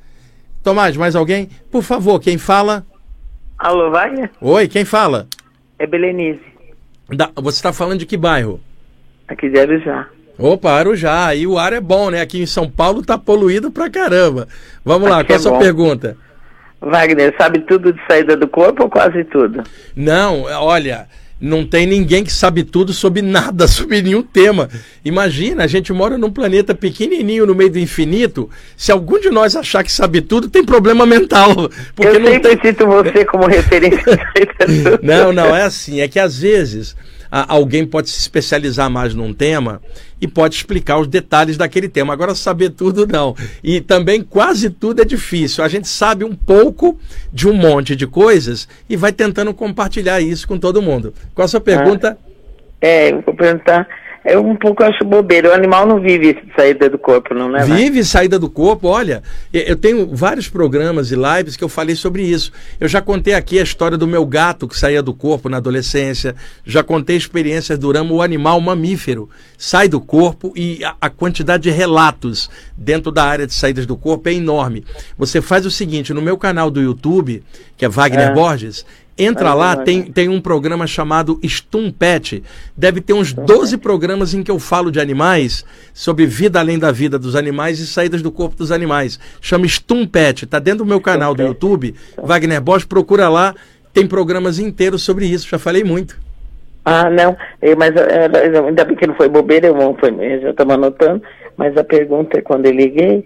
Tomás, 0.61 0.97
mais 0.97 1.15
alguém? 1.15 1.49
Por 1.71 1.81
favor, 1.81 2.19
quem 2.19 2.37
fala? 2.37 2.85
Alô, 3.57 3.89
Wagner? 3.89 4.29
Oi, 4.41 4.67
quem 4.67 4.83
fala? 4.83 5.27
É 5.79 5.87
Belenice. 5.87 6.41
Da, 7.09 7.29
você 7.37 7.55
está 7.57 7.71
falando 7.71 7.99
de 7.99 8.05
que 8.05 8.17
bairro? 8.17 8.59
Aqui 9.29 9.49
de 9.49 9.57
Arujá. 9.57 10.09
Opa, 10.37 10.71
Arujá. 10.73 11.33
E 11.33 11.47
o 11.47 11.57
ar 11.57 11.71
é 11.71 11.79
bom, 11.79 12.09
né? 12.09 12.19
Aqui 12.19 12.41
em 12.41 12.45
São 12.45 12.69
Paulo 12.69 13.01
tá 13.01 13.17
poluído 13.17 13.71
pra 13.71 13.89
caramba. 13.89 14.45
Vamos 14.83 15.09
lá, 15.09 15.19
Aqui 15.21 15.27
qual 15.27 15.35
é 15.37 15.39
a 15.39 15.41
sua 15.41 15.51
bom. 15.53 15.59
pergunta? 15.59 16.17
Wagner, 16.81 17.33
sabe 17.37 17.59
tudo 17.61 17.93
de 17.93 18.01
saída 18.07 18.35
do 18.35 18.47
corpo 18.47 18.83
ou 18.83 18.89
quase 18.89 19.23
tudo? 19.25 19.63
Não, 19.95 20.41
olha, 20.43 21.07
não 21.41 21.65
tem 21.65 21.87
ninguém 21.87 22.23
que 22.23 22.31
sabe 22.31 22.63
tudo 22.63 22.93
sobre 22.93 23.23
nada, 23.23 23.65
sobre 23.67 24.01
nenhum 24.01 24.21
tema. 24.21 24.69
Imagina, 25.03 25.63
a 25.63 25.67
gente 25.67 25.91
mora 25.91 26.17
num 26.17 26.29
planeta 26.29 26.75
pequenininho 26.75 27.47
no 27.47 27.55
meio 27.55 27.71
do 27.71 27.79
infinito. 27.79 28.47
Se 28.77 28.91
algum 28.91 29.19
de 29.19 29.31
nós 29.31 29.55
achar 29.55 29.83
que 29.83 29.91
sabe 29.91 30.21
tudo, 30.21 30.47
tem 30.49 30.63
problema 30.63 31.05
mental. 31.05 31.69
Porque 31.95 32.15
Eu 32.15 32.19
não 32.19 32.31
sempre 32.31 32.55
tem... 32.55 32.71
cito 32.71 32.85
você 32.85 33.25
como 33.25 33.47
referência. 33.47 34.19
não, 35.01 35.33
não, 35.33 35.55
é 35.55 35.63
assim. 35.63 35.99
É 35.99 36.07
que 36.07 36.19
às 36.19 36.37
vezes 36.37 36.95
alguém 37.31 37.85
pode 37.85 38.09
se 38.09 38.19
especializar 38.19 38.89
mais 38.89 39.15
num 39.15 39.33
tema 39.33 39.81
e 40.21 40.27
pode 40.27 40.55
explicar 40.55 40.99
os 40.99 41.07
detalhes 41.07 41.57
daquele 41.57 41.89
tema. 41.89 42.13
Agora, 42.13 42.35
saber 42.35 42.69
tudo, 42.69 43.07
não. 43.07 43.35
E 43.63 43.81
também 43.81 44.21
quase 44.21 44.69
tudo 44.69 45.01
é 45.01 45.05
difícil. 45.05 45.63
A 45.63 45.67
gente 45.67 45.87
sabe 45.87 46.23
um 46.23 46.35
pouco 46.35 46.97
de 47.33 47.49
um 47.49 47.53
monte 47.53 47.95
de 47.95 48.05
coisas 48.05 48.67
e 48.87 48.95
vai 48.95 49.11
tentando 49.11 49.53
compartilhar 49.53 50.21
isso 50.21 50.47
com 50.47 50.59
todo 50.59 50.81
mundo. 50.81 51.13
Qual 51.33 51.43
a 51.43 51.47
sua 51.47 51.59
pergunta? 51.59 52.17
É, 52.79 53.07
é 53.07 53.11
eu 53.11 53.21
vou 53.21 53.33
perguntar 53.33 53.87
eu 54.23 54.45
um 54.45 54.55
pouco 54.55 54.83
acho 54.83 55.03
bobeira. 55.03 55.49
O 55.49 55.53
animal 55.53 55.85
não 55.87 55.99
vive 55.99 56.37
saída 56.55 56.89
do 56.89 56.97
corpo, 56.97 57.33
não 57.33 57.55
é? 57.55 57.63
Vive 57.63 58.03
saída 58.03 58.37
do 58.37 58.49
corpo. 58.49 58.87
Olha, 58.87 59.23
eu 59.51 59.75
tenho 59.75 60.07
vários 60.15 60.47
programas 60.47 61.11
e 61.11 61.15
lives 61.15 61.55
que 61.55 61.63
eu 61.63 61.69
falei 61.69 61.95
sobre 61.95 62.23
isso. 62.23 62.51
Eu 62.79 62.87
já 62.87 63.01
contei 63.01 63.33
aqui 63.33 63.59
a 63.59 63.63
história 63.63 63.97
do 63.97 64.07
meu 64.07 64.25
gato 64.25 64.67
que 64.67 64.77
saía 64.77 65.01
do 65.01 65.13
corpo 65.13 65.49
na 65.49 65.57
adolescência. 65.57 66.35
Já 66.63 66.83
contei 66.83 67.17
experiências 67.17 67.79
do 67.79 67.91
ramo 67.91 68.15
o 68.15 68.21
animal 68.21 68.59
mamífero 68.61 69.29
sai 69.61 69.87
do 69.87 70.01
corpo 70.01 70.51
e 70.55 70.83
a, 70.83 70.95
a 71.01 71.07
quantidade 71.07 71.63
de 71.63 71.69
relatos 71.69 72.49
dentro 72.75 73.11
da 73.11 73.23
área 73.23 73.45
de 73.45 73.53
saídas 73.53 73.85
do 73.85 73.95
corpo 73.95 74.27
é 74.27 74.33
enorme. 74.33 74.83
Você 75.15 75.39
faz 75.39 75.67
o 75.67 75.71
seguinte, 75.71 76.15
no 76.15 76.21
meu 76.21 76.35
canal 76.35 76.71
do 76.71 76.81
YouTube, 76.81 77.43
que 77.77 77.85
é 77.85 77.89
Wagner 77.89 78.29
é. 78.29 78.33
Borges, 78.33 78.83
Entra 79.23 79.53
lá, 79.53 79.75
tem, 79.75 80.01
tem 80.01 80.27
um 80.29 80.41
programa 80.41 80.87
chamado 80.87 81.39
Stum 81.43 81.91
Pet. 81.91 82.43
Deve 82.75 83.01
ter 83.01 83.13
uns 83.13 83.31
12 83.31 83.77
programas 83.77 84.33
em 84.33 84.41
que 84.41 84.49
eu 84.49 84.57
falo 84.57 84.91
de 84.91 84.99
animais, 84.99 85.63
sobre 85.93 86.25
vida 86.25 86.59
além 86.59 86.79
da 86.79 86.91
vida 86.91 87.19
dos 87.19 87.35
animais 87.35 87.79
e 87.79 87.85
saídas 87.85 88.23
do 88.23 88.31
corpo 88.31 88.55
dos 88.55 88.71
animais. 88.71 89.19
Chama 89.39 89.67
Stum 89.67 90.07
Pet. 90.07 90.45
Está 90.45 90.57
dentro 90.57 90.79
do 90.79 90.89
meu 90.89 90.99
canal 90.99 91.35
do 91.35 91.43
YouTube. 91.43 91.93
Wagner 92.17 92.59
Bosch, 92.59 92.83
procura 92.83 93.29
lá. 93.29 93.53
Tem 93.93 94.07
programas 94.07 94.57
inteiros 94.57 95.03
sobre 95.03 95.27
isso. 95.27 95.47
Já 95.47 95.59
falei 95.59 95.83
muito. 95.83 96.17
Ah, 96.83 97.07
não. 97.07 97.37
Mas 97.77 97.93
ainda 98.65 98.85
bem 98.85 98.95
que 98.95 99.05
não 99.05 99.13
foi 99.13 99.29
bobeira, 99.29 99.67
eu, 99.67 99.97
foi, 99.99 100.09
eu 100.09 100.41
já 100.41 100.49
estava 100.49 100.73
anotando. 100.73 101.21
Mas 101.55 101.77
a 101.77 101.83
pergunta 101.83 102.39
é 102.39 102.41
quando 102.41 102.65
eu 102.65 102.71
liguei 102.71 103.23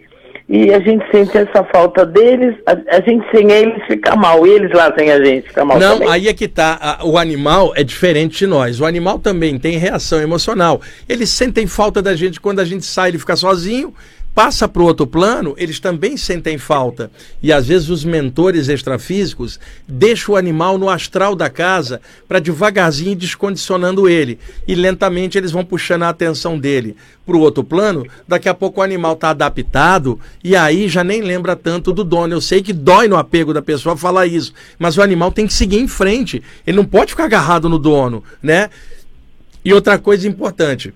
e 0.48 0.72
a 0.72 0.80
gente 0.80 1.04
sente 1.12 1.36
essa 1.36 1.64
falta 1.64 2.06
deles, 2.06 2.56
a, 2.68 2.74
a, 2.98 3.02
gente 3.02 3.26
sem 3.32 3.52
eles 3.52 3.84
fica 3.88 4.16
mal, 4.16 4.46
eles 4.46 4.72
lá 4.72 4.93
sem 4.96 5.12
a 5.12 5.24
gente 5.24 5.48
fica 5.48 5.66
mal 5.66 5.80
Não, 5.80 5.93
também. 5.93 6.10
aí 6.10 6.28
é 6.28 6.34
que 6.34 6.48
tá, 6.48 7.00
o 7.04 7.18
animal 7.18 7.74
é 7.76 7.84
diferente 7.84 8.38
de 8.38 8.48
nós, 8.48 8.80
o 8.80 8.86
animal 8.86 9.18
também 9.18 9.58
tem 9.58 9.78
reação 9.78 10.22
emocional, 10.22 10.80
eles 11.10 11.32
sentem 11.32 11.66
falta 11.66 12.00
da 12.00 12.16
gente 12.16 12.39
quando 12.39 12.60
a 12.60 12.66
gente 12.66 12.86
sai, 12.86 13.10
ele 13.10 13.18
fica 13.18 13.36
sozinho, 13.36 13.91
passa 14.36 14.68
para 14.68 14.82
o 14.82 14.86
outro 14.86 15.08
plano, 15.08 15.56
eles 15.58 15.80
também 15.80 16.18
sentem 16.18 16.58
falta. 16.58 17.10
E 17.42 17.54
às 17.54 17.68
vezes 17.68 17.90
os 17.90 18.04
mentores 18.04 18.68
extrafísicos 18.68 19.58
deixam 19.88 20.36
o 20.36 20.38
animal 20.38 20.78
no 20.78 20.90
astral 20.90 21.34
da 21.36 21.50
casa 21.50 22.02
para 22.28 22.40
devagarzinho 22.40 23.16
descondicionando 23.16 24.10
ele. 24.10 24.38
E 24.68 24.76
lentamente 24.76 25.38
eles 25.38 25.52
vão 25.52 25.64
puxando 25.64 26.04
a 26.04 26.10
atenção 26.10 26.60
dele 26.60 26.98
para 27.26 27.38
o 27.38 27.40
outro 27.40 27.64
plano. 27.64 28.06
Daqui 28.28 28.50
a 28.50 28.54
pouco 28.54 28.82
o 28.82 28.84
animal 28.84 29.14
está 29.14 29.30
adaptado 29.30 30.20
e 30.44 30.54
aí 30.54 30.90
já 30.90 31.04
nem 31.04 31.22
lembra 31.22 31.56
tanto 31.56 31.94
do 31.94 32.04
dono. 32.04 32.34
Eu 32.34 32.42
sei 32.42 32.62
que 32.62 32.74
dói 32.74 33.08
no 33.08 33.16
apego 33.16 33.54
da 33.54 33.62
pessoa 33.62 33.96
falar 33.96 34.28
isso, 34.28 34.54
mas 34.78 34.98
o 34.98 35.02
animal 35.02 35.32
tem 35.32 35.48
que 35.48 35.54
seguir 35.54 35.80
em 35.80 35.88
frente. 35.88 36.44
Ele 36.68 36.76
não 36.76 36.86
pode 36.86 37.12
ficar 37.12 37.26
agarrado 37.26 37.70
no 37.70 37.80
dono, 37.80 38.22
né? 38.44 38.70
E 39.64 39.74
outra 39.74 39.98
coisa 39.98 40.28
importante 40.28 40.94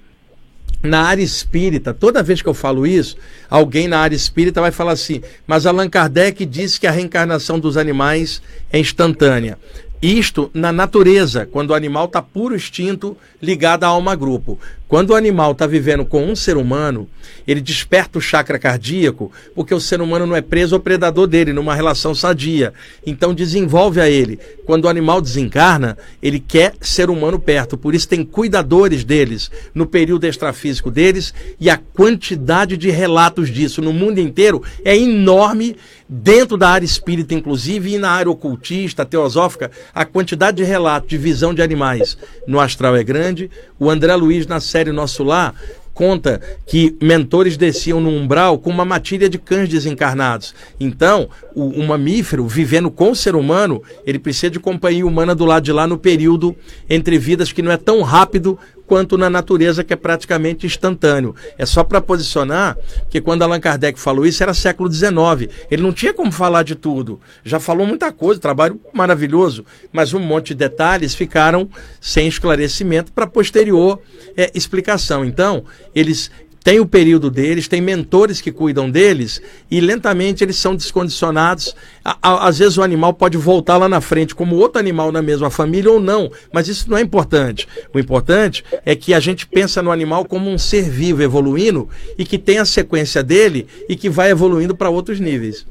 na 0.82 1.04
área 1.04 1.24
espírita, 1.24 1.94
toda 1.94 2.24
vez 2.24 2.42
que 2.42 2.48
eu 2.48 2.54
falo 2.54 2.88
isso, 2.88 3.18
alguém 3.50 3.88
na 3.88 4.00
área 4.00 4.16
espírita 4.16 4.62
vai 4.62 4.72
falar 4.72 4.94
assim: 4.94 5.22
mas 5.46 5.66
Allan 5.66 5.90
Kardec 5.90 6.46
disse 6.46 6.80
que 6.80 6.88
a 6.88 6.92
reencarnação 6.92 7.60
dos 7.60 7.78
animais 7.78 8.42
é 8.72 8.80
instantânea. 8.80 9.58
Isto 10.02 10.50
na 10.54 10.72
natureza, 10.72 11.46
quando 11.46 11.72
o 11.72 11.74
animal 11.74 12.06
está 12.06 12.22
puro 12.22 12.56
instinto 12.56 13.18
ligado 13.42 13.84
à 13.84 13.88
alma 13.88 14.16
grupo. 14.16 14.58
Quando 14.90 15.12
o 15.12 15.16
animal 15.16 15.52
está 15.52 15.68
vivendo 15.68 16.04
com 16.04 16.26
um 16.26 16.36
ser 16.36 16.58
humano, 16.58 17.08
ele 17.48 17.62
desperta 17.62 18.18
o 18.18 18.22
chakra 18.22 18.58
cardíaco, 18.58 19.32
porque 19.54 19.72
o 19.72 19.80
ser 19.80 20.02
humano 20.02 20.26
não 20.26 20.36
é 20.36 20.42
preso 20.42 20.74
ao 20.74 20.82
predador 20.82 21.28
dele, 21.28 21.54
numa 21.54 21.76
relação 21.76 22.16
sadia. 22.16 22.74
Então 23.06 23.32
desenvolve 23.32 24.02
a 24.02 24.10
ele. 24.10 24.40
Quando 24.66 24.86
o 24.86 24.90
animal 24.90 25.22
desencarna, 25.22 25.96
ele 26.24 26.40
quer 26.40 26.74
ser 26.82 27.12
humano 27.12 27.40
perto. 27.40 27.78
Por 27.78 27.94
isso 27.94 28.08
tem 28.08 28.26
cuidadores 28.26 29.04
deles 29.04 29.52
no 29.76 29.86
período 29.86 30.26
extrafísico 30.26 30.90
deles, 30.90 31.36
e 31.60 31.70
a 31.70 31.78
quantidade 31.78 32.76
de 32.76 32.90
relatos 32.90 33.52
disso 33.52 33.84
no 33.84 33.94
mundo 33.94 34.20
inteiro 34.20 34.64
é 34.84 34.98
enorme, 34.98 35.76
dentro 36.12 36.58
da 36.58 36.70
área 36.70 36.86
espírita, 36.86 37.36
inclusive, 37.36 37.94
e 37.94 38.00
na 38.00 38.10
área 38.10 38.32
ocultista, 38.32 39.06
teosófica, 39.06 39.70
a 39.94 40.04
quantidade 40.04 40.58
de 40.58 40.64
relatos 40.64 41.08
de 41.08 41.18
visão 41.20 41.54
de 41.54 41.62
animais 41.62 42.18
no 42.48 42.60
astral 42.60 42.96
é 42.96 43.04
grande. 43.04 43.52
O 43.78 43.92
André 43.92 44.16
Luiz, 44.16 44.48
na 44.48 44.60
série 44.60 44.79
Nosso 44.88 45.24
Lar, 45.24 45.54
conta 46.00 46.40
que 46.66 46.96
mentores 47.02 47.58
desciam 47.58 48.00
no 48.00 48.10
umbral 48.10 48.58
com 48.58 48.70
uma 48.70 48.86
matilha 48.86 49.28
de 49.28 49.38
cães 49.38 49.68
desencarnados. 49.68 50.56
Então, 50.80 51.28
o, 51.54 51.66
o, 51.66 51.86
mamífero, 51.86 52.48
vivendo 52.48 52.90
com 52.90 53.12
o 53.12 53.16
ser 53.16 53.36
humano, 53.36 53.84
ele 54.06 54.18
precisa 54.18 54.50
de 54.50 54.62
companhia 54.62 55.06
humana 55.06 55.36
do 55.36 55.44
lado 55.44 55.66
de 55.66 55.74
lá 55.74 55.86
no 55.86 55.98
período 55.98 56.56
entre 56.90 57.20
vidas 57.20 57.52
que 57.52 57.62
não 57.62 57.70
é 57.70 57.76
tão 57.76 58.02
rápido 58.02 58.58
quanto 58.90 59.20
na 59.20 59.30
natureza, 59.30 59.84
que 59.84 59.94
é 59.94 59.96
praticamente 59.96 60.66
instantâneo. 60.66 61.36
É 61.60 61.66
só 61.66 61.84
para 61.84 62.02
posicionar 62.02 62.76
que 63.08 63.22
quando 63.22 63.44
Allan 63.44 63.60
Kardec 63.60 64.00
falou 64.00 64.26
isso 64.26 64.42
era 64.42 64.52
século 64.52 64.92
XIX. 64.92 65.54
Ele 65.70 65.84
não 65.84 65.94
tinha 65.94 66.12
como 66.12 66.32
falar 66.32 66.64
de 66.64 66.74
tudo. 66.74 67.22
Já 67.44 67.60
falou 67.60 67.86
muita 67.86 68.12
coisa, 68.12 68.42
trabalho 68.42 68.82
maravilhoso, 68.92 69.64
mas 69.94 70.12
um 70.12 70.20
monte 70.20 70.50
de 70.50 70.56
detalhes 70.56 71.14
ficaram 71.14 71.70
sem 72.02 72.28
esclarecimento 72.28 73.12
para 73.12 73.28
posterior 73.28 74.02
é, 74.36 74.50
explicação. 74.56 75.24
Então, 75.24 75.64
eles 75.94 76.32
tem 76.70 76.80
o 76.80 76.86
período 76.86 77.32
deles, 77.32 77.68
tem 77.68 77.82
mentores 77.82 78.40
que 78.40 78.52
cuidam 78.52 78.92
deles 78.92 79.42
e 79.72 79.82
lentamente 79.82 80.44
eles 80.44 80.56
são 80.56 80.76
descondicionados. 80.76 81.76
Às 82.22 82.60
vezes 82.60 82.78
o 82.78 82.84
animal 82.84 83.12
pode 83.12 83.40
voltar 83.40 83.78
lá 83.78 83.90
na 83.90 84.00
frente 84.00 84.36
como 84.36 84.56
outro 84.56 84.80
animal 84.80 85.12
na 85.12 85.20
mesma 85.20 85.50
família 85.50 85.92
ou 85.92 86.00
não, 86.00 86.32
mas 86.54 86.68
isso 86.68 86.88
não 86.88 86.96
é 86.96 87.02
importante. 87.02 87.68
O 87.92 87.98
importante 87.98 88.64
é 88.86 88.96
que 88.96 89.16
a 89.16 89.20
gente 89.20 89.48
pensa 89.48 89.82
no 89.82 89.90
animal 89.90 90.26
como 90.26 90.48
um 90.48 90.60
ser 90.60 90.84
vivo 90.84 91.24
evoluindo 91.24 91.90
e 92.16 92.24
que 92.24 92.38
tem 92.38 92.60
a 92.60 92.66
sequência 92.66 93.24
dele 93.24 93.66
e 93.90 93.96
que 93.96 94.08
vai 94.08 94.30
evoluindo 94.30 94.76
para 94.76 94.92
outros 94.92 95.20
níveis. 95.20 95.66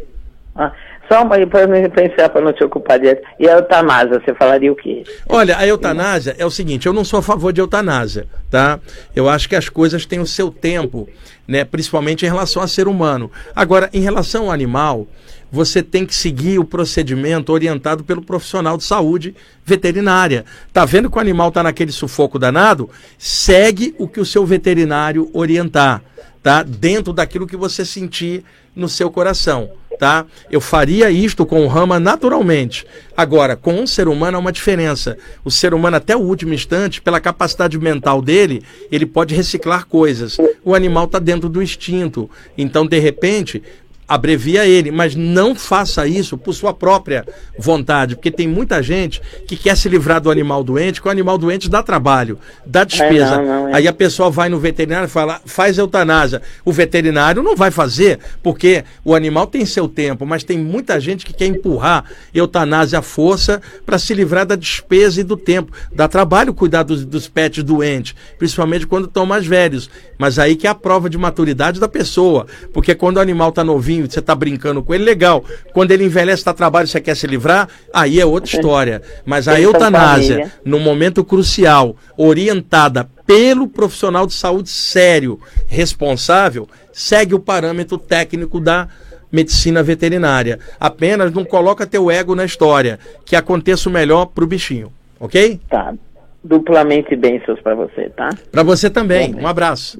Ah, 0.57 0.74
só 1.09 1.24
para 1.24 1.66
me 1.66 1.88
pensar 1.88 2.28
para 2.28 2.42
não 2.42 2.52
te 2.52 2.62
ocupar 2.62 2.98
direto. 2.98 3.26
E 3.40 3.48
a 3.48 3.54
eutanásia, 3.54 4.20
você 4.20 4.34
falaria 4.34 4.70
o 4.70 4.76
quê? 4.76 5.02
Olha, 5.26 5.56
a 5.56 5.66
eutanásia 5.66 6.36
é 6.38 6.44
o 6.44 6.50
seguinte, 6.50 6.86
eu 6.86 6.92
não 6.92 7.04
sou 7.04 7.18
a 7.20 7.22
favor 7.22 7.52
de 7.52 7.61
eutanásia, 7.61 8.26
tá? 8.50 8.78
Eu 9.16 9.28
acho 9.28 9.48
que 9.48 9.56
as 9.56 9.68
coisas 9.68 10.04
têm 10.04 10.20
o 10.20 10.26
seu 10.26 10.50
tempo, 10.50 11.09
né? 11.46 11.64
Principalmente 11.64 12.26
em 12.26 12.28
relação 12.28 12.62
a 12.62 12.68
ser 12.68 12.86
humano. 12.86 13.30
Agora, 13.56 13.88
em 13.92 14.00
relação 14.00 14.44
ao 14.44 14.52
animal, 14.52 15.06
você 15.50 15.82
tem 15.82 16.04
que 16.04 16.14
seguir 16.14 16.59
o 16.59 16.64
procedimento 16.64 17.52
orientado 17.52 18.04
pelo 18.04 18.22
profissional 18.22 18.76
de 18.76 18.84
saúde 18.84 19.34
veterinária. 19.64 20.44
Tá 20.74 20.84
vendo 20.84 21.11
que 21.11 21.16
o 21.16 21.20
animal 21.20 21.48
está 21.48 21.62
naquele 21.62 21.90
sufoco 21.90 22.38
danado? 22.38 22.90
Segue 23.16 23.94
o 23.98 24.06
que 24.06 24.20
o 24.20 24.26
seu 24.26 24.44
veterinário 24.44 25.30
orientar, 25.32 26.02
tá? 26.42 26.62
Dentro 26.62 27.14
daquilo 27.14 27.46
que 27.46 27.56
você 27.56 27.82
sentir 27.82 28.44
no 28.76 28.90
seu 28.90 29.11
coração 29.11 29.70
tá? 29.99 30.24
Eu 30.51 30.61
faria 30.61 31.11
isto 31.11 31.44
com 31.44 31.64
o 31.64 31.68
Rama 31.68 31.99
naturalmente. 31.99 32.86
Agora, 33.16 33.57
com 33.57 33.74
um 33.74 33.86
ser 33.86 34.09
humano 34.09 34.36
há 34.36 34.40
uma 34.40 34.53
diferença. 34.53 35.18
O 35.44 35.51
ser 35.51 35.74
humano, 35.74 35.96
até 35.96 36.16
o 36.16 36.20
último 36.20 36.55
instante, 36.55 37.03
pela 37.03 37.20
capacidade 37.20 37.78
mental 37.78 38.22
dele, 38.22 38.62
ele 38.92 39.05
pode 39.05 39.34
reciclar 39.34 39.86
coisas. 39.86 40.38
O 40.64 40.74
animal 40.74 41.07
está 41.07 41.18
dentro 41.18 41.49
do 41.49 41.62
instinto. 41.62 42.30
Então, 42.57 42.86
de 42.86 42.99
repente, 42.99 43.62
abrevia 44.09 44.66
ele, 44.66 44.90
mas 44.90 45.14
não 45.14 45.54
faça 45.54 46.06
isso 46.06 46.38
por 46.38 46.54
sua 46.54 46.72
própria 46.72 47.26
vontade, 47.59 48.16
porque 48.16 48.30
tem 48.30 48.48
muita 48.48 48.82
gente 48.82 49.20
que 49.46 49.54
quer 49.54 49.76
se 49.76 49.86
livrar 49.88 50.18
do 50.18 50.30
animal 50.30 50.64
doente, 50.64 51.02
que 51.02 51.06
o 51.06 51.11
animal 51.11 51.36
doente 51.36 51.68
dá 51.68 51.82
trabalho, 51.82 52.38
dá 52.64 52.84
despesa. 52.84 53.34
É, 53.34 53.36
não, 53.36 53.44
não, 53.44 53.68
é. 53.68 53.74
Aí 53.74 53.88
a 53.88 53.92
pessoa 53.92 54.30
vai 54.30 54.48
no 54.48 54.59
veterinário 54.59 55.04
e 55.04 55.11
fala, 55.11 55.40
faz 55.44 55.76
eutanásia. 55.76 56.40
O 56.64 56.72
veterinário 56.72 57.42
não 57.42 57.54
vai 57.54 57.70
fazer, 57.70 58.18
porque 58.42 58.82
o 59.04 59.14
animal 59.14 59.46
tem 59.46 59.66
seu 59.66 59.86
tempo, 59.86 60.24
mas 60.24 60.42
tem 60.42 60.59
muita 60.59 60.98
gente 60.98 61.26
que 61.26 61.34
quer 61.34 61.46
empurrar 61.46 62.04
eutanásia 62.32 63.00
à 63.00 63.02
força 63.02 63.61
para 63.84 63.98
se 63.98 64.14
livrar 64.14 64.46
da 64.46 64.56
despesa 64.56 65.20
e 65.20 65.24
do 65.24 65.36
tempo. 65.36 65.70
Dá 65.92 66.09
trabalho 66.09 66.54
cuidar 66.54 66.82
dos, 66.82 67.04
dos 67.04 67.28
pets 67.28 67.62
doentes, 67.62 68.14
principalmente 68.38 68.86
quando 68.86 69.04
estão 69.04 69.26
mais 69.26 69.46
velhos. 69.46 69.90
Mas 70.16 70.38
aí 70.38 70.56
que 70.56 70.66
é 70.66 70.70
a 70.70 70.74
prova 70.74 71.11
de 71.11 71.18
maturidade 71.18 71.78
da 71.78 71.88
pessoa, 71.88 72.46
porque 72.72 72.94
quando 72.94 73.18
o 73.18 73.20
animal 73.20 73.50
está 73.50 73.62
novinho, 73.62 73.97
você 74.03 74.20
está 74.20 74.34
brincando 74.34 74.82
com 74.82 74.94
ele, 74.94 75.05
legal. 75.05 75.44
Quando 75.72 75.90
ele 75.90 76.05
envelhece, 76.05 76.40
está 76.40 76.53
trabalho, 76.53 76.86
você 76.86 77.01
quer 77.01 77.16
se 77.16 77.26
livrar, 77.26 77.68
aí 77.92 78.20
é 78.20 78.26
outra 78.26 78.55
história. 78.55 79.03
Mas 79.24 79.49
a 79.49 79.61
eutanásia, 79.61 80.53
no 80.64 80.78
momento 80.78 81.24
crucial, 81.24 81.96
orientada 82.16 83.09
pelo 83.26 83.68
profissional 83.68 84.26
de 84.26 84.32
saúde 84.32 84.70
sério, 84.70 85.38
responsável, 85.66 86.68
segue 86.92 87.34
o 87.34 87.40
parâmetro 87.40 87.99
técnico 87.99 88.59
da 88.59 88.88
medicina 89.30 89.82
veterinária. 89.82 90.59
Apenas 90.80 91.32
não 91.32 91.44
coloca 91.44 91.86
teu 91.86 92.11
ego 92.11 92.34
na 92.34 92.44
história, 92.44 92.99
que 93.24 93.36
aconteça 93.36 93.88
o 93.88 93.92
melhor 93.92 94.26
para 94.26 94.44
o 94.44 94.46
bichinho, 94.46 94.92
ok? 95.20 95.61
Tá. 95.68 95.94
Duplamente 96.42 97.14
bênçãos 97.16 97.61
para 97.61 97.74
você, 97.74 98.09
tá? 98.11 98.30
Para 98.51 98.62
você 98.62 98.88
também. 98.88 99.34
Um 99.34 99.46
abraço. 99.46 99.99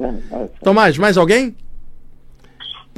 Tomás, 0.63 0.97
mais 0.97 1.19
alguém? 1.19 1.55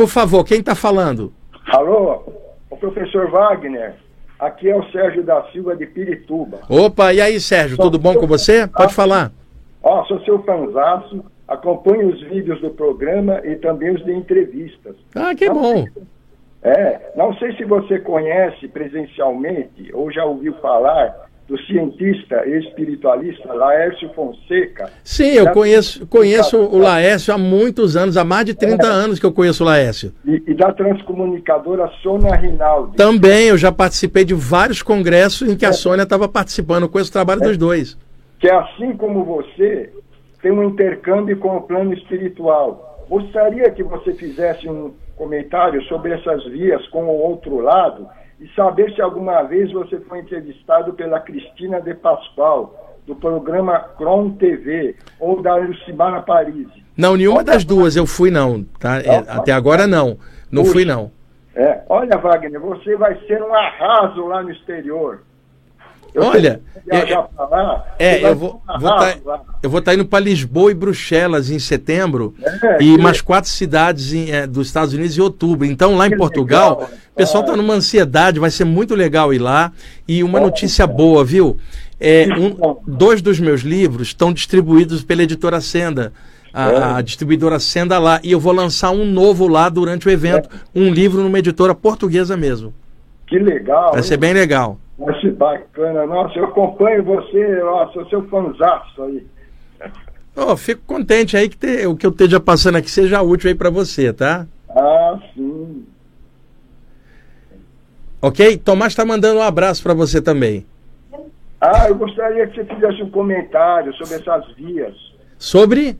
Por 0.00 0.08
favor, 0.08 0.42
quem 0.46 0.60
está 0.60 0.74
falando? 0.74 1.30
Alô, 1.66 2.22
o 2.70 2.76
professor 2.78 3.30
Wagner. 3.30 3.96
Aqui 4.38 4.70
é 4.70 4.74
o 4.74 4.82
Sérgio 4.90 5.22
da 5.22 5.42
Silva 5.52 5.76
de 5.76 5.84
Pirituba. 5.84 6.60
Opa, 6.70 7.12
e 7.12 7.20
aí, 7.20 7.38
Sérgio, 7.38 7.76
tudo 7.76 7.98
bom 7.98 8.14
com 8.14 8.26
você? 8.26 8.66
Pode 8.66 8.94
falar. 8.94 9.30
Ó, 9.82 10.02
sou 10.06 10.18
seu 10.22 10.42
fanzaço, 10.42 11.22
acompanho 11.46 12.08
os 12.08 12.22
vídeos 12.22 12.62
do 12.62 12.70
programa 12.70 13.42
e 13.44 13.56
também 13.56 13.90
os 13.90 14.02
de 14.02 14.10
entrevistas. 14.10 14.96
Ah, 15.14 15.34
que 15.34 15.50
bom. 15.50 15.84
É, 16.62 17.12
não 17.14 17.34
sei 17.34 17.54
se 17.56 17.64
você 17.66 17.98
conhece 17.98 18.68
presencialmente 18.68 19.90
ou 19.92 20.10
já 20.10 20.24
ouviu 20.24 20.54
falar 20.62 21.28
do 21.50 21.60
cientista 21.64 22.46
e 22.46 22.60
espiritualista 22.60 23.52
Laércio 23.52 24.08
Fonseca. 24.14 24.88
Sim, 25.02 25.32
eu 25.32 25.50
conheço, 25.50 26.06
conheço 26.06 26.56
o 26.56 26.78
Laércio 26.78 27.34
há 27.34 27.38
muitos 27.38 27.96
anos, 27.96 28.16
há 28.16 28.24
mais 28.24 28.46
de 28.46 28.54
30 28.54 28.86
é. 28.86 28.88
anos 28.88 29.18
que 29.18 29.26
eu 29.26 29.32
conheço 29.32 29.64
o 29.64 29.66
Laércio. 29.66 30.12
E, 30.24 30.40
e, 30.46 30.54
da 30.54 30.72
transcomunicadora 30.72 31.88
Sônia 32.02 32.36
Rinaldi. 32.36 32.96
Também, 32.96 33.48
eu 33.48 33.58
já 33.58 33.72
participei 33.72 34.24
de 34.24 34.32
vários 34.32 34.80
congressos 34.80 35.48
em 35.48 35.56
que 35.56 35.66
a 35.66 35.70
é. 35.70 35.72
Sônia 35.72 36.04
estava 36.04 36.28
participando, 36.28 36.84
eu 36.84 36.88
conheço 36.88 37.10
o 37.10 37.14
trabalho 37.14 37.42
é. 37.42 37.48
dos 37.48 37.58
dois. 37.58 37.98
Que 38.38 38.48
assim 38.48 38.92
como 38.92 39.24
você, 39.24 39.90
tem 40.40 40.52
um 40.52 40.62
intercâmbio 40.62 41.36
com 41.38 41.56
o 41.56 41.62
plano 41.62 41.92
espiritual. 41.92 43.04
Gostaria 43.10 43.68
que 43.72 43.82
você 43.82 44.14
fizesse 44.14 44.68
um 44.68 44.94
comentário 45.16 45.82
sobre 45.86 46.12
essas 46.12 46.44
vias 46.44 46.86
com 46.88 47.02
o 47.02 47.22
outro 47.22 47.58
lado 47.58 48.06
e 48.40 48.48
saber 48.54 48.92
se 48.94 49.02
alguma 49.02 49.42
vez 49.42 49.70
você 49.70 50.00
foi 50.00 50.20
entrevistado 50.20 50.94
pela 50.94 51.20
Cristina 51.20 51.80
de 51.80 51.94
Pascoal, 51.94 52.98
do 53.06 53.14
programa 53.14 53.78
Cron 53.96 54.30
TV 54.30 54.96
ou 55.18 55.42
da 55.42 55.56
Lucimara 55.56 56.22
Paris? 56.22 56.68
Não, 56.96 57.16
nenhuma 57.16 57.44
das 57.44 57.64
duas 57.64 57.96
eu 57.96 58.06
fui 58.06 58.30
não, 58.30 58.64
tá? 58.78 59.00
É, 59.00 59.16
até 59.28 59.52
agora 59.52 59.86
não. 59.86 60.18
Não 60.50 60.64
fui 60.64 60.84
não. 60.84 61.10
É, 61.54 61.82
olha, 61.88 62.16
Wagner, 62.16 62.60
você 62.60 62.96
vai 62.96 63.16
ser 63.26 63.42
um 63.42 63.54
arraso 63.54 64.26
lá 64.26 64.42
no 64.42 64.50
exterior. 64.50 65.22
Eu 66.14 66.24
Olha, 66.24 66.60
é, 66.88 66.98
é 68.24 68.30
eu 68.30 68.34
vou, 68.34 68.62
vou 68.80 68.90
tá, 68.90 69.16
eu 69.62 69.70
vou 69.70 69.78
estar 69.78 69.92
tá 69.92 69.94
indo 69.94 70.04
para 70.04 70.24
Lisboa 70.24 70.70
e 70.70 70.74
Bruxelas 70.74 71.50
em 71.50 71.58
setembro 71.58 72.34
é, 72.62 72.82
e 72.82 72.96
umas 72.96 73.20
quatro 73.20 73.48
cidades 73.48 74.12
em, 74.12 74.30
é, 74.30 74.46
dos 74.46 74.66
Estados 74.66 74.92
Unidos 74.92 75.16
em 75.16 75.20
outubro. 75.20 75.66
Então 75.66 75.96
lá 75.96 76.08
em 76.08 76.16
Portugal, 76.16 76.80
legal, 76.80 76.90
o 77.12 77.16
pessoal 77.16 77.44
está 77.44 77.56
numa 77.56 77.74
ansiedade, 77.74 78.40
vai 78.40 78.50
ser 78.50 78.64
muito 78.64 78.94
legal 78.94 79.32
ir 79.32 79.38
lá. 79.38 79.72
E 80.08 80.22
uma 80.24 80.40
notícia 80.40 80.86
boa, 80.86 81.24
viu? 81.24 81.56
É, 82.00 82.26
um, 82.36 82.76
dois 82.86 83.20
dos 83.20 83.38
meus 83.38 83.60
livros 83.60 84.08
estão 84.08 84.32
distribuídos 84.32 85.02
pela 85.02 85.22
editora 85.22 85.60
Senda. 85.60 86.12
A, 86.52 86.96
a, 86.96 87.02
distribuidora 87.02 87.60
Senda 87.60 87.98
lá. 87.98 88.20
E 88.24 88.32
eu 88.32 88.40
vou 88.40 88.52
lançar 88.52 88.90
um 88.90 89.04
novo 89.04 89.46
lá 89.46 89.68
durante 89.68 90.08
o 90.08 90.10
evento. 90.10 90.48
Um 90.74 90.90
livro 90.90 91.22
numa 91.22 91.38
editora 91.38 91.74
portuguesa 91.74 92.36
mesmo. 92.36 92.74
Que 93.26 93.38
legal. 93.38 93.90
Vai 93.90 94.00
hein? 94.00 94.02
ser 94.02 94.16
bem 94.16 94.32
legal. 94.32 94.78
Acho 95.08 95.32
bacana. 95.32 96.06
Nossa, 96.06 96.38
eu 96.38 96.44
acompanho 96.44 97.02
você, 97.02 97.56
nossa, 97.60 97.92
sou 97.92 98.08
seu 98.08 98.28
fãzaço 98.28 99.02
aí. 99.02 99.26
Oh, 100.36 100.56
fico 100.56 100.82
contente 100.86 101.36
aí 101.36 101.48
que 101.48 101.56
te, 101.56 101.86
o 101.86 101.96
que 101.96 102.06
eu 102.06 102.10
esteja 102.10 102.38
passando 102.38 102.76
aqui 102.76 102.90
seja 102.90 103.22
útil 103.22 103.48
aí 103.48 103.54
para 103.54 103.70
você, 103.70 104.12
tá? 104.12 104.46
Ah, 104.68 105.18
sim. 105.34 105.86
Ok? 108.22 108.58
Tomás 108.58 108.92
está 108.92 109.04
mandando 109.04 109.40
um 109.40 109.42
abraço 109.42 109.82
para 109.82 109.94
você 109.94 110.20
também. 110.20 110.66
Ah, 111.60 111.88
eu 111.88 111.94
gostaria 111.94 112.46
que 112.46 112.56
você 112.56 112.74
fizesse 112.74 113.02
um 113.02 113.10
comentário 113.10 113.92
sobre 113.94 114.14
essas 114.14 114.46
vias. 114.54 114.94
Sobre? 115.38 115.98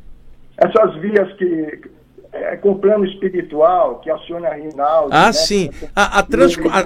Essas 0.57 0.95
vias 1.01 1.33
que 1.35 1.91
é, 2.33 2.57
com 2.57 2.75
plano 2.75 3.05
espiritual, 3.05 4.01
que 4.01 4.11
aciona 4.11 4.49
a 4.49 4.55
Rinaldi. 4.55 5.11
Ah, 5.11 5.27
né? 5.27 5.33
sim. 5.33 5.71
A, 5.95 6.19
a, 6.19 6.23
transco 6.23 6.69
a, 6.69 6.83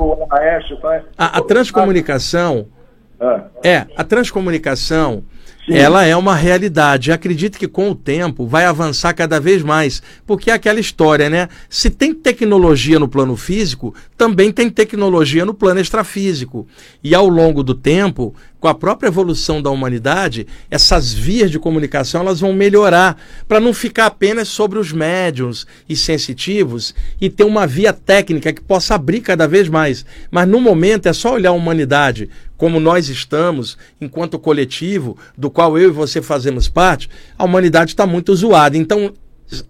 a, 1.18 1.38
a 1.38 1.42
transcomunicação. 1.42 2.66
Ah. 3.20 3.44
É, 3.62 3.86
a 3.96 4.04
transcomunicação. 4.04 5.24
Ela 5.66 6.04
é 6.04 6.14
uma 6.14 6.34
realidade. 6.34 7.10
Acredito 7.10 7.58
que 7.58 7.66
com 7.66 7.90
o 7.90 7.94
tempo 7.94 8.46
vai 8.46 8.66
avançar 8.66 9.14
cada 9.14 9.40
vez 9.40 9.62
mais, 9.62 10.02
porque 10.26 10.50
é 10.50 10.54
aquela 10.54 10.78
história, 10.78 11.30
né? 11.30 11.48
Se 11.70 11.88
tem 11.88 12.12
tecnologia 12.12 12.98
no 12.98 13.08
plano 13.08 13.34
físico, 13.34 13.94
também 14.16 14.52
tem 14.52 14.68
tecnologia 14.68 15.44
no 15.44 15.54
plano 15.54 15.80
extrafísico. 15.80 16.68
E 17.02 17.14
ao 17.14 17.26
longo 17.28 17.62
do 17.62 17.74
tempo, 17.74 18.34
com 18.60 18.68
a 18.68 18.74
própria 18.74 19.08
evolução 19.08 19.60
da 19.60 19.70
humanidade, 19.70 20.46
essas 20.70 21.12
vias 21.12 21.50
de 21.50 21.58
comunicação 21.58 22.22
elas 22.22 22.40
vão 22.40 22.52
melhorar 22.52 23.16
para 23.48 23.60
não 23.60 23.72
ficar 23.72 24.06
apenas 24.06 24.48
sobre 24.48 24.78
os 24.78 24.92
médiums 24.92 25.66
e 25.88 25.96
sensitivos 25.96 26.94
e 27.20 27.30
ter 27.30 27.44
uma 27.44 27.66
via 27.66 27.92
técnica 27.92 28.52
que 28.52 28.62
possa 28.62 28.94
abrir 28.94 29.20
cada 29.20 29.48
vez 29.48 29.68
mais. 29.68 30.04
Mas 30.30 30.48
no 30.48 30.60
momento 30.60 31.06
é 31.06 31.12
só 31.12 31.34
olhar 31.34 31.50
a 31.50 31.52
humanidade 31.52 32.30
como 32.56 32.78
nós 32.80 33.08
estamos, 33.08 33.76
enquanto 34.00 34.38
coletivo, 34.38 35.18
do 35.36 35.50
qual 35.54 35.78
eu 35.78 35.88
e 35.88 35.92
você 35.92 36.20
fazemos 36.20 36.68
parte, 36.68 37.08
a 37.38 37.44
humanidade 37.44 37.92
está 37.92 38.06
muito 38.06 38.34
zoada. 38.34 38.76
Então, 38.76 39.14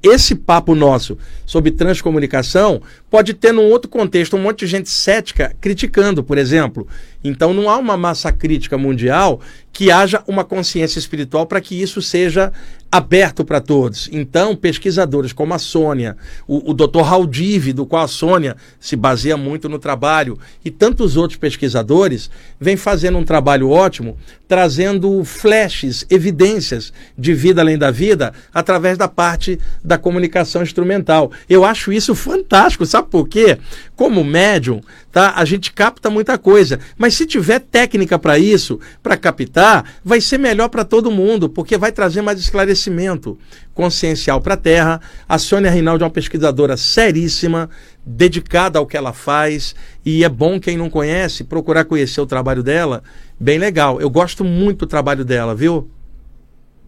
esse 0.03 0.35
papo 0.35 0.75
nosso 0.75 1.19
sobre 1.45 1.71
transcomunicação 1.71 2.81
pode 3.15 3.33
ter 3.33 3.53
num 3.53 3.71
outro 3.71 3.89
contexto 3.89 4.35
um 4.35 4.41
monte 4.41 4.65
de 4.65 4.67
gente 4.67 4.91
cética 4.91 5.55
criticando, 5.61 6.25
por 6.25 6.37
exemplo. 6.37 6.85
Então 7.23 7.55
não 7.55 7.71
há 7.71 7.79
uma 7.79 7.97
massa 7.97 8.33
crítica 8.33 8.77
mundial 8.77 9.41
que 9.73 9.89
haja 9.89 10.25
uma 10.27 10.45
consciência 10.45 10.99
espiritual 10.99 11.47
para 11.47 11.61
que 11.61 11.81
isso 11.81 12.03
seja 12.03 12.53
aberto 12.95 13.45
para 13.45 13.61
todos. 13.61 14.09
Então, 14.13 14.55
pesquisadores 14.55 15.33
como 15.33 15.53
a 15.53 15.59
Sônia, 15.59 16.17
o, 16.47 16.71
o 16.71 16.73
Dr. 16.73 17.01
Haldive, 17.01 17.73
do 17.73 17.85
qual 17.85 18.05
a 18.05 18.09
Sônia 18.09 18.57
se 18.79 18.95
baseia 18.95 19.37
muito 19.37 19.69
no 19.69 19.81
trabalho, 19.81 20.39
e 20.65 20.71
tantos 20.71 21.17
outros 21.17 21.37
pesquisadores, 21.37 22.31
vêm 22.61 22.77
fazendo 22.77 23.19
um 23.19 23.25
trabalho 23.25 23.69
ótimo, 23.69 24.17
trazendo 24.47 25.25
flashes, 25.25 26.07
evidências 26.09 26.93
de 27.19 27.35
vida 27.35 27.61
além 27.61 27.77
da 27.77 27.91
vida, 27.91 28.33
através 28.53 28.97
da 28.97 29.09
parte 29.09 29.59
da 29.83 29.99
comunicação 29.99 30.63
instrumental. 30.63 31.33
Eu 31.49 31.65
acho 31.65 31.93
isso 31.93 32.15
fantástico, 32.15 32.87
sabe 32.87 33.04
por 33.05 33.29
quê? 33.29 33.59
Como 33.95 34.25
médium, 34.25 34.81
tá? 35.13 35.35
A 35.37 35.45
gente 35.45 35.73
capta 35.73 36.11
muita 36.11 36.37
coisa, 36.37 36.81
mas 36.99 37.15
se 37.15 37.27
tiver 37.27 37.61
técnica 37.61 38.19
para 38.19 38.39
isso, 38.39 38.81
para 39.03 39.17
captar, 39.17 39.85
vai 40.05 40.21
ser 40.21 40.39
melhor 40.39 40.69
para 40.69 40.85
todo 40.85 41.11
mundo, 41.11 41.49
porque 41.49 41.77
vai 41.77 41.93
trazer 41.93 42.23
mais 42.23 42.39
esclarecimento 42.39 43.39
consciencial 43.73 44.41
para 44.41 44.55
a 44.55 44.59
Terra. 44.59 45.01
A 45.29 45.39
Sônia 45.39 45.71
Reinaldi 45.71 46.03
é 46.03 46.07
uma 46.07 46.13
pesquisadora 46.13 46.77
seríssima, 46.77 47.71
dedicada 48.05 48.79
ao 48.79 48.87
que 48.87 48.97
ela 48.97 49.13
faz, 49.13 49.75
e 50.05 50.25
é 50.25 50.29
bom 50.29 50.59
quem 50.59 50.77
não 50.77 50.91
conhece 50.91 51.45
procurar 51.45 51.85
conhecer 51.85 52.21
o 52.21 52.27
trabalho 52.27 52.63
dela, 52.63 53.03
bem 53.39 53.59
legal. 53.59 54.01
Eu 54.01 54.11
gosto 54.11 54.45
muito 54.45 54.81
do 54.81 54.87
trabalho 54.87 55.25
dela, 55.25 55.55
viu? 55.55 55.89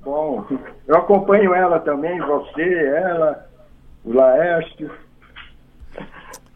Bom, 0.04 0.44
eu 0.86 0.96
acompanho 0.96 1.52
ela 1.52 1.80
também, 1.80 2.18
você, 2.20 2.62
ela, 2.62 3.48
o 4.04 4.12
Laércio. 4.12 4.90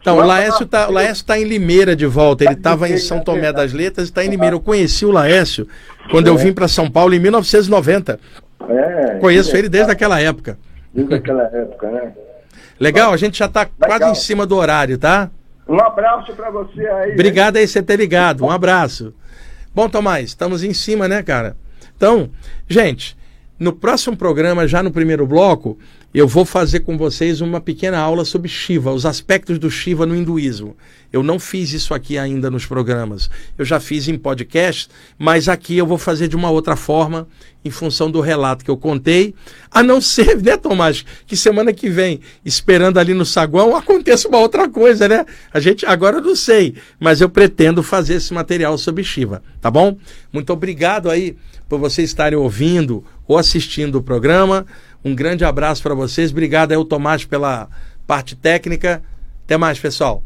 Então, 0.01 0.17
o 0.17 0.25
Laércio 0.25 0.63
está 0.63 0.87
tá 1.27 1.39
em 1.39 1.43
Limeira 1.43 1.95
de 1.95 2.07
volta. 2.07 2.43
Ele 2.43 2.53
estava 2.53 2.89
em 2.89 2.97
São 2.97 3.19
Tomé 3.19 3.53
das 3.53 3.71
Letras 3.71 4.07
e 4.07 4.09
está 4.09 4.25
em 4.25 4.29
Limeira. 4.29 4.55
Eu 4.55 4.59
conheci 4.59 5.05
o 5.05 5.11
Laércio 5.11 5.67
quando 6.09 6.27
eu 6.27 6.35
vim 6.35 6.51
para 6.51 6.67
São 6.67 6.89
Paulo 6.89 7.13
em 7.13 7.19
1990. 7.19 8.19
É, 8.67 9.15
Conheço 9.19 9.55
ele 9.55 9.69
desde 9.69 9.91
aquela 9.91 10.19
época. 10.19 10.57
Desde 10.91 11.13
aquela 11.13 11.43
época, 11.43 11.89
né? 11.91 12.13
Legal, 12.79 13.13
a 13.13 13.17
gente 13.17 13.37
já 13.37 13.45
está 13.45 13.65
quase 13.65 14.05
em 14.05 14.15
cima 14.15 14.45
do 14.45 14.55
horário, 14.57 14.97
tá? 14.97 15.29
Um 15.67 15.79
abraço 15.79 16.33
para 16.33 16.49
você 16.49 16.81
aí. 16.87 17.13
Obrigado 17.13 17.57
aí 17.57 17.67
você 17.67 17.81
ter 17.81 17.95
ligado. 17.95 18.43
Um 18.43 18.49
abraço. 18.49 19.13
Bom, 19.73 19.87
Tomás, 19.87 20.29
estamos 20.29 20.63
em 20.63 20.73
cima, 20.73 21.07
né, 21.07 21.21
cara? 21.21 21.55
Então, 21.95 22.31
gente, 22.67 23.15
no 23.59 23.71
próximo 23.71 24.17
programa, 24.17 24.67
já 24.67 24.81
no 24.81 24.91
primeiro 24.91 25.27
bloco, 25.27 25.77
eu 26.13 26.27
vou 26.27 26.43
fazer 26.43 26.81
com 26.81 26.97
vocês 26.97 27.39
uma 27.39 27.61
pequena 27.61 27.97
aula 27.97 28.25
sobre 28.25 28.49
Shiva, 28.49 28.91
os 28.91 29.05
aspectos 29.05 29.57
do 29.57 29.71
Shiva 29.71 30.05
no 30.05 30.13
hinduísmo. 30.13 30.75
Eu 31.11 31.23
não 31.23 31.39
fiz 31.39 31.71
isso 31.71 31.93
aqui 31.93 32.17
ainda 32.17 32.51
nos 32.51 32.65
programas. 32.65 33.29
Eu 33.57 33.63
já 33.63 33.79
fiz 33.79 34.09
em 34.09 34.17
podcast, 34.17 34.89
mas 35.17 35.47
aqui 35.47 35.77
eu 35.77 35.85
vou 35.85 35.97
fazer 35.97 36.27
de 36.27 36.35
uma 36.35 36.49
outra 36.49 36.75
forma, 36.75 37.27
em 37.63 37.69
função 37.69 38.11
do 38.11 38.19
relato 38.19 38.65
que 38.65 38.71
eu 38.71 38.75
contei. 38.75 39.33
A 39.69 39.81
não 39.81 39.99
ser, 40.01 40.41
né, 40.41 40.57
Tomás, 40.57 41.05
que 41.25 41.37
semana 41.37 41.71
que 41.71 41.89
vem, 41.89 42.19
esperando 42.43 42.97
ali 42.97 43.13
no 43.13 43.25
saguão, 43.25 43.75
aconteça 43.75 44.27
uma 44.27 44.39
outra 44.39 44.67
coisa, 44.69 45.07
né? 45.07 45.25
A 45.53 45.61
gente 45.61 45.85
agora 45.85 46.17
eu 46.17 46.21
não 46.21 46.35
sei, 46.35 46.75
mas 46.99 47.21
eu 47.21 47.29
pretendo 47.29 47.81
fazer 47.81 48.15
esse 48.15 48.33
material 48.33 48.77
sobre 48.77 49.03
Shiva, 49.03 49.41
tá 49.61 49.71
bom? 49.71 49.97
Muito 50.31 50.51
obrigado 50.51 51.09
aí 51.09 51.37
por 51.69 51.79
vocês 51.79 52.09
estarem 52.09 52.37
ouvindo 52.37 53.01
ou 53.25 53.37
assistindo 53.37 53.95
o 53.95 54.03
programa. 54.03 54.65
Um 55.03 55.15
grande 55.15 55.43
abraço 55.43 55.81
para 55.81 55.95
vocês. 55.95 56.31
Obrigado 56.31 56.71
aí, 56.71 56.77
o 56.77 56.85
Tomás, 56.85 57.25
pela 57.25 57.67
parte 58.05 58.35
técnica. 58.35 59.01
Até 59.45 59.57
mais, 59.57 59.79
pessoal. 59.79 60.23